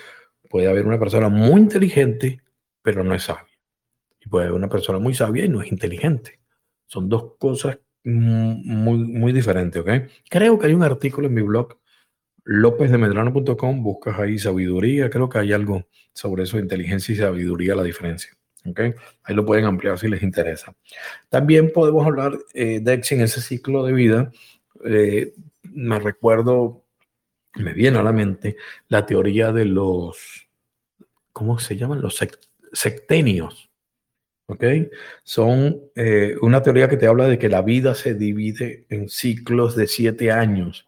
Puede 0.48 0.68
haber 0.68 0.86
una 0.86 0.98
persona 0.98 1.28
muy 1.28 1.60
inteligente, 1.60 2.40
pero 2.82 3.04
no 3.04 3.14
es 3.14 3.24
sabia. 3.24 3.46
Y 4.20 4.28
puede 4.28 4.46
haber 4.46 4.56
una 4.56 4.68
persona 4.68 4.98
muy 4.98 5.14
sabia 5.14 5.44
y 5.44 5.48
no 5.48 5.62
es 5.62 5.70
inteligente. 5.70 6.40
Son 6.86 7.08
dos 7.08 7.34
cosas 7.38 7.78
muy, 8.04 8.98
muy 8.98 9.32
diferente, 9.32 9.78
¿ok? 9.80 9.90
Creo 10.28 10.58
que 10.58 10.66
hay 10.66 10.74
un 10.74 10.82
artículo 10.82 11.28
en 11.28 11.34
mi 11.34 11.42
blog, 11.42 11.78
lopezdemedrano.com, 12.44 13.82
buscas 13.82 14.18
ahí 14.18 14.38
sabiduría, 14.38 15.10
creo 15.10 15.28
que 15.28 15.38
hay 15.38 15.52
algo 15.52 15.86
sobre 16.14 16.44
eso, 16.44 16.58
inteligencia 16.58 17.12
y 17.12 17.18
sabiduría, 17.18 17.74
la 17.74 17.82
diferencia. 17.82 18.32
¿Ok? 18.66 18.80
Ahí 19.24 19.34
lo 19.34 19.44
pueden 19.44 19.64
ampliar 19.64 19.98
si 19.98 20.08
les 20.08 20.22
interesa. 20.22 20.74
También 21.28 21.72
podemos 21.72 22.06
hablar 22.06 22.38
eh, 22.54 22.80
de 22.80 22.94
en 22.94 23.20
ese 23.20 23.40
ciclo 23.40 23.84
de 23.84 23.92
vida. 23.92 24.32
Eh, 24.84 25.34
me 25.62 25.98
recuerdo, 25.98 26.84
me 27.56 27.72
viene 27.72 27.98
a 27.98 28.02
la 28.02 28.12
mente 28.12 28.56
la 28.88 29.06
teoría 29.06 29.52
de 29.52 29.64
los, 29.64 30.48
¿cómo 31.32 31.58
se 31.58 31.76
llaman? 31.76 32.00
Los 32.00 32.18
sectenios. 32.72 33.70
¿ok? 34.46 34.64
Son 35.22 35.80
eh, 35.94 36.36
una 36.42 36.62
teoría 36.62 36.88
que 36.88 36.96
te 36.96 37.06
habla 37.06 37.28
de 37.28 37.38
que 37.38 37.48
la 37.48 37.62
vida 37.62 37.94
se 37.94 38.14
divide 38.14 38.84
en 38.88 39.08
ciclos 39.08 39.76
de 39.76 39.86
siete 39.86 40.32
años, 40.32 40.86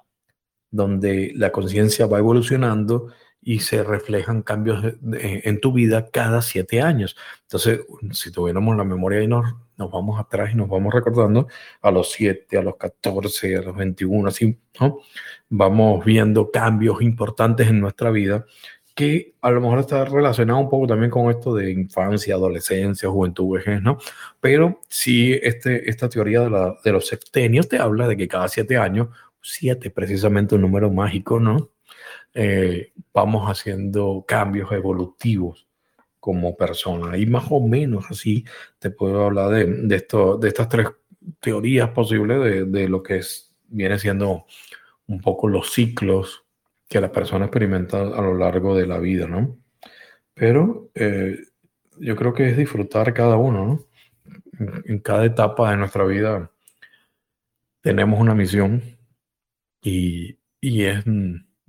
donde 0.70 1.32
la 1.36 1.52
conciencia 1.52 2.06
va 2.06 2.18
evolucionando 2.18 3.12
y 3.42 3.58
se 3.58 3.82
reflejan 3.82 4.42
cambios 4.42 4.94
en 5.02 5.60
tu 5.60 5.72
vida 5.72 6.08
cada 6.10 6.42
siete 6.42 6.80
años. 6.80 7.16
Entonces, 7.42 7.80
si 8.12 8.30
tuviéramos 8.30 8.76
la 8.76 8.84
memoria 8.84 9.20
y 9.20 9.26
nos, 9.26 9.44
nos 9.76 9.90
vamos 9.90 10.20
atrás 10.20 10.52
y 10.52 10.56
nos 10.56 10.68
vamos 10.68 10.94
recordando 10.94 11.48
a 11.80 11.90
los 11.90 12.12
siete, 12.12 12.56
a 12.56 12.62
los 12.62 12.76
14, 12.76 13.56
a 13.56 13.62
los 13.62 13.76
21, 13.76 14.28
así, 14.28 14.58
¿no? 14.80 15.00
Vamos 15.48 16.04
viendo 16.04 16.50
cambios 16.50 17.02
importantes 17.02 17.68
en 17.68 17.80
nuestra 17.80 18.10
vida 18.10 18.46
que 18.94 19.34
a 19.40 19.50
lo 19.50 19.60
mejor 19.60 19.80
está 19.80 20.04
relacionado 20.04 20.60
un 20.60 20.68
poco 20.68 20.86
también 20.86 21.10
con 21.10 21.30
esto 21.30 21.54
de 21.54 21.72
infancia, 21.72 22.34
adolescencia, 22.34 23.08
juventud, 23.08 23.54
vejez, 23.54 23.82
¿no? 23.82 23.98
Pero 24.40 24.80
sí, 24.88 25.32
este, 25.42 25.88
esta 25.88 26.08
teoría 26.08 26.42
de, 26.42 26.50
la, 26.50 26.76
de 26.84 26.92
los 26.92 27.06
septenios 27.08 27.68
te 27.68 27.78
habla 27.78 28.06
de 28.06 28.16
que 28.16 28.28
cada 28.28 28.48
siete 28.48 28.76
años, 28.76 29.08
siete 29.40 29.90
precisamente 29.90 30.54
un 30.54 30.60
número 30.60 30.90
mágico, 30.90 31.40
¿no? 31.40 31.71
Eh, 32.34 32.92
vamos 33.12 33.48
haciendo 33.50 34.24
cambios 34.26 34.72
evolutivos 34.72 35.66
como 36.18 36.56
persona. 36.56 37.16
Y 37.16 37.26
más 37.26 37.44
o 37.50 37.60
menos 37.60 38.04
así 38.10 38.44
te 38.78 38.90
puedo 38.90 39.26
hablar 39.26 39.50
de, 39.50 39.66
de, 39.66 39.96
esto, 39.96 40.38
de 40.38 40.48
estas 40.48 40.68
tres 40.68 40.88
teorías 41.40 41.90
posibles 41.90 42.40
de, 42.42 42.64
de 42.64 42.88
lo 42.88 43.02
que 43.02 43.18
es, 43.18 43.52
viene 43.68 43.98
siendo 43.98 44.46
un 45.06 45.20
poco 45.20 45.48
los 45.48 45.72
ciclos 45.72 46.44
que 46.88 47.00
la 47.00 47.10
persona 47.10 47.46
experimenta 47.46 48.02
a 48.02 48.20
lo 48.20 48.36
largo 48.36 48.76
de 48.76 48.86
la 48.86 48.98
vida, 48.98 49.26
¿no? 49.26 49.56
Pero 50.34 50.90
eh, 50.94 51.38
yo 51.98 52.16
creo 52.16 52.34
que 52.34 52.50
es 52.50 52.56
disfrutar 52.56 53.14
cada 53.14 53.36
uno, 53.36 53.66
¿no? 53.66 53.86
En, 54.84 54.98
cada 55.00 55.24
etapa 55.24 55.70
de 55.70 55.78
nuestra 55.78 56.04
vida 56.04 56.50
tenemos 57.80 58.20
una 58.20 58.34
misión 58.34 58.82
y, 59.80 60.38
y 60.60 60.84
es 60.84 61.04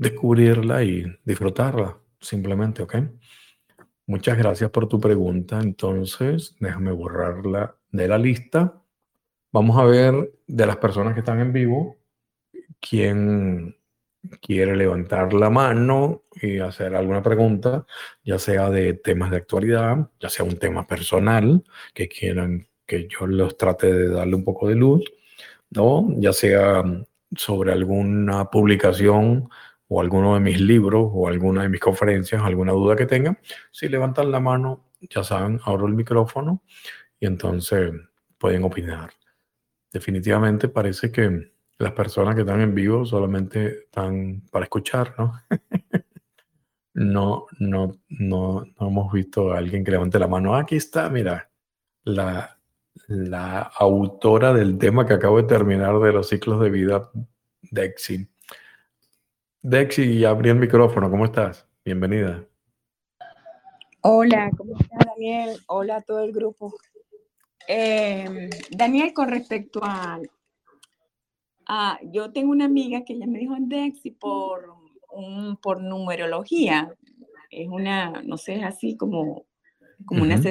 descubrirla 0.04 0.84
y 0.84 1.06
disfrutarla, 1.24 1.97
simplemente, 2.20 2.84
¿ok? 2.84 2.95
Muchas 4.06 4.38
gracias 4.38 4.70
por 4.70 4.88
tu 4.88 4.99
pregunta. 4.99 5.60
Entonces, 5.62 6.56
déjame 6.60 6.91
borrarla 6.91 7.76
de 7.91 8.08
la 8.08 8.18
lista. 8.18 8.82
Vamos 9.51 9.78
a 9.78 9.86
ver 9.86 10.34
de 10.45 10.66
las 10.66 10.78
personas 10.78 11.14
que 11.14 11.22
están 11.22 11.39
en 11.39 11.54
vivo 11.54 11.97
quién 12.80 13.78
quiere 14.41 14.76
levantar 14.76 15.34
la 15.34 15.49
mano 15.49 16.24
y 16.41 16.60
hacer 16.60 16.95
alguna 16.95 17.22
pregunta, 17.22 17.86
ya 18.24 18.39
sea 18.39 18.70
de 18.70 18.93
temas 18.93 19.32
de 19.32 19.38
actualidad, 19.38 20.10
ya 20.20 20.30
sea 20.30 20.45
un 20.45 20.58
tema 20.58 20.86
personal, 20.88 21.64
que 21.93 22.08
quieran 22.08 22.68
que 22.86 23.08
yo 23.08 23.28
los 23.28 23.58
trate 23.58 23.93
de 23.93 24.10
darle 24.10 24.36
un 24.36 24.43
poco 24.43 24.68
de 24.68 24.76
luz, 24.76 25.04
¿no? 25.70 26.08
ya 26.18 26.34
sea 26.34 26.84
sobre 27.36 27.72
alguna 27.72 28.49
publicación 28.49 29.49
o 29.93 30.01
alguno 30.01 30.33
de 30.33 30.39
mis 30.39 30.59
libros 30.59 31.07
o 31.13 31.27
alguna 31.27 31.61
de 31.61 31.69
mis 31.69 31.79
conferencias, 31.79 32.41
alguna 32.41 32.71
duda 32.71 32.95
que 32.95 33.05
tengan, 33.05 33.37
si 33.71 33.87
levantan 33.87 34.31
la 34.31 34.39
mano, 34.39 34.89
ya 35.01 35.23
saben, 35.23 35.59
abro 35.65 35.85
el 35.85 35.93
micrófono 35.93 36.63
y 37.19 37.27
entonces 37.27 37.93
pueden 38.39 38.63
opinar. 38.63 39.11
Definitivamente 39.91 40.67
parece 40.67 41.11
que 41.11 41.51
las 41.77 41.91
personas 41.91 42.33
que 42.33 42.41
están 42.41 42.61
en 42.61 42.73
vivo 42.73 43.05
solamente 43.05 43.83
están 43.83 44.41
para 44.51 44.65
escuchar, 44.65 45.13
¿no? 45.19 45.39
no, 46.95 47.45
no, 47.59 47.91
no, 48.09 48.65
no 48.79 48.87
hemos 48.87 49.13
visto 49.13 49.53
a 49.53 49.59
alguien 49.59 49.83
que 49.83 49.91
levante 49.91 50.17
la 50.17 50.27
mano. 50.27 50.55
Aquí 50.55 50.75
está, 50.75 51.07
mira, 51.07 51.51
la, 52.03 52.57
la 53.07 53.61
autora 53.61 54.53
del 54.53 54.79
tema 54.79 55.05
que 55.05 55.13
acabo 55.13 55.37
de 55.37 55.47
terminar 55.47 55.99
de 55.99 56.13
los 56.13 56.29
ciclos 56.29 56.59
de 56.61 56.71
vida, 56.71 57.11
Dexy. 57.69 58.32
Dexy, 59.66 60.26
abrí 60.26 60.49
el 60.49 60.57
micrófono, 60.57 61.09
¿cómo 61.09 61.24
estás? 61.24 61.66
Bienvenida. 61.86 62.45
Hola, 64.01 64.51
¿cómo 64.57 64.78
estás, 64.78 65.05
Daniel? 65.05 65.57
Hola 65.68 65.95
a 65.95 66.01
todo 66.01 66.20
el 66.20 66.34
grupo. 66.34 66.76
Eh, 67.70 68.49
Daniel, 68.72 69.14
con 69.14 69.30
respecto 69.30 69.80
a, 69.82 70.20
yo 72.11 72.34
tengo 72.34 72.51
una 72.51 72.66
amiga 72.66 73.05
que 73.05 73.14
ella 73.14 73.26
me 73.26 73.39
dijo 73.39 73.55
en 73.55 73.70
Dexy 73.70 74.11
por, 74.11 74.76
un, 75.14 75.55
por 75.55 75.82
numerología. 75.82 76.93
Es 77.49 77.70
una, 77.70 78.22
no 78.22 78.36
sé, 78.36 78.55
es 78.55 78.64
así 78.66 78.97
como, 78.97 79.45
como 80.05 80.24
una 80.24 80.41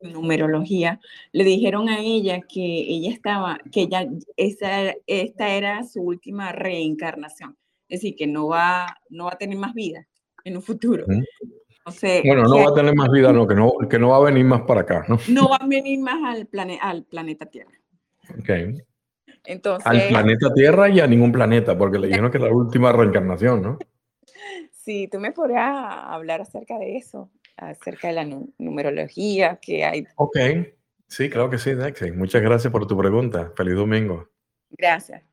numerología. 0.00 0.98
Le 1.30 1.44
dijeron 1.44 1.88
a 1.88 2.00
ella 2.00 2.40
que 2.40 2.64
ella 2.64 3.12
estaba, 3.12 3.60
que 3.70 3.82
ella, 3.82 4.08
esa, 4.36 4.92
esta 5.06 5.54
era 5.54 5.84
su 5.84 6.02
última 6.02 6.50
reencarnación. 6.50 7.56
Es 7.88 8.00
decir, 8.00 8.16
que 8.16 8.26
no 8.26 8.48
va, 8.48 8.86
no 9.10 9.26
va 9.26 9.32
a 9.32 9.38
tener 9.38 9.56
más 9.58 9.74
vida 9.74 10.06
en 10.44 10.56
un 10.56 10.62
futuro. 10.62 11.06
bueno, 11.06 12.42
no 12.42 12.64
va 12.64 12.70
a 12.70 12.74
tener 12.74 12.94
más 12.94 13.10
vida, 13.10 13.32
no 13.32 13.46
que, 13.46 13.54
no, 13.54 13.72
que 13.88 13.98
no 13.98 14.08
va 14.10 14.16
a 14.16 14.24
venir 14.24 14.44
más 14.44 14.62
para 14.62 14.82
acá, 14.82 15.04
¿no? 15.08 15.18
No 15.28 15.48
va 15.48 15.56
a 15.56 15.66
venir 15.66 16.00
más 16.00 16.18
al, 16.24 16.46
plane, 16.46 16.78
al 16.80 17.04
planeta 17.04 17.46
Tierra. 17.46 17.78
Ok 18.38 18.50
al 19.84 20.08
planeta 20.08 20.52
Tierra 20.54 20.88
y 20.88 21.00
a 21.00 21.06
ningún 21.06 21.32
planeta, 21.32 21.76
porque 21.76 21.98
le 21.98 22.08
dijeron 22.08 22.30
que 22.30 22.38
es 22.38 22.44
la 22.44 22.50
última 22.50 22.92
reencarnación, 22.92 23.62
¿no? 23.62 23.78
Sí, 24.72 25.08
tú 25.10 25.18
me 25.18 25.32
podrías 25.32 25.66
hablar 25.68 26.42
acerca 26.42 26.78
de 26.78 26.96
eso, 26.96 27.28
acerca 27.56 28.06
de 28.06 28.14
la 28.14 28.24
numerología 28.56 29.58
que 29.60 29.84
hay. 29.84 30.06
Ok, 30.14 30.36
sí, 31.08 31.28
claro 31.28 31.50
que 31.50 31.58
sí, 31.58 31.74
Dexy. 31.74 32.12
Muchas 32.12 32.40
gracias 32.40 32.72
por 32.72 32.86
tu 32.86 32.96
pregunta. 32.96 33.52
Feliz 33.56 33.74
domingo. 33.74 34.28
Gracias. 34.70 35.24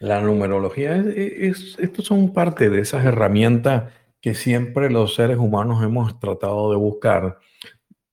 La 0.00 0.20
numerología, 0.20 0.96
es, 0.96 1.76
estos 1.78 2.06
son 2.06 2.32
parte 2.32 2.70
de 2.70 2.80
esas 2.80 3.04
herramientas 3.04 3.92
que 4.20 4.34
siempre 4.34 4.90
los 4.90 5.14
seres 5.14 5.38
humanos 5.38 5.82
hemos 5.82 6.18
tratado 6.20 6.70
de 6.70 6.76
buscar, 6.76 7.38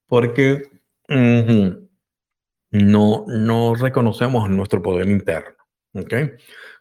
porque 0.07 0.63
no, 2.71 3.25
no 3.27 3.75
reconocemos 3.75 4.49
nuestro 4.49 4.81
poder 4.81 5.07
interno. 5.07 5.55
¿okay? 5.93 6.31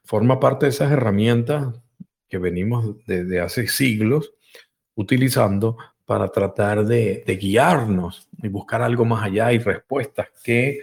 Forma 0.05 0.41
parte 0.41 0.67
de 0.67 0.71
esas 0.71 0.91
herramientas 0.91 1.75
que 2.29 2.39
venimos 2.39 2.97
desde 3.07 3.41
hace 3.41 3.69
siglos 3.69 4.33
utilizando 4.95 5.77
para 6.05 6.31
tratar 6.31 6.85
de, 6.85 7.25
guiarnos 7.41 8.29
y 8.43 8.49
buscar 8.49 8.83
algo 8.83 9.05
más 9.05 9.25
allá 9.25 9.53
y 9.53 9.59
respuestas 9.59 10.29
que, 10.43 10.81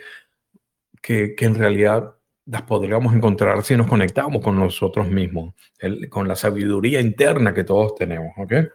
que, 1.01 1.35
en 1.39 1.55
realidad 1.55 2.15
las 2.51 2.63
podríamos 2.63 3.15
encontrar 3.15 3.63
si 3.63 3.77
nos 3.77 3.87
conectamos 3.87 4.43
con 4.43 4.57
nosotros 4.59 5.07
mismos, 5.07 5.53
con 6.09 6.27
la 6.27 6.35
sabiduría 6.35 6.99
interna 6.99 7.53
que 7.53 7.63
todos 7.63 7.95
tenemos. 7.95 8.33
¿okay? 8.37 8.67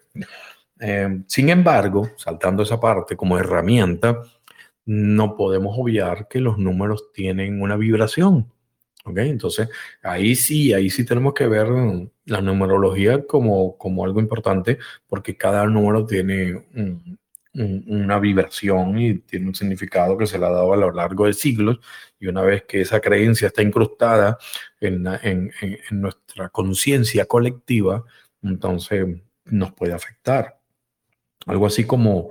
Eh, 0.80 1.20
sin 1.26 1.50
embargo, 1.50 2.08
saltando 2.16 2.62
esa 2.62 2.80
parte 2.80 3.16
como 3.16 3.38
herramienta, 3.38 4.22
no 4.86 5.36
podemos 5.36 5.76
obviar 5.78 6.26
que 6.26 6.40
los 6.40 6.56
números 6.56 7.12
tienen 7.12 7.60
una 7.60 7.76
vibración. 7.76 8.50
¿Ok? 9.04 9.18
Entonces, 9.18 9.68
ahí 10.02 10.34
sí, 10.34 10.72
ahí 10.72 10.88
sí 10.88 11.04
tenemos 11.04 11.34
que 11.34 11.46
ver 11.46 11.68
la 12.24 12.40
numerología 12.40 13.26
como, 13.26 13.76
como 13.76 14.06
algo 14.06 14.20
importante 14.20 14.78
porque 15.06 15.36
cada 15.36 15.66
número 15.66 16.06
tiene 16.06 16.64
una 17.56 18.18
vibración 18.18 18.98
y 18.98 19.18
tiene 19.20 19.48
un 19.48 19.54
significado 19.54 20.18
que 20.18 20.26
se 20.26 20.38
le 20.38 20.46
ha 20.46 20.50
dado 20.50 20.72
a 20.72 20.76
lo 20.76 20.92
largo 20.92 21.26
de 21.26 21.32
siglos 21.32 21.78
y 22.20 22.26
una 22.26 22.42
vez 22.42 22.64
que 22.64 22.82
esa 22.82 23.00
creencia 23.00 23.48
está 23.48 23.62
incrustada 23.62 24.38
en, 24.80 25.06
en 25.22 25.50
nuestra 25.90 26.50
conciencia 26.50 27.24
colectiva, 27.24 28.04
entonces 28.42 29.06
nos 29.46 29.72
puede 29.72 29.94
afectar. 29.94 30.58
Algo 31.46 31.66
así 31.66 31.84
como, 31.84 32.30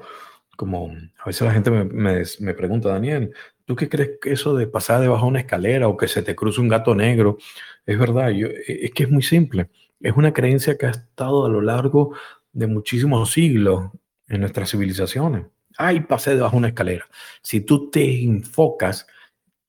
como 0.57 0.91
a 1.19 1.26
veces 1.26 1.41
la 1.41 1.53
gente 1.53 1.71
me, 1.71 2.53
pregunta, 2.53 2.89
Daniel, 2.89 3.34
¿tú 3.65 3.76
qué 3.76 3.89
crees 3.89 4.11
que 4.21 4.34
eso 4.34 4.55
de 4.55 4.67
pasar 4.67 5.01
debajo 5.01 5.26
de 5.26 5.30
una 5.30 5.39
escalera 5.39 5.88
o 5.88 5.97
que 5.97 6.07
se 6.07 6.21
te 6.21 6.36
cruce 6.36 6.61
un 6.61 6.67
gato 6.67 6.93
negro? 6.95 7.38
Es 7.86 7.97
verdad, 7.97 8.30
yo, 8.30 8.47
e, 8.47 8.86
es 8.86 8.91
que 8.91 9.03
es 9.03 9.09
muy 9.09 9.23
simple. 9.23 9.69
Es 10.01 10.13
una 10.15 10.34
creencia 10.34 10.78
que 10.78 10.88
ha 10.88 10.91
estado 10.91 11.45
a 11.45 11.49
lo 11.49 11.61
largo 11.61 12.13
de 12.51 12.67
muchísimos 12.67 13.32
siglos 13.32 13.91
en 14.28 14.41
nuestras 14.41 14.71
civilizaciones. 14.71 15.45
Ay, 15.78 16.01
pasé 16.01 16.36
debajo 16.36 16.53
de 16.55 16.59
una 16.59 16.67
escalera. 16.69 17.05
Si 17.41 17.61
tú 17.61 17.89
te 17.89 18.23
enfocas, 18.23 19.07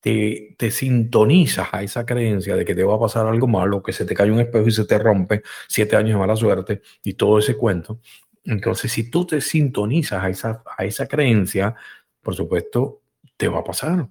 te, 0.00 0.54
te, 0.57 0.70
sintonizas 0.70 1.68
a 1.72 1.82
esa 1.82 2.07
creencia 2.07 2.54
de 2.54 2.64
que 2.64 2.74
te 2.74 2.84
va 2.84 2.94
a 2.94 3.00
pasar 3.00 3.26
algo 3.26 3.48
malo, 3.48 3.82
que 3.82 3.92
se 3.92 4.04
te 4.04 4.14
cae 4.14 4.30
un 4.30 4.38
espejo 4.38 4.68
y 4.68 4.72
se 4.72 4.84
te 4.84 4.98
rompe, 4.98 5.42
siete 5.68 5.96
años 5.96 6.11
de 6.11 6.18
mala 6.18 6.36
suerte 6.36 6.82
y 7.02 7.14
todo 7.14 7.40
ese 7.40 7.57
cuento, 7.57 8.00
entonces, 8.46 8.92
si 8.92 9.11
tú 9.11 9.26
te 9.26 9.40
sintonizas 9.40 10.22
a 10.22 10.30
esa, 10.30 10.62
a 10.78 10.84
esa 10.84 11.07
creencia, 11.07 11.74
por 12.22 12.34
supuesto, 12.34 13.02
te 13.36 13.48
va 13.48 13.59
a 13.59 13.64
pasar. 13.64 14.09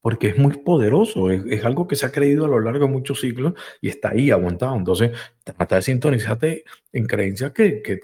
Porque 0.00 0.28
es 0.28 0.38
muy 0.38 0.58
poderoso, 0.58 1.30
es, 1.30 1.64
algo 1.64 1.86
que 1.88 1.96
se 1.96 2.06
ha 2.06 2.12
creído 2.12 2.44
a 2.44 2.48
lo 2.48 2.60
largo 2.60 2.86
de 2.86 2.92
muchos 2.92 3.20
siglos 3.20 3.54
y 3.80 3.88
está 3.88 4.10
ahí 4.10 4.30
aguantado. 4.30 4.76
Entonces, 4.76 5.12
trata 5.44 5.76
de 5.76 5.82
sintonizarte 5.82 6.64
en 6.92 7.06
creencias 7.06 7.52
que, 7.52 7.82
que, 7.82 8.00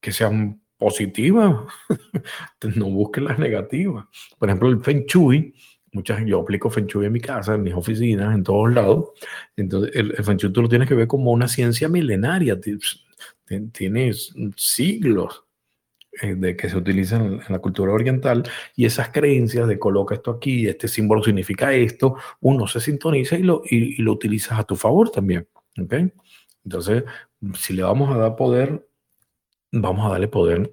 que, 0.00 0.12
sean 0.12 0.60
positivas, 0.78 1.64
no 2.76 2.86
busques 2.86 3.22
las 3.22 3.38
negativas. 3.38 4.06
Por 4.38 4.48
ejemplo, 4.48 4.68
el 4.68 4.80
Feng 4.80 5.04
Shui, 5.06 5.54
muchas, 5.92 6.24
yo 6.24 6.40
aplico 6.40 6.70
Feng 6.70 6.86
Shui 6.86 7.06
en 7.06 7.12
mi 7.12 7.20
casa, 7.20 7.54
en 7.54 7.62
mis 7.62 7.74
oficinas, 7.74 8.34
en 8.34 8.44
todos 8.44 8.72
lados. 8.72 9.10
Entonces, 9.56 9.94
el, 9.94 10.14
el 10.16 10.24
Feng 10.24 10.36
Shui 10.36 10.52
tú 10.52 10.62
lo 10.62 10.68
tienes 10.68 10.88
que 10.88 10.94
ver 10.94 11.08
como 11.08 11.32
una 11.32 11.48
ciencia 11.48 11.88
milenaria, 11.88 12.58
tienes 13.72 14.34
siglos 14.56 15.44
eh, 16.20 16.34
de 16.34 16.56
que 16.56 16.68
se 16.68 16.76
utilizan 16.76 17.34
en 17.34 17.52
la 17.52 17.60
cultura 17.60 17.92
oriental 17.92 18.42
y 18.74 18.86
esas 18.86 19.10
creencias 19.10 19.68
de 19.68 19.78
coloca 19.78 20.16
esto 20.16 20.32
aquí, 20.32 20.66
este 20.66 20.88
símbolo 20.88 21.22
significa 21.22 21.72
esto, 21.72 22.16
uno 22.40 22.66
se 22.66 22.80
sintoniza 22.80 23.36
y 23.36 23.42
lo, 23.44 23.62
y, 23.64 24.02
lo 24.02 24.12
utilizas 24.12 24.58
a 24.58 24.64
tu 24.64 24.74
favor 24.74 25.10
también. 25.10 25.46
¿okay? 25.80 26.12
Entonces, 26.64 27.04
si 27.54 27.72
le 27.74 27.82
vamos 27.82 28.12
a 28.12 28.18
dar 28.18 28.34
poder, 28.34 28.87
vamos 29.72 30.06
a 30.06 30.10
darle 30.10 30.28
poder 30.28 30.72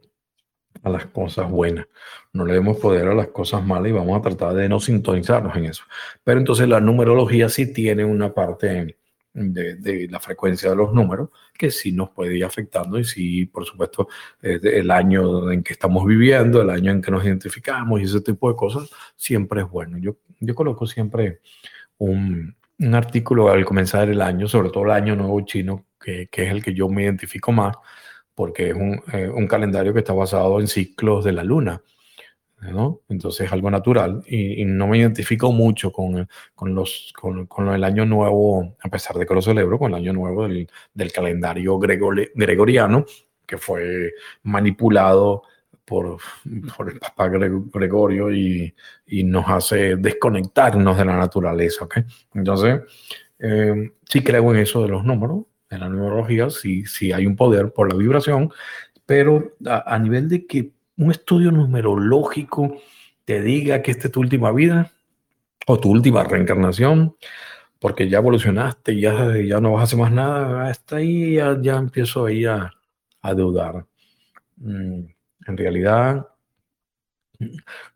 a 0.84 0.89
las 0.89 1.06
cosas 1.08 1.50
buenas. 1.50 1.88
No 2.34 2.46
le 2.46 2.54
demos 2.54 2.78
poder 2.78 3.08
a 3.08 3.16
las 3.16 3.28
cosas 3.30 3.66
malas 3.66 3.89
y 3.89 3.93
vamos 3.93 4.18
a 4.18 4.22
tratar 4.22 4.54
de 4.54 4.70
no 4.70 4.80
sintonizarnos 4.80 5.56
en 5.56 5.66
eso. 5.66 5.84
Pero 6.24 6.39
entonces 6.39 6.68
la 6.68 6.80
numerología 6.80 7.50
sí 7.50 7.72
tiene 7.74 8.06
una 8.06 8.34
parte 8.34 8.98
de, 9.34 10.08
la 10.10 10.20
frecuencia 10.20 10.70
de 10.70 10.76
los 10.76 10.93
números, 10.93 11.30
que 11.58 11.70
sí 11.70 11.91
nos 11.91 12.10
puede 12.12 12.38
ir 12.38 12.46
afectando 12.46 12.98
y 13.00 13.04
sí, 13.04 13.46
por 13.46 13.66
supuesto, 13.66 14.08
el 14.41 14.89
año 14.91 15.52
en 15.52 15.62
que 15.62 15.74
estamos 15.74 16.06
viviendo, 16.06 16.62
el 16.62 16.70
año 16.70 16.91
en 16.91 17.02
que 17.02 17.12
nos 17.12 17.24
identificamos 17.24 18.00
y 18.00 18.04
ese 18.06 18.22
tipo 18.22 18.50
de 18.50 18.56
cosas, 18.56 18.89
siempre 19.16 19.62
es 19.62 19.70
bueno. 19.70 19.98
Yo, 19.98 20.18
yo 20.39 20.56
coloco 20.56 20.88
siempre 20.88 21.41
un, 21.98 22.56
un 22.80 22.96
artículo 22.96 23.50
al 23.50 23.66
comenzar 23.66 24.10
el 24.10 24.22
año, 24.22 24.48
sobre 24.48 24.70
todo 24.70 24.86
el 24.86 24.91
año 24.91 25.16
nuevo 25.16 25.41
chino, 25.41 25.86
que, 26.00 26.28
que 26.28 26.43
es 26.43 26.52
el 26.52 26.64
que 26.64 26.74
yo 26.74 26.88
me 26.88 27.04
identifico 27.04 27.52
más, 27.52 27.76
porque 28.36 28.70
es 28.70 28.76
un, 28.76 29.02
eh, 29.14 29.30
un 29.30 29.48
calendario 29.48 29.94
que 29.94 30.00
está 30.00 30.14
basado 30.14 30.60
en 30.60 30.68
ciclos 30.68 31.24
de 31.24 31.32
la 31.32 31.44
luna. 31.44 31.82
¿no? 32.62 33.02
Entonces 33.10 33.46
es 33.46 33.54
algo 33.54 33.70
natural 33.70 34.24
y, 34.28 34.66
no 34.66 34.88
me 34.88 34.98
identifico 34.98 35.52
mucho 35.52 35.92
con, 35.92 36.28
con 36.54 36.74
los, 36.74 37.14
con, 37.16 37.46
con, 37.48 37.70
el 37.70 37.84
año 37.84 38.06
nuevo, 38.06 38.76
a 38.82 38.90
pesar 38.90 39.18
de 39.18 39.26
que 39.26 39.34
lo 39.34 39.42
celebro, 39.42 39.78
con 39.78 39.92
el 39.92 40.00
año 40.00 40.14
nuevo 40.14 40.48
del, 40.48 40.68
del 40.94 41.12
calendario 41.12 41.78
gregoriano, 41.78 43.06
que 43.46 43.58
fue 43.58 44.14
manipulado 44.44 45.44
por, 45.84 46.18
por 46.76 46.92
el 46.92 47.00
Papa 47.00 47.30
Gregorio 47.30 48.34
y, 48.34 48.74
y, 49.06 49.24
nos 49.24 49.48
hace 49.48 49.96
desconectarnos 49.98 50.98
de 50.98 51.06
la 51.06 51.18
naturaleza. 51.18 51.86
¿okay? 51.86 52.04
Entonces, 52.34 52.82
eh, 53.40 53.92
sí 54.10 54.24
creo 54.24 54.54
en 54.54 54.62
eso 54.62 54.82
de 54.82 54.90
los 54.90 55.04
números, 55.06 55.44
en 55.70 55.80
la 55.80 55.89
numerología, 55.89 56.49
sí, 56.49 56.86
sí 56.86 57.11
hay 57.11 57.26
un 57.26 57.36
poder 57.36 57.72
por 57.74 57.91
la 57.91 57.97
vibración, 57.97 58.51
pero 59.05 59.53
a, 59.66 59.99
nivel 59.99 60.30
de 60.30 60.45
que 60.45 60.72
un 60.97 61.11
estudio 61.11 61.51
numerológico 61.51 62.78
te 63.26 63.41
diga 63.41 63.82
que 63.82 63.91
esta 63.91 64.07
es 64.07 64.11
tu 64.11 64.22
última 64.22 64.51
vida 64.51 64.91
o 65.68 65.80
tu 65.80 65.89
última 65.89 66.24
reencarnación, 66.24 67.16
porque 67.80 68.09
ya 68.09 68.20
evolucionaste, 68.20 68.99
ya, 68.99 69.36
ya 69.38 69.59
no 69.59 69.74
vas 69.74 69.82
a 69.82 69.84
hacer 69.84 69.99
más 69.99 70.11
nada, 70.11 70.70
hasta 70.70 70.97
ahí 70.97 71.36
ya, 71.36 71.76
empiezo 71.76 72.26
ahí 72.26 72.45
a, 72.45 72.72
a 73.22 73.34
dudar. 73.34 73.86
Mm, 74.57 75.05
en 75.47 75.57
realidad, 75.57 76.28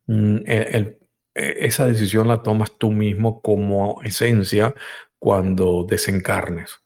mm, 0.07 0.37
e, 0.45 0.99
esa 1.35 1.85
decisión 1.87 2.27
la 2.27 2.43
tomas 2.43 2.77
tú 2.77 2.91
mismo 2.91 3.41
como 3.41 4.01
esencia 4.03 4.73
cuando 5.19 5.85
desencarnes, 5.87 6.81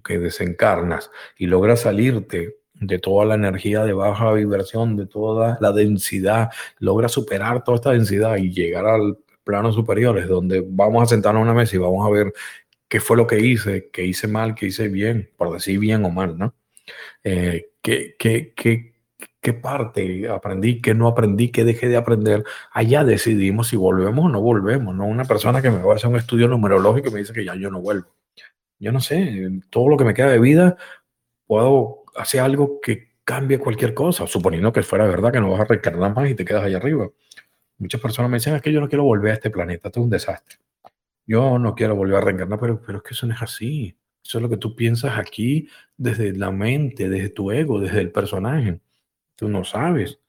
que 0.00 0.18
desencarnas 0.18 1.10
y 1.36 1.46
logras 1.46 1.80
salirte 1.80 2.56
de 2.80 2.98
toda 2.98 3.24
la 3.24 3.34
energía 3.34 3.84
de 3.84 3.92
baja 3.92 4.32
vibración, 4.32 4.96
de 4.96 5.06
toda 5.06 5.58
la 5.60 5.72
densidad, 5.72 6.50
logra 6.78 7.08
superar 7.08 7.64
toda 7.64 7.76
esta 7.76 7.92
densidad 7.92 8.36
y 8.36 8.52
llegar 8.52 8.86
al 8.86 9.18
plano 9.44 9.72
superiores, 9.72 10.28
donde 10.28 10.64
vamos 10.66 11.02
a 11.02 11.06
sentarnos 11.06 11.40
a 11.40 11.44
una 11.44 11.54
mesa 11.54 11.76
y 11.76 11.78
vamos 11.78 12.06
a 12.06 12.10
ver 12.10 12.32
qué 12.88 13.00
fue 13.00 13.16
lo 13.16 13.26
que 13.26 13.40
hice, 13.40 13.90
qué 13.92 14.04
hice 14.04 14.28
mal, 14.28 14.54
qué 14.54 14.66
hice 14.66 14.88
bien, 14.88 15.30
por 15.36 15.52
decir 15.52 15.78
bien 15.78 16.04
o 16.04 16.10
mal, 16.10 16.36
¿no? 16.36 16.54
Eh, 17.24 17.70
¿qué, 17.82 18.16
qué, 18.18 18.52
qué, 18.54 18.94
qué 19.40 19.52
parte 19.54 20.28
aprendí, 20.28 20.80
qué 20.80 20.94
no 20.94 21.08
aprendí, 21.08 21.50
qué 21.50 21.64
dejé 21.64 21.88
de 21.88 21.96
aprender? 21.96 22.44
Allá 22.72 23.04
decidimos 23.04 23.68
si 23.68 23.76
volvemos 23.76 24.24
o 24.26 24.28
no 24.28 24.40
volvemos, 24.40 24.94
no 24.94 25.06
una 25.06 25.24
persona 25.24 25.62
que 25.62 25.70
me 25.70 25.82
va 25.82 25.92
a 25.92 25.96
hacer 25.96 26.10
un 26.10 26.16
estudio 26.16 26.48
numerológico 26.48 27.08
y 27.08 27.12
me 27.12 27.20
dice 27.20 27.32
que 27.32 27.44
ya 27.44 27.54
yo 27.54 27.70
no 27.70 27.80
vuelvo. 27.80 28.15
Yo 28.78 28.92
no 28.92 29.00
sé, 29.00 29.48
todo 29.70 29.88
lo 29.88 29.96
que 29.96 30.04
me 30.04 30.14
queda 30.14 30.28
de 30.28 30.38
vida 30.38 30.76
puedo 31.46 32.04
hace 32.16 32.40
algo 32.40 32.80
que 32.80 33.16
cambie 33.24 33.58
cualquier 33.58 33.94
cosa, 33.94 34.26
suponiendo 34.26 34.72
que 34.72 34.82
fuera 34.82 35.06
verdad 35.06 35.32
que 35.32 35.40
no 35.40 35.50
vas 35.50 35.60
a 35.60 35.64
reencarnar 35.64 36.14
más 36.14 36.30
y 36.30 36.34
te 36.34 36.44
quedas 36.44 36.64
allá 36.64 36.76
arriba. 36.76 37.08
Muchas 37.78 38.00
personas 38.00 38.30
me 38.30 38.38
dicen, 38.38 38.54
es 38.54 38.62
que 38.62 38.72
yo 38.72 38.80
no 38.80 38.88
quiero 38.88 39.04
volver 39.04 39.32
a 39.32 39.34
este 39.34 39.50
planeta, 39.50 39.88
esto 39.88 40.00
es 40.00 40.04
un 40.04 40.10
desastre. 40.10 40.58
Yo 41.26 41.58
no 41.58 41.74
quiero 41.74 41.96
volver 41.96 42.16
a 42.16 42.20
reencarnar, 42.20 42.58
pero, 42.60 42.80
pero 42.80 42.98
es 42.98 43.04
que 43.04 43.14
eso 43.14 43.26
no 43.26 43.34
es 43.34 43.42
así. 43.42 43.96
Eso 44.24 44.38
es 44.38 44.42
lo 44.42 44.48
que 44.48 44.56
tú 44.56 44.76
piensas 44.76 45.18
aquí 45.18 45.68
desde 45.96 46.32
la 46.32 46.50
mente, 46.50 47.08
desde 47.08 47.30
tu 47.30 47.50
ego, 47.50 47.80
desde 47.80 48.00
el 48.00 48.12
personaje. 48.12 48.80
Tú 49.34 49.48
no 49.48 49.64
sabes. 49.64 50.20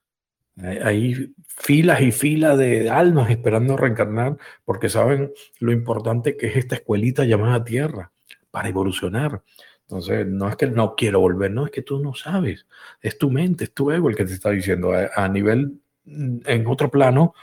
Hay 0.58 1.34
filas 1.48 2.02
y 2.02 2.12
filas 2.12 2.58
de 2.58 2.90
almas 2.90 3.30
esperando 3.30 3.78
reencarnar 3.78 4.38
porque 4.66 4.90
saben 4.90 5.32
lo 5.60 5.72
importante 5.72 6.36
que 6.36 6.48
es 6.48 6.58
esta 6.58 6.76
escuelita 6.76 7.26
llamada 7.26 7.64
Tierra 7.64 8.12
para 8.58 8.70
evolucionar. 8.70 9.44
Entonces, 9.82 10.26
no 10.26 10.50
es 10.50 10.56
que 10.56 10.66
no 10.66 10.96
quiero 10.96 11.20
volver, 11.20 11.52
no, 11.52 11.66
es 11.66 11.72
que 11.72 11.84
tú 11.84 12.00
no 12.00 12.16
sabes. 12.16 12.66
Es 13.00 13.16
tu 13.20 13.30
mente, 13.30 13.66
es 13.66 13.72
tu 13.72 13.92
ego 13.92 14.10
el 14.10 14.16
que 14.16 14.26
te 14.26 14.34
está 14.34 14.50
diciendo. 14.50 14.94
A, 15.16 15.28
nivel, 15.28 15.80
mm, 16.06 16.40
en 16.44 16.66
otro 16.66 16.90
plano, 16.90 17.36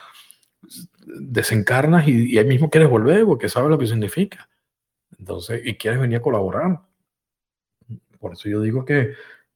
desencarnas 1.06 2.08
y, 2.08 2.36
ahí 2.36 2.44
mismo 2.44 2.68
quieres 2.68 2.90
volver 2.90 3.24
porque 3.24 3.48
sabes 3.48 3.70
lo 3.70 3.78
que 3.78 3.86
significa. 3.86 4.48
Entonces, 5.16 5.62
y 5.64 5.76
quieres 5.76 6.00
venir 6.00 6.18
a 6.18 6.22
colaborar. 6.22 6.80
Por 8.18 8.32
eso 8.32 8.48
yo 8.48 8.60
digo 8.60 8.84
que, 8.84 9.14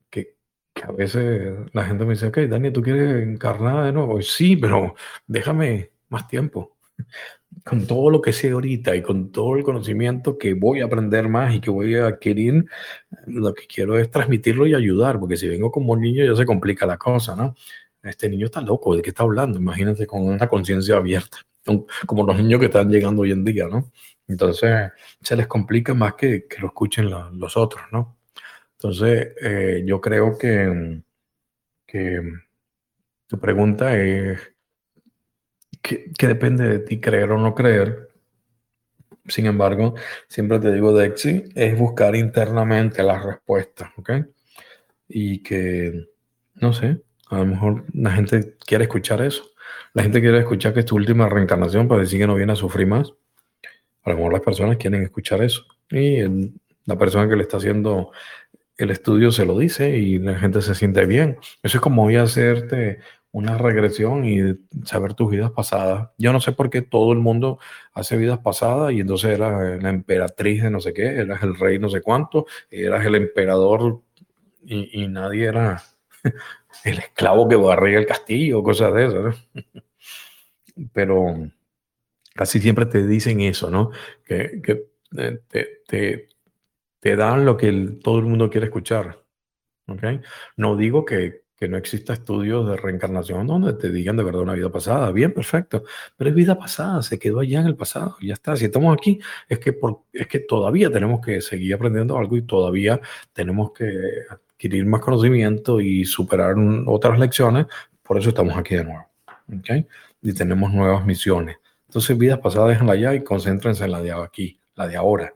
que, 0.08 0.36
que 0.72 0.82
a 0.84 0.92
veces 0.92 1.58
la 1.72 1.86
gente 1.86 2.04
me 2.04 2.12
dice, 2.12 2.28
ok, 2.28 2.38
Dani, 2.42 2.70
¿tú 2.70 2.82
quieres 2.82 3.26
encarnar 3.26 3.84
de 3.84 3.92
nuevo? 3.92 4.22
Sí, 4.22 4.54
pero 4.56 4.94
déjame 5.26 5.90
más 6.08 6.28
tiempo 6.28 6.77
con 7.64 7.86
todo 7.86 8.10
lo 8.10 8.22
que 8.22 8.32
sé 8.32 8.50
ahorita 8.50 8.96
y 8.96 9.02
con 9.02 9.30
todo 9.30 9.56
el 9.56 9.62
conocimiento 9.62 10.38
que 10.38 10.54
voy 10.54 10.80
a 10.80 10.86
aprender 10.86 11.28
más 11.28 11.54
y 11.54 11.60
que 11.60 11.70
voy 11.70 11.94
a 11.96 12.06
adquirir, 12.06 12.66
lo 13.26 13.54
que 13.54 13.66
quiero 13.66 13.98
es 13.98 14.10
transmitirlo 14.10 14.66
y 14.66 14.74
ayudar, 14.74 15.18
porque 15.20 15.36
si 15.36 15.48
vengo 15.48 15.70
como 15.70 15.96
niño 15.96 16.24
ya 16.24 16.34
se 16.34 16.46
complica 16.46 16.86
la 16.86 16.96
cosa, 16.96 17.36
¿no? 17.36 17.54
Este 18.02 18.28
niño 18.28 18.46
está 18.46 18.60
loco, 18.60 18.96
¿de 18.96 19.02
qué 19.02 19.10
está 19.10 19.24
hablando? 19.24 19.58
Imagínate 19.58 20.06
con 20.06 20.22
una 20.22 20.48
conciencia 20.48 20.96
abierta, 20.96 21.38
como 22.06 22.24
los 22.24 22.36
niños 22.36 22.60
que 22.60 22.66
están 22.66 22.90
llegando 22.90 23.22
hoy 23.22 23.32
en 23.32 23.44
día, 23.44 23.66
¿no? 23.68 23.90
Entonces 24.26 24.92
se 25.20 25.36
les 25.36 25.46
complica 25.46 25.94
más 25.94 26.14
que, 26.14 26.46
que 26.46 26.60
lo 26.60 26.68
escuchen 26.68 27.10
los 27.10 27.56
otros, 27.56 27.82
¿no? 27.92 28.16
Entonces 28.72 29.32
eh, 29.42 29.82
yo 29.84 30.00
creo 30.00 30.38
que, 30.38 31.02
que 31.86 32.22
tu 33.26 33.38
pregunta 33.38 33.96
es 33.96 34.38
que, 35.82 36.10
depende 36.26 36.68
de 36.68 36.78
ti 36.80 37.00
creer 37.00 37.32
o 37.32 37.38
no 37.38 37.54
creer. 37.54 38.08
Sin 39.26 39.46
embargo, 39.46 39.94
siempre 40.26 40.58
te 40.58 40.72
digo, 40.72 40.96
Dexi, 40.96 41.44
es 41.54 41.78
buscar 41.78 42.16
internamente 42.16 43.02
las 43.02 43.22
respuestas, 43.22 43.90
¿ok? 43.96 44.10
Y 45.08 45.42
que, 45.42 46.08
no 46.54 46.72
sé, 46.72 47.02
a 47.28 47.38
lo 47.38 47.46
mejor 47.46 47.84
la 47.92 48.12
gente 48.12 48.56
quiere 48.66 48.84
escuchar 48.84 49.22
eso. 49.22 49.50
La 49.92 50.02
gente 50.02 50.20
quiere 50.20 50.38
escuchar 50.38 50.72
que 50.72 50.80
es 50.80 50.86
tu 50.86 50.96
última 50.96 51.28
reencarnación 51.28 51.88
para 51.88 52.02
decir 52.02 52.18
que 52.18 52.26
no 52.26 52.34
viene 52.34 52.52
a 52.52 52.56
sufrir 52.56 52.86
más. 52.86 53.12
A 54.04 54.10
lo 54.10 54.16
mejor 54.16 54.32
las 54.32 54.42
personas 54.42 54.76
quieren 54.78 55.02
escuchar 55.02 55.42
eso. 55.42 55.66
Y 55.90 56.22
la 56.86 56.96
persona 56.96 57.28
que 57.28 57.36
le 57.36 57.42
está 57.42 57.58
haciendo 57.58 58.12
el 58.78 58.90
estudio 58.90 59.32
se 59.32 59.44
lo 59.44 59.58
dice 59.58 59.98
y 59.98 60.18
la 60.18 60.38
gente 60.38 60.62
se 60.62 60.74
siente 60.74 61.04
bien. 61.04 61.38
Eso 61.62 61.78
es 61.78 61.80
como 61.82 62.04
voy 62.04 62.16
a 62.16 62.22
hacerte 62.22 63.00
una 63.38 63.56
regresión 63.56 64.24
y 64.24 64.40
saber 64.84 65.14
tus 65.14 65.30
vidas 65.30 65.52
pasadas. 65.52 66.10
Yo 66.18 66.32
no 66.32 66.40
sé 66.40 66.50
por 66.50 66.70
qué 66.70 66.82
todo 66.82 67.12
el 67.12 67.20
mundo 67.20 67.60
hace 67.92 68.16
vidas 68.16 68.40
pasadas 68.40 68.92
y 68.92 69.00
entonces 69.00 69.30
eras 69.30 69.80
la 69.80 69.90
emperatriz 69.90 70.64
de 70.64 70.70
no 70.70 70.80
sé 70.80 70.92
qué, 70.92 71.06
eras 71.06 71.40
el 71.44 71.56
rey 71.56 71.78
no 71.78 71.88
sé 71.88 72.02
cuánto, 72.02 72.46
eras 72.68 73.06
el 73.06 73.14
emperador 73.14 74.02
y, 74.62 75.06
nadie 75.06 75.46
era 75.46 75.80
el 76.84 76.98
esclavo 76.98 77.48
que 77.48 77.54
barría 77.54 77.98
el 77.98 78.06
castillo, 78.06 78.62
cosas 78.62 78.92
de 78.92 79.06
eso. 79.06 79.30
Pero 80.92 81.48
casi 82.34 82.58
siempre 82.58 82.86
te 82.86 83.06
dicen 83.06 83.40
eso, 83.40 83.70
¿no? 83.70 83.92
Que, 84.24 84.60
eh, 85.16 85.38
te, 85.86 86.28
te, 87.00 87.16
dan 87.16 87.44
lo 87.46 87.56
que 87.56 87.72
todo 88.02 88.18
el 88.18 88.26
mundo 88.26 88.50
quiere 88.50 88.66
escuchar. 88.66 89.22
¿okay? 89.86 90.20
No 90.56 90.76
digo 90.76 91.04
que, 91.04 91.47
que 91.58 91.68
no 91.68 91.76
exista 91.76 92.12
estudios 92.12 92.68
de 92.68 92.76
reencarnación 92.76 93.46
donde 93.46 93.72
te 93.72 93.90
digan 93.90 94.16
de 94.16 94.22
verdad 94.22 94.42
una 94.42 94.54
vida 94.54 94.70
pasada. 94.70 95.10
Bien, 95.10 95.32
perfecto. 95.32 95.82
Pero 96.16 96.30
es 96.30 96.36
vida 96.36 96.56
pasada, 96.56 97.02
se 97.02 97.18
quedó 97.18 97.40
allá 97.40 97.60
en 97.60 97.66
el 97.66 97.76
pasado, 97.76 98.16
ya 98.20 98.34
está. 98.34 98.56
Si 98.56 98.66
estamos 98.66 98.96
aquí, 98.96 99.18
es 99.48 99.58
que, 99.58 99.76
es 100.12 100.26
que 100.28 100.38
todavía 100.38 100.90
tenemos 100.90 101.20
que 101.24 101.40
seguir 101.40 101.74
aprendiendo 101.74 102.16
algo 102.16 102.36
y 102.36 102.42
todavía 102.42 103.00
tenemos 103.32 103.72
que, 103.72 103.88
adquirir 104.58 104.84
más 104.86 105.00
conocimiento 105.00 105.80
y 105.80 106.04
superar 106.04 106.56
otras 106.86 107.18
lecciones. 107.18 107.66
Por 108.02 108.18
eso 108.18 108.30
estamos 108.30 108.56
aquí 108.56 108.74
de 108.74 108.84
nuevo. 108.84 109.06
¿okay? 109.56 109.86
Y 110.20 110.32
tenemos 110.32 110.72
nuevas 110.72 111.06
misiones. 111.06 111.58
Entonces, 111.86 112.18
vidas 112.18 112.40
pasadas, 112.40 112.70
déjenla 112.70 112.94
allá 112.94 113.14
y 113.14 113.22
concéntrense 113.22 113.84
en 113.84 113.92
la 113.92 114.02
de 114.02 114.12
aquí, 114.12 114.60
la 114.74 114.88
de 114.88 114.96
ahora. 114.96 115.32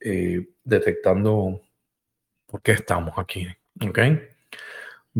Eh, 0.00 0.48
detectando 0.64 1.60
por 2.46 2.60
qué 2.60 2.72
estamos 2.72 3.14
aquí. 3.16 3.46
¿Ok? 3.80 3.98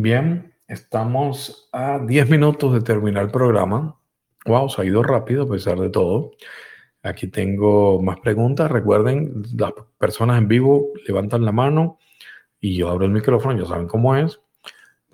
Bien, 0.01 0.53
estamos 0.65 1.67
a 1.73 1.99
10 1.99 2.29
minutos 2.29 2.71
de 2.71 2.79
terminar 2.79 3.25
el 3.25 3.31
programa. 3.31 3.99
Wow, 4.45 4.69
se 4.69 4.81
ha 4.81 4.85
ido 4.85 5.03
rápido 5.03 5.43
a 5.43 5.49
pesar 5.49 5.77
de 5.77 5.89
todo. 5.89 6.31
Aquí 7.03 7.27
tengo 7.27 8.01
más 8.01 8.17
preguntas. 8.21 8.71
Recuerden, 8.71 9.43
las 9.57 9.73
personas 9.97 10.37
en 10.37 10.47
vivo 10.47 10.93
levantan 11.05 11.43
la 11.43 11.51
mano 11.51 11.99
y 12.61 12.77
yo 12.77 12.87
abro 12.87 13.07
el 13.07 13.11
micrófono, 13.11 13.59
ya 13.59 13.67
saben 13.67 13.87
cómo 13.87 14.15
es, 14.15 14.39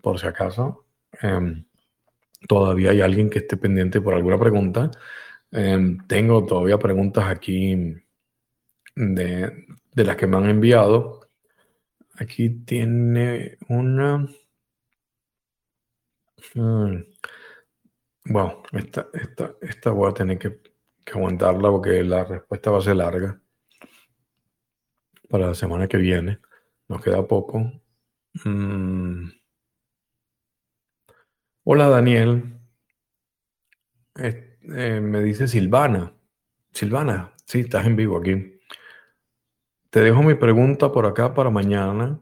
por 0.04 0.20
si 0.20 0.28
acaso. 0.28 0.86
Em, 1.20 1.66
todavía 2.48 2.92
hay 2.92 3.02
alguien 3.02 3.32
que 3.32 3.40
esté 3.40 3.58
pendiente 3.58 4.02
por 4.02 4.14
alguna 4.14 4.38
pregunta. 4.38 4.92
Em, 5.52 5.98
tengo 6.06 6.46
todavía 6.46 6.78
preguntas 6.78 7.26
aquí 7.26 7.96
de, 8.96 9.66
las 9.96 10.16
que 10.16 10.28
me 10.28 10.38
han 10.38 10.46
enviado. 10.48 11.22
Aquí 12.20 12.52
tiene 12.52 13.58
una... 13.68 14.28
Hmm, 16.54 17.04
bueno, 18.26 18.64
esta, 18.72 19.08
esta, 19.14 19.56
esta 19.62 19.92
voy 19.92 20.10
a 20.10 20.14
tener 20.14 20.38
que, 20.38 20.60
aguantarla 21.14 21.70
porque 21.70 22.04
la 22.04 22.24
respuesta 22.24 22.72
va 22.72 22.80
a 22.80 22.82
ser 22.82 22.96
larga 22.96 23.40
para 25.30 25.48
la 25.48 25.56
semana 25.56 25.88
que 25.88 25.98
viene. 25.98 26.40
Nos 26.88 27.02
queda 27.02 27.26
poco. 27.28 27.72
Hmm. 28.44 29.30
Hola 31.64 31.90
Daniel. 31.90 32.60
Eh, 34.18 35.00
me 35.02 35.22
dice 35.22 35.48
Silvana. 35.48 36.14
Silvana, 36.72 37.34
sí, 37.46 37.62
estás 37.62 37.86
en 37.86 37.96
vivo 37.96 38.18
aquí. 38.18 38.60
Te 39.90 40.02
dejo 40.02 40.24
mi 40.24 40.34
pregunta 40.36 40.92
por 40.92 41.06
acá 41.06 41.34
para 41.34 41.50
mañana. 41.50 42.20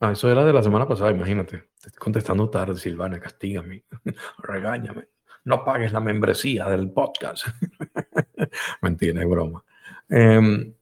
Ah, 0.00 0.12
eso 0.12 0.30
era 0.30 0.44
de 0.44 0.52
la 0.52 0.62
semana 0.62 0.86
pasada, 0.86 1.10
imagínate. 1.10 1.58
Te 1.80 1.88
estoy 1.88 1.98
contestando 1.98 2.50
tarde, 2.50 2.76
Silvana, 2.76 3.20
castígame, 3.20 3.84
regáñame. 4.38 5.08
No 5.44 5.64
pagues 5.64 5.92
la 5.92 6.00
membresía 6.00 6.66
del 6.66 6.90
podcast. 6.90 7.46
Mentira, 8.82 9.22
es 9.22 9.28
broma. 9.28 9.64
Em, 10.08 10.74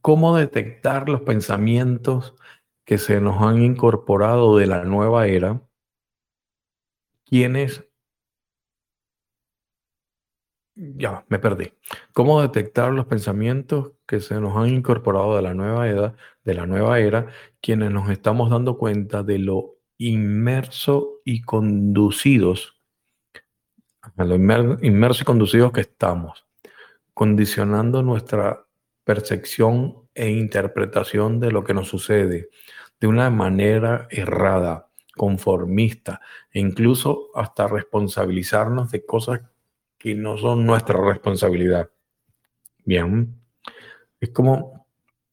¿Cómo 0.00 0.36
detectar 0.36 1.08
los 1.08 1.20
pensamientos 1.22 2.34
que 2.84 2.98
se 2.98 3.20
nos 3.20 3.42
han 3.42 3.62
incorporado 3.62 4.56
de 4.56 4.66
la 4.66 4.84
nueva 4.84 5.26
era? 5.26 5.60
¿Quiénes 7.26 7.88
ya, 10.78 11.24
me 11.28 11.40
perdí. 11.40 11.72
¿Cómo 12.12 12.40
detectar 12.40 12.92
los 12.92 13.06
pensamientos 13.06 13.92
que 14.06 14.20
se 14.20 14.40
nos 14.40 14.56
han 14.56 14.68
incorporado 14.68 15.34
de 15.34 15.42
la 15.42 15.52
nueva 15.52 15.88
edad, 15.88 16.14
de 16.48 16.54
la 16.54 16.64
nueva 16.64 16.98
era, 16.98 17.26
quienes 17.60 17.90
nos 17.90 18.08
estamos 18.08 18.48
dando 18.48 18.78
cuenta 18.78 19.22
de 19.22 19.38
lo 19.38 19.76
inmerso 19.98 21.20
y 21.22 21.42
conducidos, 21.42 22.80
lo 24.16 24.34
inmerso 24.34 25.22
y 25.22 25.24
conducidos 25.26 25.72
que 25.72 25.82
estamos, 25.82 26.46
condicionando 27.12 28.02
nuestra 28.02 28.64
percepción 29.04 30.08
e 30.14 30.30
interpretación 30.30 31.38
de 31.38 31.52
lo 31.52 31.64
que 31.64 31.74
nos 31.74 31.88
sucede 31.88 32.48
de 32.98 33.06
una 33.06 33.28
manera 33.28 34.08
errada, 34.10 34.88
conformista, 35.18 36.22
e 36.50 36.60
incluso 36.60 37.28
hasta 37.34 37.68
responsabilizarnos 37.68 38.90
de 38.90 39.04
cosas 39.04 39.42
que 39.98 40.14
no 40.14 40.38
son 40.38 40.64
nuestra 40.64 40.98
responsabilidad. 40.98 41.90
Bien, 42.86 43.38
es 44.18 44.30
como, 44.30 44.87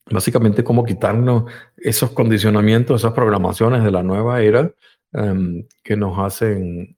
básicamente 0.09 0.63
como 0.63 0.85
quitarnos 0.85 1.51
esos 1.77 2.11
condicionamientos, 2.11 3.01
esas 3.01 3.13
programaciones 3.13 3.83
de 3.83 3.91
la 3.91 4.03
nueva 4.03 4.41
era 4.41 4.71
em, 5.13 5.67
que 5.83 5.95
nos 5.95 6.19
hacen 6.19 6.97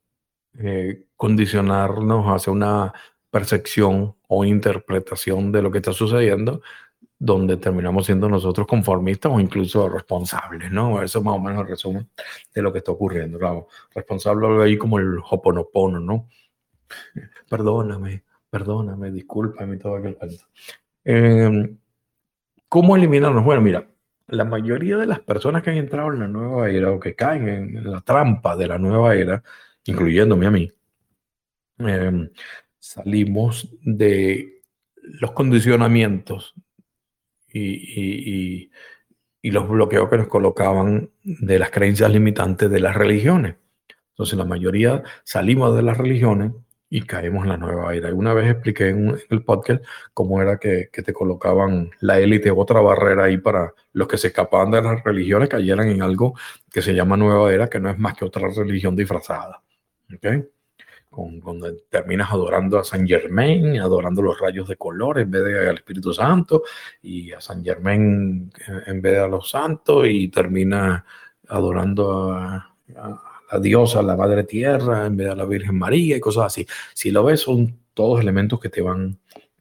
eh, 0.60 1.06
condicionarnos 1.16 2.26
hacia 2.28 2.52
una 2.52 2.94
percepción 3.30 4.16
o 4.28 4.46
interpretación 4.46 5.52
de 5.52 5.62
lo 5.62 5.72
que 5.72 5.78
está 5.80 5.94
sucediendo, 5.94 6.62
donde 7.20 7.58
terminamos 7.58 8.06
siendo 8.06 8.30
nosotros 8.30 8.68
conformistas 8.68 9.32
o 9.32 9.40
incluso 9.40 9.90
responsables, 9.90 10.72
¿no? 10.72 11.02
Eso 11.02 11.22
más 11.22 11.36
o 11.36 11.40
menos 11.40 11.62
el 11.62 11.68
resumen 11.68 12.10
de 12.54 12.62
lo 12.62 12.72
que 12.72 12.80
está 12.80 12.92
ocurriendo. 12.92 13.40
Claro, 13.40 13.68
responsable 13.94 14.64
ahí 14.64 14.78
como 14.78 15.00
el 15.00 15.18
hoponopono, 15.30 16.00
¿no? 16.00 16.28
Perdóname, 17.50 18.24
perdóname, 18.50 19.12
discúlpame, 19.12 19.78
todo 19.78 19.96
aquel 19.96 20.16
cuento. 20.16 20.46
Em, 21.04 21.78
¿Cómo 22.70 22.96
eliminarnos? 22.96 23.44
Bueno, 23.44 23.62
mira, 23.62 23.88
la 24.28 24.44
mayoría 24.44 24.98
de 24.98 25.06
las 25.06 25.20
personas 25.22 25.64
que 25.64 25.70
han 25.70 25.78
entrado 25.78 26.12
en 26.12 26.20
la 26.20 26.28
nueva 26.28 26.70
era 26.70 26.92
o 26.92 27.00
que 27.00 27.16
caen 27.16 27.48
en 27.48 27.92
la 27.92 28.02
trampa 28.02 28.56
de 28.58 28.68
la 28.68 28.78
nueva 28.78 29.16
era, 29.16 29.44
incluyéndome 29.86 30.48
a 30.48 30.52
mí, 30.52 30.72
em, 31.80 32.30
salimos 32.80 33.70
de 33.82 34.62
los 35.02 35.32
condicionamientos 35.32 36.54
y, 37.54 38.70
y, 39.42 39.52
los 39.52 39.70
bloqueos 39.70 40.10
que 40.10 40.18
nos 40.18 40.28
colocaban 40.28 41.10
de 41.24 41.58
las 41.58 41.72
creencias 41.72 42.12
limitantes 42.12 42.70
de 42.70 42.82
las 42.82 42.94
religiones. 42.96 43.56
Entonces, 44.10 44.38
la 44.38 44.44
mayoría 44.44 45.04
salimos 45.24 45.74
de 45.74 45.84
las 45.84 45.98
religiones 45.98 46.52
y 46.90 47.02
caemos 47.02 47.44
en 47.44 47.50
la 47.50 47.58
nueva 47.58 47.94
era. 47.94 48.14
Una 48.14 48.34
vez 48.34 48.50
expliqué 48.50 48.90
en, 48.90 49.18
el 49.30 49.44
podcast 49.44 49.84
cómo 50.14 50.42
era 50.42 50.58
que, 50.58 50.90
te 50.92 51.14
colocaban 51.14 51.92
la 52.00 52.20
élite, 52.20 52.52
otra 52.52 52.80
barrera 52.82 53.26
ahí 53.26 53.38
para 53.38 53.74
los 53.94 54.08
que 54.08 54.18
se 54.18 54.28
escapaban 54.28 54.72
de 54.72 54.82
las 54.82 55.04
religiones, 55.04 55.50
cayeran 55.50 55.90
en 55.90 56.02
algo 56.02 56.34
que 56.72 56.82
se 56.82 56.94
llama 56.94 57.18
nueva 57.18 57.52
era, 57.54 57.70
que 57.70 57.80
no 57.80 57.90
es 57.90 57.98
más 57.98 58.16
que 58.16 58.26
otra 58.26 58.48
religión 58.50 58.96
disfrazada. 58.96 59.62
¿Okay? 60.16 60.46
Con, 61.10 61.42
terminas 61.90 62.32
adorando 62.32 62.78
a 62.78 62.84
San 62.84 63.08
Germain, 63.08 63.80
adorando 63.80 64.22
los 64.22 64.40
rayos 64.40 64.68
de 64.68 64.76
color 64.76 65.20
en 65.20 65.32
vez 65.32 65.44
de 65.44 65.70
al 65.70 65.78
Espíritu 65.78 66.14
Santo, 66.14 66.64
y 67.02 67.32
a 67.34 67.42
San 67.42 67.64
Germain 67.64 68.52
en 68.86 69.02
vez 69.02 69.14
de 69.14 69.20
a 69.20 69.28
los 69.28 69.50
santos, 69.50 70.06
y 70.08 70.28
termina 70.30 71.04
adorando 71.48 72.32
a 72.32 72.74
la 73.52 73.60
diosa, 73.60 74.02
la 74.02 74.16
madre 74.16 74.44
tierra, 74.44 75.06
en 75.06 75.18
vez 75.18 75.30
de 75.30 75.36
la 75.36 75.46
Virgen 75.46 75.78
María 75.78 76.18
y 76.18 76.20
cosas 76.20 76.46
así. 76.46 76.68
Si 76.94 77.12
lo 77.12 77.24
ves, 77.24 77.42
son 77.42 77.80
todos 77.94 78.22
elementos 78.22 78.60
que 78.60 78.70
te 78.70 78.82
van, 78.82 79.18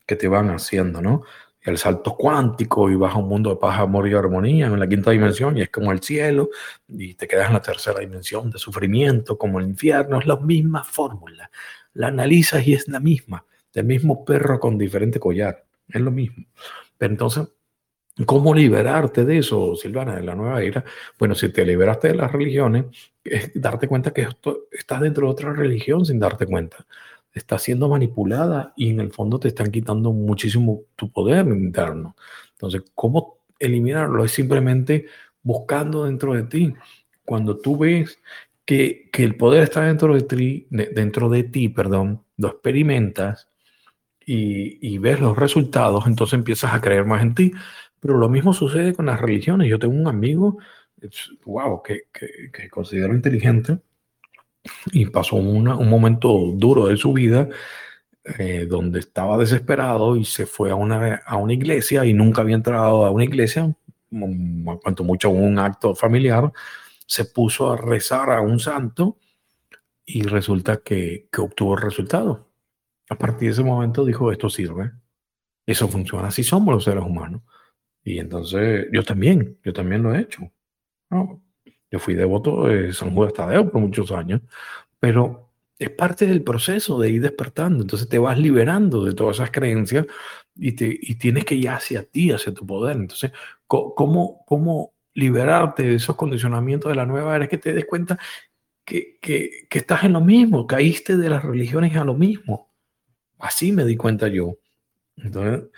que 0.07 0.17
te 0.17 0.29
van 0.29 0.51
haciendo, 0.51 1.01
¿no? 1.01 1.23
El 1.63 1.79
salto 1.79 2.15
cuántico 2.17 2.89
y 2.91 2.95
vas 2.95 3.15
a 3.15 3.19
un 3.19 3.29
mundo 3.29 3.51
de 3.51 3.57
paz, 3.57 3.81
amor 3.81 4.09
y 4.09 4.15
armonía 4.15 4.67
en 4.67 4.79
la 4.79 4.87
quinta 4.87 5.11
dimensión 5.11 5.59
y 5.59 5.63
es 5.63 5.71
como 5.71 5.91
el 5.91 6.01
cielo 6.01 6.51
y 6.87 7.15
te 7.15 7.27
quedas 7.27 7.49
en 7.49 7.55
la 7.55 7.63
tercera 7.63 7.99
dimensión 7.99 8.51
de 8.53 8.59
sufrimiento 8.59 9.37
como 9.37 9.59
el 9.59 9.67
infierno. 9.67 10.21
Es 10.21 10.27
la 10.27 10.37
misma 10.37 10.85
fórmula. 10.85 11.51
La 11.95 12.09
analizas 12.09 12.65
y 12.69 12.75
es 12.75 12.87
la 12.87 13.01
misma. 13.01 13.45
El 13.75 13.85
mismo 13.85 14.25
perro 14.25 14.61
con 14.61 14.79
diferente 14.79 15.19
collar. 15.19 15.65
Es 15.89 16.01
lo 16.01 16.13
mismo. 16.13 16.45
Pero 16.97 17.13
entonces 17.13 17.49
¿Cómo 18.25 18.55
liberarte 18.55 19.27
de 19.27 19.39
eso, 19.39 19.77
Silvana, 19.77 20.17
de 20.17 20.23
la 20.23 20.35
nueva 20.35 20.63
era? 20.63 20.83
Bueno, 21.19 21.35
si 21.35 21.51
te 21.51 21.67
liberaste 21.67 22.09
de 22.09 22.15
las 22.15 22.33
religiones, 22.33 22.87
es 23.23 23.51
darte 23.55 23.89
cuenta 23.89 24.11
que 24.11 24.23
esto, 24.23 24.69
estás 24.73 25.03
dentro 25.03 25.27
de 25.27 25.33
otra 25.33 25.53
religión 25.53 26.07
sin 26.07 26.19
darte 26.19 26.47
cuenta. 26.47 26.87
Estás 27.35 27.63
siendo 27.63 27.91
manipulada 27.91 28.73
y 28.75 28.89
en 28.89 29.01
el 29.01 29.13
fondo 29.13 29.39
te 29.39 29.49
están 29.49 29.71
quitando 29.71 30.13
muchísimo 30.13 30.85
tu 30.97 31.11
poder 31.11 31.47
interno. 31.49 32.17
Entonces, 32.53 32.85
¿cómo 32.95 33.41
eliminarlo? 33.59 34.25
Es 34.25 34.33
simplemente 34.33 35.07
buscando 35.43 36.07
dentro 36.07 36.33
de 36.33 36.45
ti. 36.45 36.75
Cuando 37.23 37.59
tú 37.59 37.77
ves 37.77 38.19
que, 38.65 39.11
que 39.13 39.25
el 39.25 39.37
poder 39.37 39.65
está 39.65 39.83
dentro 39.83 40.15
de 40.15 40.23
ti, 40.23 40.67
dentro 40.71 41.29
de 41.29 41.45
ti, 41.45 41.69
perdón, 41.69 42.25
lo 42.39 42.49
experimentas 42.49 43.49
y, 44.25 44.79
y 44.81 44.97
ves 44.97 45.21
los 45.21 45.37
resultados, 45.37 46.07
entonces 46.07 46.39
empiezas 46.39 46.73
a 46.73 46.81
creer 46.81 47.05
más 47.05 47.21
en 47.21 47.35
ti 47.35 47.53
pero 48.07 48.19
lo 48.19 48.29
mismo 48.29 48.53
sucede 48.53 48.95
con 48.95 49.07
las 49.07 49.21
religiones. 49.21 49.69
Yo 49.69 49.81
tengo 49.81 49.95
un 49.95 50.07
amigo, 50.07 50.59
wow, 51.45 51.83
que, 51.83 52.03
que, 52.13 52.71
considero 52.71 53.13
inteligente 53.13 53.79
y 54.93 55.07
pasó 55.07 55.35
un 55.37 55.89
momento 55.89 56.53
duro 56.55 56.87
de 56.87 56.97
su 56.97 57.13
vida 57.13 57.49
eh, 58.39 58.67
donde 58.69 59.01
estaba 59.01 59.37
desesperado 59.39 60.17
y 60.17 60.25
se 60.25 60.47
fue 60.47 60.71
a 60.71 60.77
una, 60.77 61.17
a 61.27 61.37
una 61.37 61.53
iglesia 61.53 62.05
y 62.05 62.13
nunca 62.13 62.43
había 62.43 62.55
entrado 62.55 63.05
a 63.05 63.11
una 63.11 63.25
iglesia, 63.25 63.75
cuanto 64.83 65.03
mucho 65.03 65.31
un 65.31 65.59
acto 65.59 65.97
familiar, 65.97 66.53
se 67.07 67.25
puso 67.25 67.73
a 67.73 67.77
rezar 67.77 68.31
a 68.31 68.41
un 68.41 68.61
santo 68.61 69.19
y 70.05 70.23
resulta 70.23 70.77
que, 70.77 71.29
que 71.33 71.41
obtuvo 71.41 71.75
el 71.75 71.83
resultado. 71.83 72.49
A 73.11 73.17
partir 73.17 73.49
de 73.49 73.53
ese 73.55 73.65
momento 73.65 74.05
dijo, 74.05 74.31
esto 74.31 74.49
sirve, 74.49 74.93
eso 75.67 75.89
funciona, 75.89 76.29
así 76.29 76.45
somos 76.45 76.73
los 76.73 76.85
seres 76.85 77.03
humanos. 77.05 77.43
Y 78.07 78.21
entonces 78.21 78.87
yo 78.93 79.03
también, 79.03 79.59
yo 79.65 79.73
también 79.73 80.05
lo 80.05 80.15
he 80.15 80.21
hecho. 80.21 80.49
Yo 81.91 81.99
fui 81.99 82.15
devoto 82.15 82.69
de 82.69 82.93
San 82.93 83.13
Juan 83.13 83.33
Tadeo 83.33 83.69
por 83.69 83.81
muchos 83.81 84.13
años, 84.13 84.43
pero 85.01 85.51
es 85.77 85.91
parte 85.91 86.25
del 86.25 86.45
proceso 86.45 87.01
de 87.01 87.11
ir 87.11 87.21
despertando. 87.21 87.83
Entonces 87.83 88.09
te 88.09 88.21
vas 88.21 88.39
liberando 88.39 89.05
de 89.05 89.13
todas 89.13 89.39
esas 89.39 89.51
creencias 89.51 90.07
y, 90.55 90.71
te, 90.73 90.87
y 90.89 91.17
tienes 91.17 91.45
que 91.45 91.57
ir 91.57 91.69
hacia 91.69 92.05
ti, 92.05 92.31
hacia 92.31 92.55
tu 92.55 92.65
poder. 92.65 92.97
Entonces, 92.97 93.33
¿cómo, 93.67 94.45
cómo 94.47 94.95
liberarte 95.13 95.83
de 95.83 95.95
esos 95.97 96.15
condicionamientos 96.15 96.89
de 96.89 96.95
la 96.95 97.07
nueva 97.07 97.35
era? 97.35 97.47
Es 97.47 97.51
que 97.51 97.59
te 97.59 97.73
des 97.73 97.87
cuenta 97.87 98.21
que, 98.85 99.19
que, 99.21 99.67
que 99.69 99.79
estás 99.81 100.05
en 100.05 100.13
lo 100.13 100.21
mismo, 100.21 100.65
caíste 100.69 101.17
de 101.17 101.29
las 101.29 101.45
religiones 101.45 101.97
a 101.97 102.05
lo 102.05 102.15
mismo. 102.15 102.71
Así 103.41 103.73
me 103.73 103.85
di 103.85 103.97
cuenta 103.97 104.29
yo. 104.29 104.59
Entonces, 105.17 105.71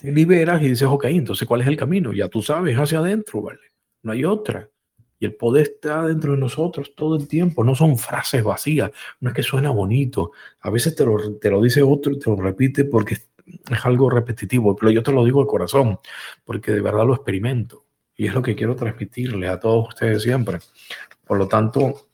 te 0.00 0.10
liberas 0.10 0.62
y 0.62 0.68
dices, 0.68 0.88
ok, 0.88 1.04
entonces, 1.06 1.46
¿cuál 1.46 1.60
es 1.60 1.66
el 1.66 1.76
camino? 1.76 2.12
Ya 2.12 2.28
tú 2.28 2.42
sabes, 2.42 2.76
hacia 2.78 3.00
adentro, 3.00 3.42
¿vale? 3.42 3.60
No 4.02 4.12
hay 4.12 4.24
otra. 4.24 4.68
Y 5.18 5.26
el 5.26 5.34
poder 5.34 5.64
está 5.74 6.06
dentro 6.06 6.32
de 6.32 6.38
nosotros 6.38 6.94
todo 6.96 7.16
el 7.16 7.28
tiempo. 7.28 7.62
No 7.62 7.74
son 7.74 7.98
frases 7.98 8.42
vacías. 8.42 8.90
No 9.20 9.28
es 9.28 9.36
que 9.36 9.42
suena 9.42 9.68
bonito. 9.68 10.32
A 10.60 10.70
veces 10.70 10.96
te 10.96 11.04
lo, 11.04 11.36
te 11.36 11.50
lo 11.50 11.60
dice 11.60 11.82
otro 11.82 12.12
y 12.12 12.18
te 12.18 12.30
lo 12.30 12.36
repite 12.36 12.86
porque 12.86 13.18
es 13.70 13.84
algo 13.84 14.08
repetitivo. 14.08 14.74
Pero 14.74 14.90
yo 14.90 15.02
te 15.02 15.12
lo 15.12 15.22
digo 15.22 15.42
de 15.42 15.46
corazón 15.46 15.98
porque 16.44 16.72
de 16.72 16.80
verdad 16.80 17.04
lo 17.06 17.14
experimento. 17.14 17.84
Y 18.16 18.28
es 18.28 18.34
lo 18.34 18.40
que 18.40 18.56
quiero 18.56 18.74
transmitirle 18.74 19.48
a 19.48 19.60
todos 19.60 19.88
ustedes 19.88 20.22
siempre. 20.22 20.60
Por 21.26 21.36
lo 21.36 21.46
tanto, 21.46 22.08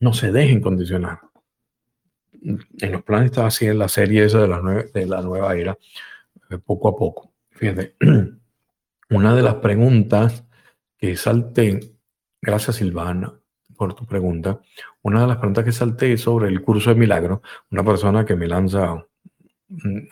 no 0.00 0.12
se 0.12 0.32
dejen 0.32 0.60
condicionar. 0.60 1.20
En 2.42 2.92
los 2.92 3.02
planes 3.04 3.30
está 3.30 3.46
así 3.46 3.66
en 3.66 3.78
la 3.78 3.88
serie 3.88 4.24
esa 4.24 4.40
de 4.40 4.48
la, 4.48 4.60
de 4.60 5.06
la 5.06 5.22
nueva 5.22 5.54
era, 5.56 5.78
poco 6.58 6.88
a 6.88 6.96
poco. 6.96 7.32
Fíjate, 7.50 7.96
una 9.10 9.34
de 9.34 9.42
las 9.42 9.56
preguntas 9.56 10.44
que 10.96 11.16
salté 11.16 11.94
Gracias, 12.44 12.76
Silvana, 12.76 13.32
por 13.74 13.94
tu 13.94 14.04
pregunta. 14.04 14.60
Una 15.00 15.22
de 15.22 15.26
las 15.28 15.38
preguntas 15.38 15.64
que 15.64 15.72
salté 15.72 16.18
sobre 16.18 16.48
el 16.48 16.60
curso 16.60 16.90
de 16.90 16.96
milagro, 16.96 17.40
una 17.70 17.82
persona 17.82 18.26
que 18.26 18.36
me 18.36 18.46
lanza 18.46 19.02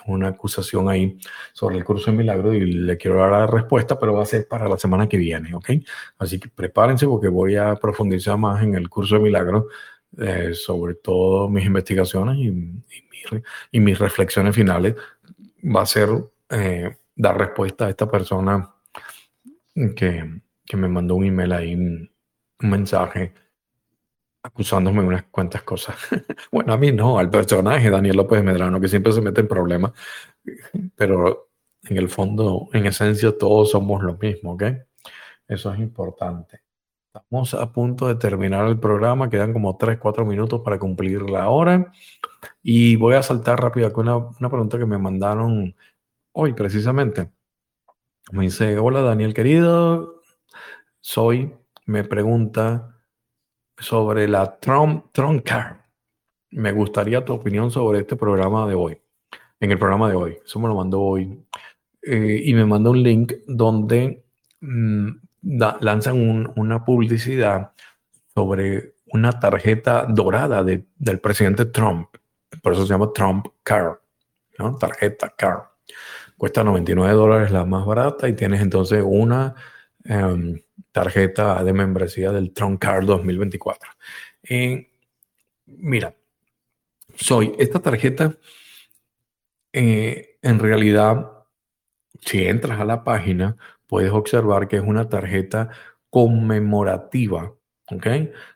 una 0.06 0.28
acusación 0.28 0.88
ahí 0.88 1.18
sobre 1.52 1.76
el 1.76 1.84
curso 1.84 2.10
de 2.10 2.16
milagro 2.16 2.54
y 2.54 2.60
le 2.72 2.96
quiero 2.96 3.18
dar 3.18 3.32
la 3.32 3.46
respuesta, 3.46 3.98
pero 3.98 4.14
va 4.14 4.22
a 4.22 4.26
ser 4.26 4.48
para 4.48 4.66
la 4.66 4.78
semana 4.78 5.06
que 5.06 5.18
viene, 5.18 5.54
¿ok? 5.54 5.72
Así 6.16 6.40
que 6.40 6.48
prepárense 6.48 7.06
porque 7.06 7.28
voy 7.28 7.56
a 7.56 7.74
profundizar 7.76 8.38
más 8.38 8.62
en 8.62 8.74
el 8.74 8.88
curso 8.88 9.16
de 9.16 9.20
milagro, 9.20 9.68
eh, 10.16 10.54
sobre 10.54 10.94
todo 10.94 11.50
mis 11.50 11.66
investigaciones 11.66 12.38
y, 12.38 13.78
mis 13.78 13.98
reflexiones 13.98 14.56
finales. 14.56 14.96
Va 15.64 15.82
a 15.82 15.86
ser 15.86 16.08
eh, 16.52 16.96
dar 17.16 17.38
respuesta 17.38 17.86
a 17.86 17.90
esta 17.90 18.10
persona 18.10 18.74
que, 19.74 20.42
que 20.64 20.76
me 20.76 20.88
mandó 20.88 21.16
un 21.16 21.24
email 21.24 21.52
ahí 21.52 21.74
un 21.74 22.10
mensaje 22.60 23.34
acusándome 24.42 25.02
de 25.02 25.08
unas 25.08 25.22
cuantas 25.24 25.62
cosas. 25.62 25.96
bueno, 26.52 26.72
a 26.72 26.76
mí 26.76 26.92
no, 26.92 27.18
al 27.18 27.30
personaje 27.30 27.90
Daniel 27.90 28.16
López 28.16 28.42
Medrano, 28.42 28.80
que 28.80 28.88
siempre 28.88 29.12
se 29.12 29.20
mete 29.20 29.40
en 29.40 29.48
problemas, 29.48 29.92
pero 30.96 31.50
en 31.84 31.96
el 31.96 32.08
fondo, 32.08 32.68
en 32.72 32.86
esencia, 32.86 33.36
todos 33.36 33.70
somos 33.70 34.02
lo 34.02 34.16
mismo, 34.16 34.52
¿ok? 34.52 34.62
Eso 35.48 35.72
es 35.72 35.80
importante. 35.80 36.60
Estamos 37.14 37.52
a 37.54 37.70
punto 37.70 38.08
de 38.08 38.14
terminar 38.14 38.66
el 38.68 38.78
programa, 38.78 39.28
quedan 39.28 39.52
como 39.52 39.76
3, 39.76 39.98
4 39.98 40.24
minutos 40.24 40.60
para 40.62 40.78
cumplir 40.78 41.22
la 41.22 41.48
hora. 41.50 41.92
Y 42.62 42.96
voy 42.96 43.14
a 43.16 43.22
saltar 43.22 43.60
rápido 43.60 43.92
con 43.92 44.08
una, 44.08 44.16
una 44.16 44.48
pregunta 44.48 44.78
que 44.78 44.86
me 44.86 44.96
mandaron 44.96 45.74
hoy 46.32 46.52
precisamente. 46.52 47.30
Me 48.30 48.44
dice, 48.44 48.78
hola 48.78 49.02
Daniel 49.02 49.34
querido, 49.34 50.20
soy 51.00 51.54
me 51.86 52.04
pregunta 52.04 52.96
sobre 53.78 54.28
la 54.28 54.58
Trump, 54.58 55.06
Trump 55.12 55.44
Car. 55.44 55.84
Me 56.50 56.72
gustaría 56.72 57.24
tu 57.24 57.32
opinión 57.32 57.70
sobre 57.70 58.00
este 58.00 58.16
programa 58.16 58.66
de 58.66 58.74
hoy, 58.74 59.00
en 59.60 59.70
el 59.70 59.78
programa 59.78 60.08
de 60.08 60.16
hoy. 60.16 60.38
Eso 60.44 60.60
me 60.60 60.68
lo 60.68 60.76
mandó 60.76 61.00
hoy. 61.00 61.44
Eh, 62.02 62.42
y 62.44 62.54
me 62.54 62.64
mandó 62.64 62.90
un 62.90 63.02
link 63.02 63.32
donde 63.46 64.24
mm, 64.60 65.08
lanzan 65.80 66.52
una 66.56 66.84
publicidad 66.84 67.72
sobre 68.34 68.94
una 69.06 69.38
tarjeta 69.38 70.06
dorada 70.06 70.62
de, 70.64 70.86
del 70.96 71.20
presidente 71.20 71.66
Trump. 71.66 72.08
Por 72.62 72.72
eso 72.72 72.82
se 72.82 72.88
llama 72.88 73.12
Trump 73.12 73.46
Car. 73.62 74.00
Tarjeta 74.78 75.30
Car. 75.30 75.70
Cuesta 76.42 76.64
99 76.64 77.14
dólares 77.14 77.52
la 77.52 77.64
más 77.64 77.86
barata 77.86 78.28
y 78.28 78.32
tienes 78.32 78.60
entonces 78.60 79.00
una 79.06 79.54
Em, 80.04 80.60
tarjeta 80.90 81.62
de 81.62 81.72
membresía 81.72 82.32
del 82.32 82.52
Tron 82.52 82.76
Card 82.76 83.04
2024. 83.06 83.90
mira, 85.66 86.14
soy 87.14 87.54
esta 87.58 87.80
tarjeta, 87.80 88.36
eh, 89.72 90.38
en 90.42 90.58
realidad, 90.58 91.44
si 92.20 92.44
entras 92.46 92.80
a 92.80 92.84
la 92.84 93.04
página, 93.04 93.56
puedes 93.86 94.10
observar 94.12 94.68
que 94.68 94.76
es 94.76 94.82
una 94.82 95.08
tarjeta 95.08 95.70
conmemorativa, 96.10 97.54
¿ok? 97.90 98.06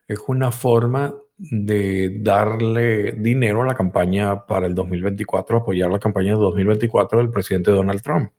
Es 0.08 0.18
una 0.26 0.50
forma 0.52 1.14
de 1.38 2.18
darle 2.20 3.12
dinero 3.12 3.62
a 3.62 3.66
la 3.66 3.74
campaña 3.74 4.46
para 4.46 4.66
el 4.66 4.74
2024, 4.74 5.58
apoyar 5.58 5.90
la 5.90 5.98
campaña 5.98 6.32
de 6.32 6.38
2024 6.40 7.18
del 7.18 7.30
presidente 7.30 7.70
Donald 7.70 8.02
Trump. 8.02 8.30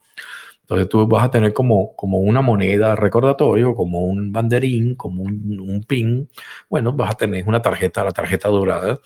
Entonces 0.61 0.89
tú 0.89 1.07
vas 1.07 1.23
a 1.23 1.31
tener 1.31 1.53
como, 1.53 1.95
como 1.95 2.19
una 2.19 2.41
moneda 2.41 2.95
recordatorio, 2.95 3.73
como 3.73 4.01
un 4.01 4.33
banderín, 4.33 4.95
como 4.95 5.23
un, 5.23 5.85
pin. 5.87 6.29
Bueno, 6.69 6.91
vas 6.91 7.11
a 7.11 7.15
tener 7.15 7.47
una 7.47 7.61
tarjeta, 7.61 8.03
la 8.03 8.11
tarjeta 8.11 8.49
dorada, 8.49 8.99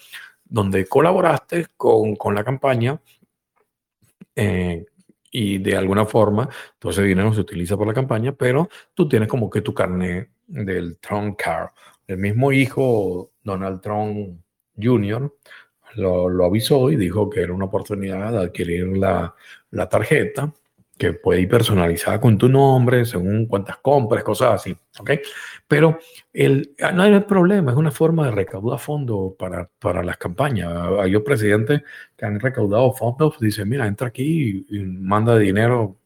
donde 0.43 0.85
colaboraste 0.87 1.67
con, 1.77 2.17
la 2.33 2.43
campaña 2.43 2.99
eh, 4.35 4.85
y 5.31 5.59
de 5.59 5.77
alguna 5.77 6.05
forma 6.05 6.49
todo 6.79 6.91
ese 6.91 7.03
dinero 7.03 7.33
se 7.33 7.41
utiliza 7.41 7.77
por 7.77 7.87
la 7.87 7.93
campaña, 7.93 8.31
pero 8.33 8.67
tú 8.95 9.07
tienes 9.07 9.29
como 9.29 9.49
que 9.49 9.61
tu 9.61 9.73
carnet 9.73 10.31
del 10.47 10.97
Trump 10.97 11.37
Car. 11.37 11.71
El 12.07 12.17
mismo 12.17 12.51
hijo, 12.51 13.30
Donald 13.43 13.81
Trump 13.81 14.39
Jr., 14.77 15.33
lo, 15.95 16.29
lo, 16.29 16.45
avisó 16.45 16.89
y 16.89 16.95
dijo 16.95 17.29
que 17.29 17.41
era 17.41 17.53
una 17.53 17.65
oportunidad 17.65 18.31
de 18.31 18.37
adquirir 18.37 18.97
la, 18.97 19.35
la 19.71 19.89
tarjeta 19.89 20.53
que 21.01 21.13
puede 21.13 21.41
ir 21.41 21.49
personalizada 21.49 22.21
con 22.21 22.37
tu 22.37 22.47
nombre, 22.47 23.05
según 23.05 23.47
cuántas 23.47 23.77
compras, 23.77 24.23
cosas 24.23 24.53
así, 24.53 24.77
¿ok? 24.99 25.09
Pero 25.67 25.97
el, 26.31 26.75
ah, 26.79 26.91
no 26.91 27.01
hay 27.01 27.19
problema, 27.21 27.71
es 27.71 27.77
una 27.77 27.89
forma 27.89 28.25
de 28.25 28.31
recaudar 28.33 28.77
fondos 28.77 29.33
para, 29.35 29.67
para 29.79 30.03
las 30.03 30.17
campañas. 30.17 30.71
Hay 30.99 31.17
presidentes 31.21 31.81
que 32.15 32.25
han 32.25 32.39
recaudado 32.39 32.93
fondos, 32.93 33.39
dicen, 33.39 33.67
mira, 33.67 33.87
entra 33.87 34.09
aquí 34.09 34.63
y, 34.69 34.79
manda 34.83 35.39
dinero 35.39 35.97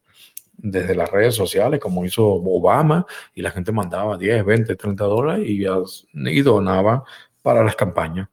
desde 0.57 0.95
las 0.95 1.09
redes 1.11 1.35
sociales, 1.35 1.79
como 1.79 2.05
hizo 2.05 2.25
Obama, 2.25 3.05
y 3.33 3.41
la 3.41 3.51
gente 3.51 3.71
mandaba 3.71 4.17
10, 4.17 4.45
20, 4.45 4.75
30 4.75 5.03
dólares 5.03 5.45
y, 5.47 6.41
donaba 6.41 7.03
para 7.41 7.63
las 7.63 7.75
campañas, 7.75 8.29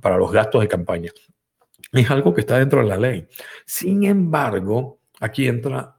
para 0.00 0.16
los 0.16 0.30
gastos 0.32 0.60
de 0.60 0.68
campaña. 0.68 1.10
Es 1.92 2.10
algo 2.10 2.34
que 2.34 2.42
está 2.42 2.58
dentro 2.58 2.80
de 2.80 2.88
la 2.88 2.96
ley. 2.96 3.26
Sin 3.64 4.04
embargo, 4.04 5.00
aquí 5.20 5.48
entra 5.48 5.96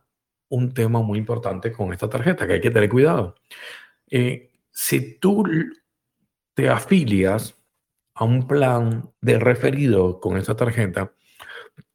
un 0.49 0.73
tema 0.73 1.01
muy 1.01 1.19
importante 1.19 1.71
con 1.71 1.91
esta 1.91 2.09
tarjeta 2.09 2.47
que 2.47 2.53
hay 2.53 2.61
que 2.61 2.71
tener 2.71 2.89
cuidado. 2.89 3.35
Eh, 4.09 4.51
si 4.71 5.17
tú 5.19 5.43
te 6.53 6.69
afilias 6.69 7.55
a 8.13 8.23
un 8.23 8.47
plan 8.47 9.11
de 9.21 9.39
referido 9.39 10.19
con 10.19 10.37
esta 10.37 10.55
tarjeta, 10.55 11.13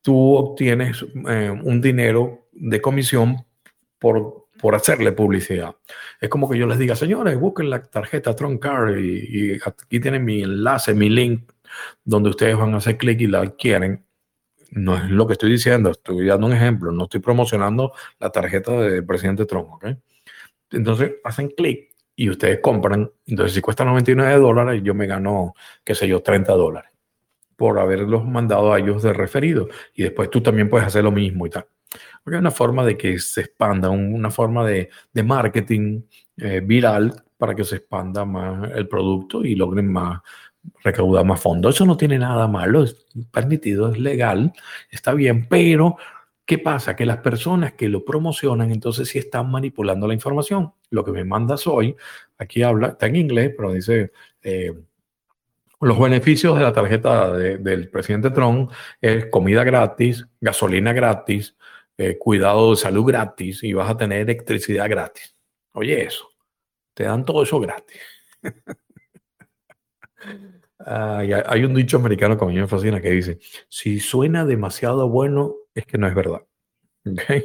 tú 0.03 0.35
obtienes 0.35 1.05
eh, 1.29 1.51
un 1.51 1.81
dinero 1.81 2.49
de 2.53 2.81
comisión 2.81 3.45
por, 4.03 4.49
por 4.61 4.75
hacerle 4.75 5.13
publicidad. 5.13 5.77
Es 6.21 6.29
como 6.29 6.51
que 6.51 6.59
yo 6.59 6.67
les 6.67 6.79
diga, 6.79 6.97
señores, 6.97 7.39
busquen 7.39 7.71
la 7.71 7.81
tarjeta 7.81 8.37
Troncar 8.37 8.99
y, 8.99 9.29
y 9.31 9.59
aquí 9.65 10.01
tienen 10.01 10.25
mi 10.25 10.43
enlace, 10.43 10.93
mi 10.93 11.09
link, 11.09 11.51
donde 12.05 12.31
ustedes 12.31 12.57
van 12.57 12.75
a 12.75 12.79
hacer 12.79 12.99
clic 12.99 13.21
y 13.21 13.29
la 13.29 13.41
adquieren 13.41 14.05
no 14.75 14.97
es 14.97 15.11
lo 15.11 15.27
que 15.27 15.35
estoy 15.35 15.51
diciendo, 15.51 15.91
estoy 15.91 16.27
dando 16.27 16.47
un 16.47 16.55
ejemplo, 16.55 16.93
no 16.93 17.05
estoy 17.05 17.21
promocionando 17.21 17.93
la 18.19 18.31
tarjeta 18.31 18.73
del 18.73 19.05
presidente 19.05 19.45
Trump, 19.45 19.71
¿ok? 19.75 19.87
Entonces 20.71 21.13
hacen 21.25 21.49
clic 21.51 21.95
y 22.17 22.31
ustedes 22.31 22.61
compran, 22.61 23.11
entonces 23.27 23.55
si 23.55 23.61
cuesta 23.61 23.85
99 23.85 24.39
dólares, 24.39 24.81
yo 24.83 24.95
me 24.95 25.07
gano, 25.07 25.55
qué 25.85 25.95
sé 25.95 26.09
yo, 26.09 26.23
30 26.23 26.55
dólares 26.55 26.91
por 27.55 27.79
haberlos 27.79 28.25
mandado 28.25 28.73
a 28.73 28.79
ellos 28.79 29.03
de 29.03 29.13
referido. 29.13 29.69
Y 29.95 30.03
después 30.03 30.31
tú 30.31 30.41
también 30.41 30.69
puedes 30.69 30.87
hacer 30.87 31.05
lo 31.05 31.13
mismo 31.13 31.47
y 31.47 31.51
tal. 31.51 31.67
Porque 32.23 32.37
es 32.37 32.41
una 32.41 32.51
forma 32.51 32.85
de 32.85 32.97
que 32.97 33.19
se 33.19 33.43
expanda, 33.43 33.91
una 33.91 34.31
forma 34.31 34.67
de, 34.67 34.91
de 35.13 35.23
marketing 35.23 36.03
eh, 36.37 36.61
viral 36.61 37.25
para 37.37 37.55
que 37.55 37.65
se 37.65 37.77
expanda 37.77 38.25
más 38.25 38.71
el 38.73 38.87
producto 38.87 39.45
y 39.45 39.55
logren 39.57 39.93
más, 39.93 40.21
recaudar 40.85 41.25
más 41.25 41.41
fondos. 41.41 41.75
Eso 41.75 41.85
no 41.85 41.97
tiene 41.97 42.19
nada 42.19 42.47
malo, 42.47 42.85
es 42.85 43.07
permitido, 43.31 43.91
es 43.91 43.99
legal, 43.99 44.53
está 44.91 45.15
bien, 45.15 45.49
pero 45.49 45.97
¿Qué 46.45 46.59
pasa? 46.59 46.97
Que 46.97 47.07
las 47.07 47.19
personas 47.19 47.75
que 47.75 47.89
lo 47.89 48.05
promocionan 48.05 48.73
entonces 48.73 49.09
sí 49.09 49.19
están 49.19 49.51
manipulando 49.51 50.09
la 50.09 50.15
información. 50.15 50.73
Lo 50.91 51.05
que 51.05 51.13
me 51.13 51.25
mandas 51.25 51.67
hoy, 51.67 51.97
aquí 52.37 52.63
habla, 52.63 52.89
está 52.89 53.07
en 53.07 53.17
inglés, 53.17 53.53
pero 53.57 53.73
dice, 53.73 54.13
eh, 54.43 54.75
los 55.81 55.99
beneficios 55.99 56.59
de 56.59 56.65
la 56.65 56.73
tarjeta 56.73 57.33
del 57.33 57.89
presidente 57.89 58.31
Trump 58.31 58.73
es 59.01 59.27
comida 59.27 59.63
gratis, 59.65 60.27
gasolina 60.41 60.93
gratis, 60.93 61.57
eh, 62.03 62.19
cuidado 62.19 62.71
de 62.71 62.77
salud 62.77 63.05
gratis 63.05 63.63
y 63.63 63.73
vas 63.73 63.89
a 63.89 63.97
tener 63.97 64.21
electricidad 64.21 64.89
gratis. 64.89 65.37
Oye, 65.73 66.03
eso, 66.03 66.29
te 66.95 67.05
dan 67.05 67.25
todo 67.25 67.45
eso 67.45 67.61
gratis. 67.61 68.01
hay 70.85 71.65
un 71.65 71.75
dicho 71.75 71.97
americano 71.97 72.37
que 72.37 72.45
a 72.45 72.49
mí 72.49 72.55
me 72.55 72.67
fascina 72.67 73.01
que 73.01 73.11
dice, 73.11 73.39
si 73.69 74.01
suena 74.01 74.45
demasiado 74.45 75.09
bueno, 75.09 75.55
es 75.75 75.87
que 75.87 75.99
no 75.99 76.09
es 76.09 76.15
verdad. 76.15 76.43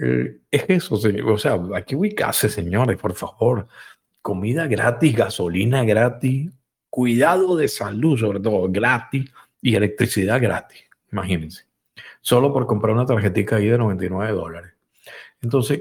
Eh, 0.00 0.42
es 0.52 0.64
eso, 0.68 0.94
o 0.94 1.38
sea, 1.38 1.58
hay 1.74 1.82
que 1.82 1.96
ubicarse, 1.96 2.48
señores, 2.48 2.96
por 2.98 3.14
favor. 3.14 3.66
Comida 4.22 4.68
gratis, 4.68 5.16
gasolina 5.16 5.82
gratis, 5.82 6.52
cuidado 6.88 7.56
de 7.56 7.66
salud, 7.66 8.16
sobre 8.16 8.38
todo, 8.38 8.68
gratis 8.70 9.28
y 9.60 9.74
electricidad 9.74 10.40
gratis. 10.40 10.84
Imagínense. 11.10 11.67
Solo 12.28 12.52
por 12.52 12.66
comprar 12.66 12.94
una 12.94 13.06
tarjetita 13.06 13.56
ahí 13.56 13.68
de 13.68 13.78
99 13.78 14.32
dólares. 14.32 14.72
Entonces, 15.40 15.80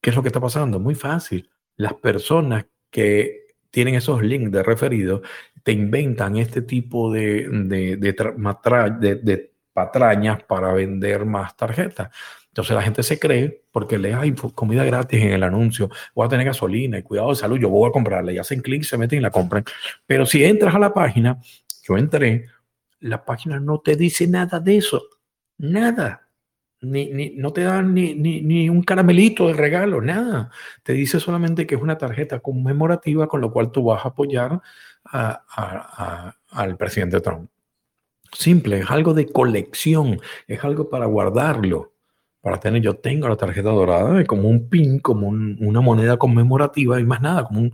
¿qué 0.00 0.10
es 0.10 0.16
lo 0.16 0.20
que 0.20 0.30
está 0.30 0.40
pasando? 0.40 0.80
Muy 0.80 0.96
fácil. 0.96 1.48
Las 1.76 1.94
personas 1.94 2.66
que 2.90 3.54
tienen 3.70 3.94
esos 3.94 4.20
links 4.20 4.50
de 4.50 4.64
referido 4.64 5.22
te 5.62 5.70
inventan 5.70 6.38
este 6.38 6.62
tipo 6.62 7.12
de, 7.12 7.48
de, 7.48 9.52
patrañas 9.72 10.42
para 10.42 10.72
vender 10.72 11.24
más 11.24 11.56
tarjetas. 11.56 12.10
Entonces 12.48 12.74
la 12.74 12.82
gente 12.82 13.04
se 13.04 13.20
cree 13.20 13.62
porque 13.70 13.96
le 13.96 14.12
hay 14.12 14.34
comida 14.56 14.82
gratis 14.82 15.22
en 15.22 15.34
el 15.34 15.44
anuncio, 15.44 15.88
voy 16.16 16.26
a 16.26 16.28
tener 16.28 16.46
gasolina 16.46 16.98
y 16.98 17.04
cuidado 17.04 17.28
de 17.28 17.36
salud, 17.36 17.60
yo 17.60 17.68
voy 17.68 17.88
a 17.88 17.92
comprarla 17.92 18.32
y 18.32 18.38
hacen 18.38 18.60
clic, 18.60 18.82
se 18.82 18.98
meten 18.98 19.20
y 19.20 19.22
la 19.22 19.30
compran. 19.30 19.62
Pero 20.04 20.26
si 20.26 20.42
entras 20.42 20.74
a 20.74 20.80
la 20.80 20.92
página, 20.92 21.38
yo 21.86 21.96
entré, 21.96 22.46
la 22.98 23.24
página 23.24 23.60
no 23.60 23.78
te 23.78 23.94
dice 23.94 24.26
nada 24.26 24.58
de 24.58 24.78
eso, 24.78 25.00
nada. 25.58 26.22
Ni, 26.82 27.06
ni, 27.06 27.30
no 27.30 27.52
te 27.52 27.62
dan 27.62 27.94
ni, 27.94 28.14
ni, 28.14 28.42
ni, 28.42 28.68
un 28.68 28.82
caramelito 28.82 29.48
de 29.48 29.54
regalo, 29.54 30.00
nada. 30.00 30.50
Te 30.82 30.92
dice 30.92 31.20
solamente 31.20 31.66
que 31.66 31.74
es 31.74 31.82
una 31.82 31.98
tarjeta 31.98 32.40
conmemorativa 32.40 33.26
con 33.28 33.40
lo 33.40 33.50
cual 33.52 33.72
tú 33.72 33.84
vas 33.84 34.04
a 34.04 34.08
apoyar 34.08 34.60
al 35.04 36.76
presidente 36.76 37.20
Trump. 37.20 37.50
Simple, 38.32 38.80
es 38.80 38.90
algo 38.90 39.14
de 39.14 39.26
colección, 39.26 40.20
es 40.46 40.62
algo 40.64 40.90
para 40.90 41.06
guardarlo, 41.06 41.94
para 42.40 42.60
tener, 42.60 42.82
yo 42.82 42.96
tengo 42.96 43.28
la 43.28 43.36
tarjeta 43.36 43.70
dorada 43.70 44.24
como 44.24 44.48
un 44.48 44.68
pin, 44.68 44.98
como 45.00 45.28
una 45.28 45.80
moneda 45.80 46.16
conmemorativa 46.18 47.00
y 47.00 47.04
más 47.04 47.20
nada, 47.20 47.44
como 47.44 47.60
un, 47.60 47.72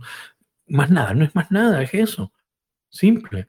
más 0.67 0.89
nada, 0.89 1.13
no 1.13 1.25
es 1.25 1.35
más 1.35 1.51
nada, 1.51 1.81
es 1.83 1.93
eso, 1.93 2.31
simple. 2.89 3.47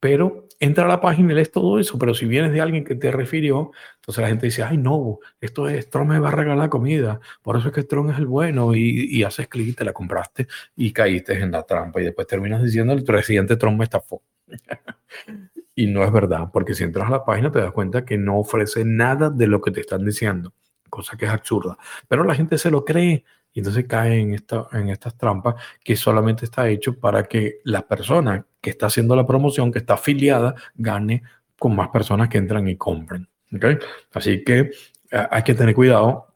Pero 0.00 0.43
entra 0.60 0.84
a 0.84 0.88
la 0.88 1.00
página 1.00 1.32
y 1.32 1.36
lees 1.36 1.50
todo 1.50 1.78
eso, 1.78 1.98
pero 1.98 2.14
si 2.14 2.26
vienes 2.26 2.52
de 2.52 2.60
alguien 2.60 2.84
que 2.84 2.94
te 2.94 3.10
refirió, 3.10 3.72
entonces 3.96 4.22
la 4.22 4.28
gente 4.28 4.46
dice, 4.46 4.62
ay 4.62 4.78
no, 4.78 5.18
esto 5.40 5.68
es, 5.68 5.88
Trump 5.90 6.10
me 6.10 6.18
va 6.18 6.28
a 6.28 6.32
regalar 6.32 6.68
comida, 6.68 7.20
por 7.42 7.56
eso 7.56 7.68
es 7.68 7.74
que 7.74 7.84
Trump 7.84 8.10
es 8.10 8.18
el 8.18 8.26
bueno, 8.26 8.74
y, 8.74 9.06
y 9.10 9.22
haces 9.24 9.48
clic 9.48 9.68
y 9.68 9.72
te 9.72 9.84
la 9.84 9.92
compraste 9.92 10.46
y 10.76 10.92
caíste 10.92 11.38
en 11.38 11.50
la 11.50 11.62
trampa 11.62 12.00
y 12.00 12.04
después 12.04 12.26
terminas 12.26 12.62
diciendo, 12.62 12.92
el 12.92 13.04
presidente 13.04 13.56
Trump 13.56 13.78
me 13.78 13.84
estafó. 13.84 14.22
y 15.74 15.86
no 15.86 16.04
es 16.04 16.12
verdad, 16.12 16.50
porque 16.52 16.74
si 16.74 16.84
entras 16.84 17.08
a 17.08 17.10
la 17.10 17.24
página 17.24 17.50
te 17.50 17.60
das 17.60 17.72
cuenta 17.72 18.04
que 18.04 18.16
no 18.16 18.38
ofrece 18.38 18.84
nada 18.84 19.30
de 19.30 19.46
lo 19.46 19.60
que 19.60 19.70
te 19.70 19.80
están 19.80 20.04
diciendo, 20.04 20.52
cosa 20.88 21.16
que 21.16 21.24
es 21.26 21.30
absurda, 21.30 21.76
pero 22.08 22.24
la 22.24 22.34
gente 22.34 22.58
se 22.58 22.70
lo 22.70 22.84
cree 22.84 23.24
y 23.54 23.60
entonces 23.60 23.86
cae 23.86 24.20
en, 24.20 24.34
esta, 24.34 24.66
en 24.72 24.88
estas 24.88 25.16
trampas 25.16 25.54
que 25.82 25.94
solamente 25.94 26.44
está 26.44 26.68
hecho 26.68 26.98
para 26.98 27.22
que 27.22 27.60
la 27.62 27.86
persona 27.86 28.44
que 28.60 28.70
está 28.70 28.86
haciendo 28.86 29.14
la 29.14 29.26
promoción, 29.26 29.70
que 29.70 29.78
está 29.78 29.94
afiliada, 29.94 30.56
gane 30.74 31.22
con 31.56 31.76
más 31.76 31.88
personas 31.88 32.28
que 32.28 32.38
entran 32.38 32.68
y 32.68 32.76
compren. 32.76 33.28
¿okay? 33.54 33.78
Así 34.12 34.42
que 34.42 34.72
eh, 35.10 35.26
hay 35.30 35.42
que 35.44 35.54
tener 35.54 35.72
cuidado 35.72 36.34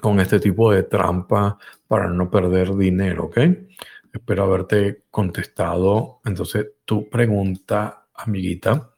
con 0.00 0.18
este 0.18 0.40
tipo 0.40 0.72
de 0.72 0.82
trampa 0.82 1.56
para 1.86 2.08
no 2.08 2.28
perder 2.28 2.74
dinero. 2.74 3.26
¿ok? 3.26 3.38
Espero 4.12 4.42
haberte 4.42 5.04
contestado 5.08 6.20
entonces 6.24 6.66
tu 6.84 7.08
pregunta, 7.08 8.06
amiguita. 8.12 8.90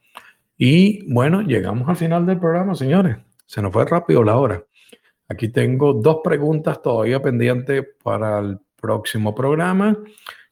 Y 0.57 1.07
bueno, 1.13 1.43
llegamos 1.43 1.87
al 1.87 1.97
final 1.97 2.25
del 2.25 2.39
programa, 2.39 2.75
señores. 2.75 3.19
Se 3.45 3.61
nos 3.61 3.75
fue 3.75 3.85
rápido 3.85 4.25
la 4.25 4.39
hora. 4.39 4.65
Aquí 5.33 5.49
tengo 5.49 5.95
dos 5.95 6.19
preguntas 6.23 6.83
todavía 6.83 7.23
pendientes 7.23 7.87
para 8.03 8.39
el 8.39 8.59
próximo 8.77 9.35
programa 9.35 9.97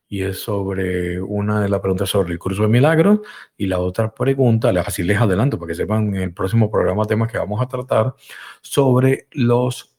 y 0.09 0.23
es 0.23 0.39
sobre 0.39 1.21
una 1.21 1.61
de 1.61 1.69
las 1.69 1.81
preguntas 1.81 2.09
sobre 2.09 2.33
el 2.33 2.39
curso 2.39 2.63
de 2.63 2.69
milagros 2.69 3.21
y 3.59 3.67
la 3.67 3.79
otra 3.79 4.15
pregunta, 4.15 4.71
así 4.87 5.03
les 5.03 5.19
adelanto 5.21 5.59
para 5.59 5.69
que 5.69 5.75
sepan 5.75 6.17
en 6.17 6.23
el 6.23 6.33
próximo 6.33 6.71
programa 6.71 7.05
temas 7.05 7.31
que 7.31 7.37
vamos 7.37 7.61
a 7.61 7.69
tratar 7.69 8.15
sobre 8.63 9.29
los 9.33 9.95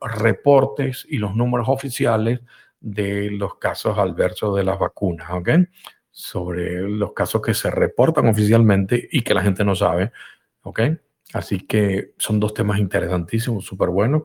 reportes 0.00 1.06
y 1.08 1.18
los 1.18 1.36
números 1.36 1.68
oficiales 1.68 2.40
de 2.80 3.30
los 3.30 3.54
casos 3.58 3.96
adversos 3.98 4.56
de 4.56 4.64
las 4.64 4.80
vacunas, 4.80 5.30
¿ok? 5.30 5.48
Sobre 6.10 6.88
los 6.88 7.12
casos 7.12 7.40
que 7.40 7.54
se 7.54 7.70
reportan 7.70 8.26
oficialmente 8.26 9.08
y 9.12 9.22
que 9.22 9.34
la 9.34 9.42
gente 9.42 9.64
no 9.64 9.76
sabe, 9.76 10.10
¿ok? 10.62 10.80
Así 11.34 11.66
que 11.66 12.12
son 12.16 12.38
dos 12.38 12.54
temas 12.54 12.78
interesantísimos, 12.78 13.64
súper 13.64 13.88
buenos, 13.88 14.22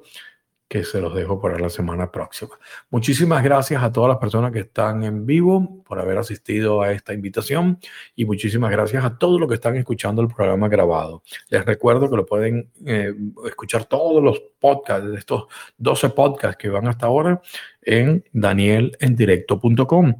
que 0.68 0.84
se 0.84 1.02
los 1.02 1.16
dejo 1.16 1.42
para 1.42 1.58
la 1.58 1.70
semana 1.70 2.12
próxima. 2.12 2.52
Muchísimas 2.92 3.44
gracias 3.44 3.82
a 3.82 3.92
todas 3.92 4.10
las 4.10 4.20
personas 4.20 4.52
que 4.52 4.60
están 4.60 5.04
en 5.04 5.26
vivo 5.26 5.82
por 5.84 6.00
haber 6.00 6.20
asistido 6.20 6.84
a 6.84 6.92
esta 6.92 7.12
invitación 7.16 7.80
y 8.16 8.26
muchísimas 8.26 8.70
gracias 8.70 9.04
a 9.04 9.18
todos 9.18 9.40
los 9.40 9.50
que 9.50 9.56
están 9.56 9.76
escuchando 9.78 10.22
el 10.22 10.28
programa 10.28 10.68
grabado. 10.68 11.24
Les 11.50 11.66
recuerdo 11.66 12.08
que 12.12 12.18
lo 12.18 12.28
pueden 12.28 12.72
eh, 12.86 13.12
escuchar 13.48 13.86
todos 13.86 14.24
los 14.24 14.40
podcasts, 14.60 15.10
estos 15.18 15.46
12 15.80 16.12
podcasts 16.12 16.58
que 16.58 16.70
van 16.70 16.88
hasta 16.88 17.08
ahora 17.08 17.42
en 17.82 18.24
danielendirecto.com. 18.32 20.14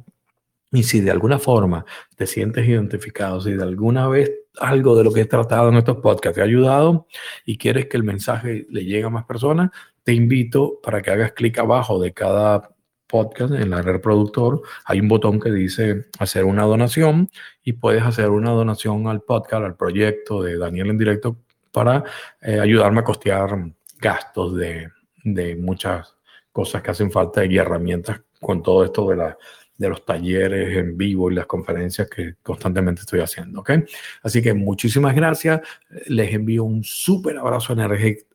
Y 0.72 0.84
si 0.84 1.00
de 1.00 1.10
alguna 1.10 1.38
forma 1.38 1.84
te 2.16 2.26
sientes 2.26 2.66
identificado, 2.66 3.40
si 3.40 3.52
de 3.52 3.62
alguna 3.62 4.08
vez 4.08 4.30
algo 4.58 4.96
de 4.96 5.04
lo 5.04 5.12
que 5.12 5.22
he 5.22 5.26
tratado 5.26 5.68
en 5.68 5.76
estos 5.76 5.96
podcasts 5.96 6.36
te 6.36 6.42
ha 6.42 6.44
ayudado 6.44 7.06
y 7.44 7.58
quieres 7.58 7.86
que 7.86 7.96
el 7.96 8.04
mensaje 8.04 8.66
le 8.70 8.84
llegue 8.84 9.04
a 9.04 9.10
más 9.10 9.24
personas, 9.24 9.70
te 10.04 10.12
invito 10.12 10.80
para 10.82 11.02
que 11.02 11.10
hagas 11.10 11.32
clic 11.32 11.58
abajo 11.58 12.00
de 12.00 12.12
cada 12.12 12.70
podcast 13.06 13.52
en 13.54 13.70
la 13.70 13.82
reproductor. 13.82 14.62
Hay 14.84 15.00
un 15.00 15.08
botón 15.08 15.40
que 15.40 15.50
dice 15.50 16.06
hacer 16.18 16.44
una 16.44 16.62
donación 16.62 17.28
y 17.64 17.72
puedes 17.72 18.02
hacer 18.02 18.30
una 18.30 18.50
donación 18.50 19.08
al 19.08 19.22
podcast, 19.22 19.64
al 19.64 19.76
proyecto 19.76 20.42
de 20.42 20.56
Daniel 20.56 20.90
en 20.90 20.98
directo 20.98 21.36
para 21.72 22.04
eh, 22.40 22.60
ayudarme 22.60 23.00
a 23.00 23.04
costear 23.04 23.72
gastos 23.98 24.56
de, 24.56 24.88
de 25.24 25.56
muchas 25.56 26.16
cosas 26.52 26.82
que 26.82 26.90
hacen 26.90 27.10
falta 27.10 27.44
y 27.44 27.58
herramientas 27.58 28.20
con 28.40 28.62
todo 28.62 28.84
esto 28.84 29.08
de 29.08 29.16
la 29.16 29.38
de 29.80 29.88
los 29.88 30.04
talleres 30.04 30.76
en 30.76 30.98
vivo 30.98 31.30
y 31.30 31.34
las 31.34 31.46
conferencias 31.46 32.06
que 32.08 32.34
constantemente 32.42 33.00
estoy 33.00 33.20
haciendo. 33.20 33.60
¿ok? 33.60 33.70
Así 34.22 34.42
que 34.42 34.52
muchísimas 34.52 35.14
gracias. 35.14 35.62
Les 36.06 36.34
envío 36.34 36.64
un 36.64 36.84
súper 36.84 37.38
abrazo 37.38 37.74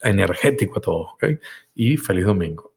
energético 0.01 0.79
a 0.79 0.81
todos. 0.81 1.13
¿ok? 1.13 1.25
Y 1.75 1.97
feliz 1.97 2.25
domingo. 2.25 2.74